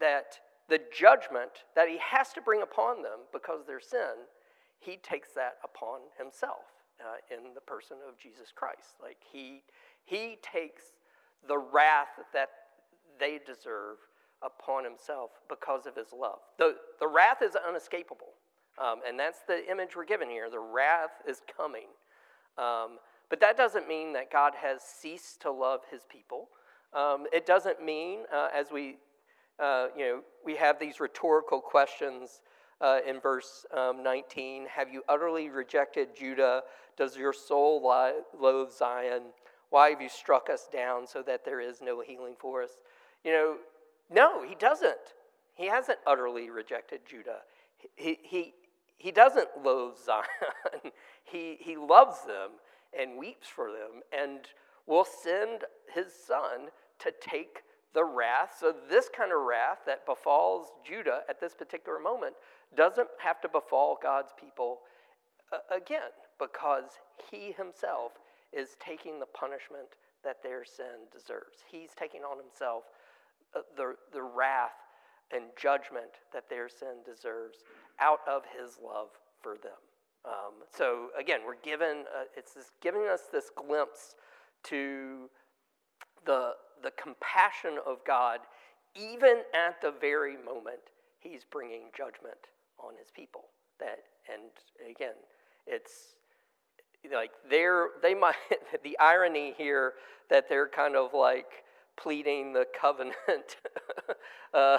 that 0.00 0.40
the 0.68 0.80
judgment 0.92 1.52
that 1.76 1.88
he 1.88 1.98
has 1.98 2.32
to 2.32 2.40
bring 2.40 2.62
upon 2.62 3.02
them 3.02 3.20
because 3.32 3.60
of 3.60 3.66
their 3.68 3.80
sin, 3.80 4.26
he 4.80 4.96
takes 4.96 5.32
that 5.34 5.58
upon 5.62 6.00
himself 6.18 6.66
uh, 7.00 7.18
in 7.32 7.54
the 7.54 7.60
person 7.60 7.98
of 8.08 8.18
Jesus 8.18 8.50
Christ. 8.52 8.98
Like 9.00 9.18
he 9.32 9.62
he 10.04 10.38
takes 10.42 10.82
the 11.46 11.58
wrath 11.58 12.18
that 12.32 12.48
they 13.20 13.38
deserve 13.46 13.98
upon 14.46 14.84
himself 14.84 15.30
because 15.48 15.86
of 15.86 15.96
his 15.96 16.12
love. 16.18 16.38
The, 16.58 16.76
the 17.00 17.08
wrath 17.08 17.42
is 17.42 17.56
unescapable. 17.68 18.32
Um, 18.78 19.00
and 19.06 19.18
that's 19.18 19.40
the 19.46 19.68
image 19.70 19.96
we're 19.96 20.04
given 20.04 20.28
here. 20.28 20.50
The 20.50 20.60
wrath 20.60 21.22
is 21.26 21.42
coming. 21.56 21.88
Um, 22.58 22.98
but 23.28 23.40
that 23.40 23.56
doesn't 23.56 23.88
mean 23.88 24.12
that 24.12 24.30
God 24.30 24.52
has 24.60 24.82
ceased 24.82 25.40
to 25.42 25.50
love 25.50 25.80
his 25.90 26.02
people. 26.08 26.48
Um, 26.92 27.26
it 27.32 27.46
doesn't 27.46 27.84
mean, 27.84 28.20
uh, 28.32 28.48
as 28.54 28.70
we, 28.70 28.96
uh, 29.58 29.88
you 29.96 30.04
know, 30.04 30.20
we 30.44 30.56
have 30.56 30.78
these 30.78 31.00
rhetorical 31.00 31.60
questions 31.60 32.42
uh, 32.80 32.98
in 33.06 33.20
verse 33.20 33.64
um, 33.76 34.02
19 34.02 34.66
Have 34.74 34.90
you 34.90 35.02
utterly 35.08 35.48
rejected 35.48 36.08
Judah? 36.16 36.62
Does 36.96 37.16
your 37.16 37.32
soul 37.32 37.82
lie, 37.82 38.20
loathe 38.38 38.70
Zion? 38.72 39.22
Why 39.70 39.90
have 39.90 40.00
you 40.00 40.08
struck 40.08 40.48
us 40.48 40.68
down 40.72 41.06
so 41.06 41.22
that 41.22 41.44
there 41.44 41.60
is 41.60 41.80
no 41.82 42.00
healing 42.00 42.34
for 42.38 42.62
us? 42.62 42.70
You 43.24 43.32
know, 43.32 43.56
no, 44.10 44.42
he 44.42 44.54
doesn't. 44.54 45.14
He 45.54 45.66
hasn't 45.66 45.98
utterly 46.06 46.50
rejected 46.50 47.00
Judah. 47.08 47.40
He, 47.94 48.18
he, 48.22 48.54
he 48.98 49.10
doesn't 49.10 49.48
loathe 49.62 49.96
Zion. 50.04 50.24
he, 51.24 51.56
he 51.60 51.76
loves 51.76 52.22
them 52.24 52.52
and 52.98 53.18
weeps 53.18 53.48
for 53.48 53.70
them 53.70 54.02
and 54.16 54.40
will 54.86 55.04
send 55.04 55.64
his 55.92 56.12
son 56.12 56.68
to 56.98 57.12
take 57.20 57.62
the 57.94 58.04
wrath. 58.04 58.56
So, 58.60 58.74
this 58.88 59.08
kind 59.08 59.32
of 59.32 59.40
wrath 59.40 59.78
that 59.86 60.06
befalls 60.06 60.72
Judah 60.84 61.20
at 61.28 61.40
this 61.40 61.54
particular 61.54 61.98
moment 61.98 62.34
doesn't 62.76 63.08
have 63.18 63.40
to 63.40 63.48
befall 63.48 63.98
God's 64.00 64.32
people 64.38 64.80
uh, 65.52 65.58
again 65.74 66.12
because 66.38 66.98
he 67.30 67.52
himself 67.52 68.12
is 68.52 68.76
taking 68.80 69.18
the 69.18 69.26
punishment 69.26 69.88
that 70.24 70.42
their 70.42 70.64
sin 70.64 71.08
deserves. 71.12 71.64
He's 71.70 71.90
taking 71.96 72.22
on 72.22 72.38
himself 72.38 72.84
the, 73.76 73.94
the 74.12 74.22
wrath 74.22 74.70
and 75.32 75.44
judgment 75.60 76.22
that 76.32 76.48
their 76.48 76.68
sin 76.68 77.02
deserves 77.04 77.58
out 78.00 78.20
of 78.28 78.42
his 78.58 78.78
love 78.82 79.08
for 79.42 79.56
them. 79.56 79.78
Um, 80.24 80.54
so 80.76 81.08
again, 81.18 81.40
we're 81.46 81.60
given, 81.62 82.04
uh, 82.14 82.24
it's 82.36 82.54
this, 82.54 82.72
giving 82.80 83.02
us 83.02 83.22
this 83.32 83.50
glimpse 83.54 84.16
to 84.64 85.30
the, 86.24 86.52
the 86.82 86.90
compassion 86.92 87.78
of 87.86 87.98
God, 88.04 88.40
even 88.94 89.42
at 89.54 89.80
the 89.80 89.92
very 90.00 90.36
moment 90.36 90.80
he's 91.20 91.44
bringing 91.44 91.82
judgment 91.96 92.48
on 92.78 92.94
his 92.98 93.10
people. 93.10 93.44
That, 93.78 93.98
and 94.32 94.50
again, 94.90 95.14
it's 95.66 96.16
like 97.14 97.30
they're, 97.48 97.88
they 98.02 98.14
might, 98.14 98.34
the 98.82 98.98
irony 98.98 99.54
here 99.56 99.94
that 100.30 100.48
they're 100.48 100.68
kind 100.68 100.96
of 100.96 101.14
like, 101.14 101.64
pleading 101.96 102.52
the 102.52 102.66
covenant. 102.78 103.56
uh, 104.54 104.78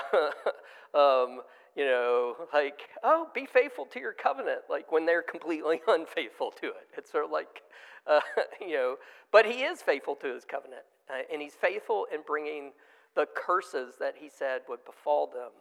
um, 0.97 1.41
you 1.75 1.85
know, 1.85 2.35
like, 2.53 2.81
oh, 3.03 3.27
be 3.35 3.45
faithful 3.45 3.85
to 3.85 3.99
your 3.99 4.13
covenant, 4.13 4.61
like 4.69 4.91
when 4.91 5.05
they're 5.05 5.21
completely 5.21 5.79
unfaithful 5.87 6.51
to 6.59 6.67
it. 6.67 6.87
It's 6.97 7.11
sort 7.11 7.25
of 7.25 7.31
like, 7.31 7.61
uh, 8.07 8.19
you 8.61 8.73
know, 8.73 8.95
but 9.31 9.45
he 9.45 9.63
is 9.63 9.81
faithful 9.81 10.15
to 10.15 10.33
his 10.33 10.43
covenant, 10.43 10.83
uh, 11.09 11.21
and 11.31 11.41
he's 11.41 11.53
faithful 11.53 12.07
in 12.13 12.21
bringing 12.25 12.71
the 13.15 13.27
curses 13.35 13.95
that 13.99 14.15
he 14.17 14.29
said 14.29 14.61
would 14.67 14.83
befall 14.85 15.27
them. 15.27 15.51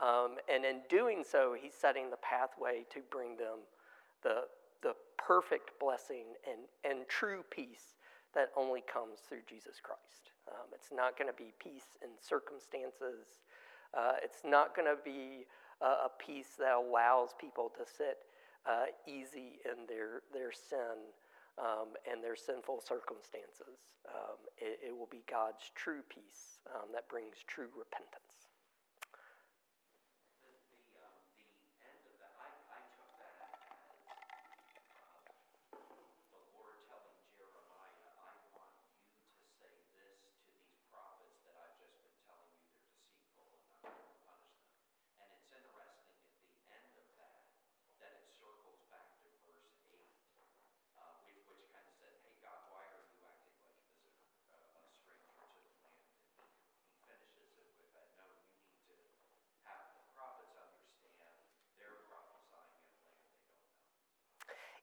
Um, 0.00 0.36
and 0.52 0.64
in 0.64 0.80
doing 0.88 1.24
so, 1.28 1.54
he's 1.60 1.74
setting 1.74 2.10
the 2.10 2.16
pathway 2.16 2.84
to 2.90 3.00
bring 3.10 3.36
them 3.36 3.58
the, 4.22 4.42
the 4.82 4.94
perfect 5.18 5.70
blessing 5.80 6.24
and, 6.48 6.62
and 6.84 7.08
true 7.08 7.42
peace 7.50 7.94
that 8.34 8.50
only 8.56 8.82
comes 8.92 9.20
through 9.28 9.42
Jesus 9.48 9.76
Christ. 9.82 10.33
Um, 10.48 10.68
it's 10.74 10.92
not 10.92 11.16
going 11.18 11.30
to 11.30 11.36
be 11.36 11.52
peace 11.58 11.96
in 12.02 12.10
circumstances. 12.20 13.40
Uh, 13.96 14.20
it's 14.22 14.42
not 14.44 14.76
going 14.76 14.88
to 14.88 15.00
be 15.02 15.46
a, 15.80 16.08
a, 16.08 16.10
peace 16.18 16.58
that 16.58 16.74
allows 16.74 17.30
people 17.40 17.70
to 17.78 17.84
sit 17.86 18.26
uh, 18.66 18.90
easy 19.06 19.60
in 19.64 19.86
their, 19.88 20.22
their 20.32 20.52
sin 20.52 20.98
um, 21.58 21.94
and 22.10 22.22
their 22.22 22.36
sinful 22.36 22.80
circumstances. 22.80 23.94
Um, 24.08 24.36
it, 24.58 24.90
it, 24.90 24.92
will 24.92 25.08
be 25.08 25.22
God's 25.30 25.70
true 25.74 26.02
peace 26.08 26.60
um, 26.74 26.92
that 26.92 27.08
brings 27.08 27.40
true 27.46 27.70
repentance. 27.72 28.43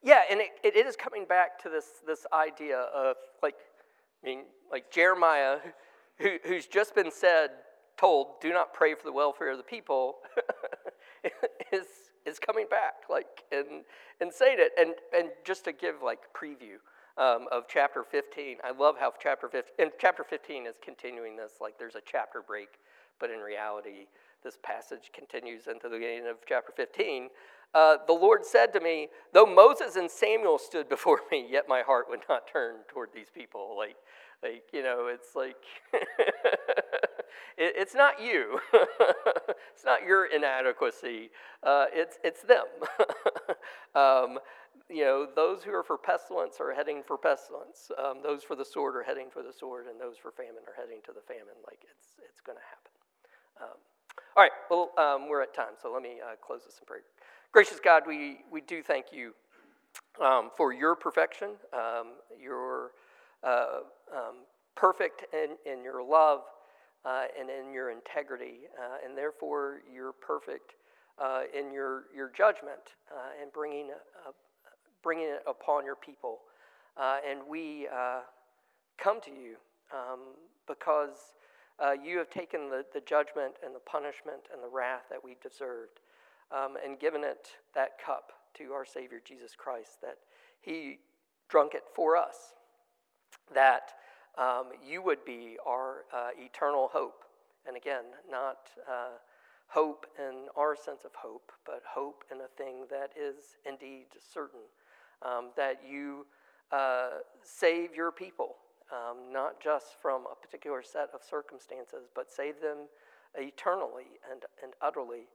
Yeah, 0.03 0.21
and 0.29 0.39
it, 0.41 0.49
it 0.63 0.75
is 0.75 0.95
coming 0.95 1.25
back 1.25 1.61
to 1.63 1.69
this, 1.69 1.85
this 2.05 2.25
idea 2.33 2.79
of 2.93 3.17
like, 3.43 3.55
I 4.23 4.27
mean, 4.27 4.39
like 4.71 4.91
Jeremiah, 4.91 5.57
who, 6.17 6.37
who's 6.43 6.65
just 6.65 6.95
been 6.95 7.11
said, 7.11 7.49
told, 7.97 8.41
do 8.41 8.51
not 8.51 8.73
pray 8.73 8.95
for 8.95 9.03
the 9.03 9.11
welfare 9.11 9.51
of 9.51 9.57
the 9.57 9.63
people, 9.63 10.15
is, 11.71 11.85
is 12.25 12.39
coming 12.39 12.65
back, 12.69 12.93
like, 13.09 13.43
and, 13.51 13.83
and 14.19 14.33
saying 14.33 14.57
it. 14.59 14.71
And, 14.79 14.95
and 15.15 15.31
just 15.45 15.65
to 15.65 15.71
give 15.71 15.95
like 16.03 16.19
preview 16.33 16.77
um, 17.17 17.47
of 17.51 17.65
chapter 17.67 18.03
15, 18.03 18.57
I 18.63 18.71
love 18.71 18.95
how 18.99 19.13
chapter 19.21 19.47
15, 19.49 19.73
and 19.77 19.91
chapter 19.99 20.23
15 20.23 20.65
is 20.65 20.75
continuing 20.83 21.35
this, 21.35 21.53
like 21.61 21.77
there's 21.77 21.95
a 21.95 22.01
chapter 22.03 22.41
break, 22.41 22.69
but 23.19 23.29
in 23.29 23.39
reality, 23.39 24.07
this 24.43 24.57
passage 24.63 25.11
continues 25.13 25.67
into 25.67 25.89
the 25.89 25.97
beginning 25.97 26.27
of 26.27 26.37
chapter 26.47 26.71
15 26.75 27.29
uh, 27.73 27.97
the 28.05 28.13
Lord 28.13 28.45
said 28.45 28.73
to 28.73 28.81
me, 28.81 29.07
Though 29.33 29.45
Moses 29.45 29.95
and 29.95 30.09
Samuel 30.09 30.57
stood 30.57 30.89
before 30.89 31.21
me, 31.31 31.45
yet 31.49 31.69
my 31.69 31.81
heart 31.81 32.07
would 32.09 32.21
not 32.27 32.47
turn 32.51 32.77
toward 32.87 33.09
these 33.13 33.29
people. 33.33 33.75
Like, 33.77 33.95
like 34.43 34.63
you 34.73 34.83
know, 34.83 35.07
it's 35.07 35.35
like, 35.35 35.55
it, 35.93 37.73
it's 37.77 37.95
not 37.95 38.21
you. 38.21 38.59
it's 39.73 39.85
not 39.85 40.03
your 40.03 40.25
inadequacy. 40.25 41.29
Uh, 41.63 41.85
it's, 41.93 42.17
it's 42.23 42.41
them. 42.41 42.65
um, 43.95 44.39
you 44.89 45.05
know, 45.05 45.25
those 45.33 45.63
who 45.63 45.71
are 45.71 45.83
for 45.83 45.97
pestilence 45.97 46.57
are 46.59 46.73
heading 46.73 47.01
for 47.07 47.17
pestilence. 47.17 47.91
Um, 47.97 48.17
those 48.21 48.43
for 48.43 48.57
the 48.57 48.65
sword 48.65 48.97
are 48.97 49.03
heading 49.03 49.27
for 49.31 49.41
the 49.41 49.53
sword, 49.53 49.85
and 49.87 50.01
those 50.01 50.17
for 50.17 50.31
famine 50.31 50.63
are 50.67 50.75
heading 50.75 50.99
to 51.05 51.13
the 51.13 51.21
famine. 51.21 51.55
Like, 51.65 51.79
it's, 51.83 52.19
it's 52.27 52.41
going 52.41 52.57
to 52.57 52.65
happen. 52.67 52.91
Um, 53.61 53.79
all 54.37 54.43
right, 54.43 54.51
well, 54.69 54.91
um, 54.97 55.27
we're 55.27 55.41
at 55.41 55.53
time, 55.53 55.73
so 55.81 55.91
let 55.91 56.01
me 56.01 56.19
uh, 56.23 56.35
close 56.41 56.61
this 56.65 56.77
in 56.79 56.85
prayer. 56.85 57.01
Gracious 57.51 57.81
God, 57.83 58.03
we, 58.07 58.37
we 58.49 58.61
do 58.61 58.81
thank 58.81 59.07
you 59.11 59.33
um, 60.23 60.51
for 60.55 60.71
your 60.71 60.95
perfection, 60.95 61.49
um, 61.73 62.13
your 62.41 62.91
uh, 63.43 63.79
um, 64.15 64.35
perfect 64.75 65.25
in, 65.33 65.57
in 65.69 65.83
your 65.83 66.01
love 66.01 66.43
uh, 67.03 67.23
and 67.37 67.49
in 67.49 67.73
your 67.73 67.91
integrity, 67.91 68.61
uh, 68.79 69.05
and 69.05 69.17
therefore 69.17 69.81
you're 69.93 70.13
perfect 70.13 70.75
uh, 71.21 71.41
in 71.53 71.73
your, 71.73 72.03
your 72.15 72.31
judgment 72.35 72.95
uh, 73.11 73.41
and 73.41 73.51
bringing, 73.51 73.89
bringing 75.03 75.25
it 75.25 75.43
upon 75.45 75.83
your 75.83 75.97
people. 75.97 76.39
And 76.97 77.41
we 77.49 77.87
come 78.97 79.19
to 79.21 79.31
you 79.31 79.55
um, 79.93 80.19
because 81.77 81.97
you 82.03 82.17
have 82.17 82.29
taken 82.29 82.69
the, 82.69 82.85
the 82.93 83.01
judgment 83.01 83.55
and 83.63 83.75
the 83.75 83.79
punishment 83.79 84.41
and 84.53 84.63
the 84.63 84.67
wrath 84.67 85.03
that 85.09 85.23
we 85.23 85.37
deserved 85.41 85.99
um, 86.51 86.77
and 86.83 86.99
given 86.99 87.23
it 87.23 87.49
that 87.73 87.91
cup 88.03 88.31
to 88.55 88.73
our 88.73 88.85
Savior 88.85 89.21
Jesus 89.23 89.55
Christ, 89.55 90.01
that 90.01 90.17
He 90.59 90.99
drunk 91.49 91.73
it 91.73 91.83
for 91.93 92.17
us, 92.17 92.53
that 93.53 93.93
um, 94.37 94.67
you 94.85 95.01
would 95.01 95.23
be 95.25 95.57
our 95.65 96.05
uh, 96.13 96.29
eternal 96.37 96.89
hope. 96.91 97.23
And 97.67 97.77
again, 97.77 98.03
not 98.29 98.69
uh, 98.89 99.17
hope 99.67 100.05
in 100.17 100.47
our 100.57 100.75
sense 100.75 101.05
of 101.05 101.11
hope, 101.15 101.51
but 101.65 101.81
hope 101.87 102.23
in 102.31 102.39
a 102.41 102.47
thing 102.57 102.85
that 102.89 103.11
is 103.17 103.57
indeed 103.65 104.07
certain. 104.33 104.61
Um, 105.23 105.51
that 105.55 105.81
you 105.87 106.25
uh, 106.71 107.19
save 107.43 107.93
your 107.93 108.11
people, 108.11 108.55
um, 108.91 109.31
not 109.31 109.59
just 109.61 109.99
from 110.01 110.23
a 110.31 110.35
particular 110.35 110.83
set 110.83 111.09
of 111.13 111.21
circumstances, 111.23 112.09
but 112.13 112.31
save 112.31 112.61
them 112.61 112.87
eternally 113.35 114.19
and, 114.29 114.43
and 114.63 114.73
utterly 114.81 115.27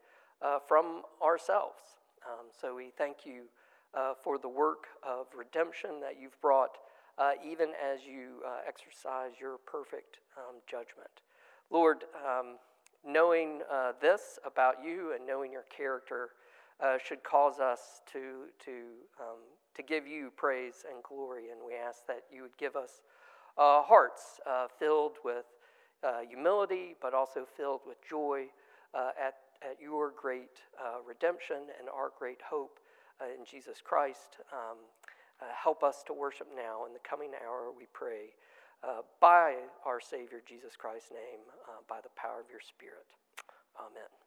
uh, 0.43 0.59
from 0.67 1.03
ourselves. 1.23 1.83
Um, 2.27 2.47
so 2.61 2.75
we 2.75 2.91
thank 2.97 3.19
you 3.25 3.43
uh, 3.95 4.13
for 4.23 4.39
the 4.39 4.49
work 4.49 4.87
of 5.03 5.27
redemption 5.37 6.01
that 6.01 6.21
you've 6.21 6.39
brought, 6.41 6.79
uh, 7.19 7.33
even 7.45 7.69
as 7.71 8.01
you 8.05 8.43
uh, 8.47 8.59
exercise 8.67 9.33
your 9.41 9.59
perfect 9.67 10.19
um, 10.37 10.57
judgment. 10.67 11.23
Lord, 11.71 12.05
um, 12.27 12.57
knowing 13.07 13.61
uh, 13.73 13.93
this 14.01 14.39
about 14.45 14.77
you 14.85 15.15
and 15.15 15.27
knowing 15.27 15.53
your 15.53 15.65
character 15.75 16.31
uh, 16.81 16.99
should 17.03 17.23
cause 17.23 17.59
us 17.59 18.03
to, 18.13 18.51
to, 18.65 18.71
um, 19.19 19.39
to 19.75 19.83
give 19.83 20.07
you 20.07 20.31
praise 20.37 20.85
and 20.93 21.03
glory, 21.03 21.51
and 21.51 21.61
we 21.67 21.75
ask 21.75 22.07
that 22.07 22.25
you 22.31 22.43
would 22.43 22.57
give 22.59 22.77
us 22.77 23.01
hearts 23.57 24.41
filled 24.79 25.17
with 25.25 25.45
humility, 26.29 26.95
but 27.01 27.15
also 27.15 27.47
filled 27.57 27.81
with 27.87 27.97
joy 28.09 28.47
at 28.95 29.35
at 29.63 29.81
your 29.81 30.13
great 30.17 30.61
uh, 30.79 30.99
redemption 31.07 31.69
and 31.79 31.89
our 31.89 32.13
great 32.19 32.41
hope 32.43 32.79
uh, 33.21 33.25
in 33.27 33.45
Jesus 33.45 33.81
Christ. 33.83 34.39
Um, 34.53 34.79
uh, 35.41 35.45
help 35.53 35.83
us 35.83 36.03
to 36.07 36.13
worship 36.13 36.49
now. 36.57 36.87
In 36.87 36.93
the 36.93 37.01
coming 37.01 37.31
hour, 37.45 37.71
we 37.77 37.87
pray 37.93 38.33
uh, 38.83 39.03
by 39.21 39.57
our 39.85 40.01
Savior 40.01 40.43
Jesus 40.47 40.77
Christ's 40.77 41.11
name, 41.11 41.41
uh, 41.69 41.83
by 41.89 42.01
the 42.01 42.11
power 42.17 42.41
of 42.41 42.51
your 42.51 42.61
Spirit. 42.61 43.07
Amen. 43.79 44.26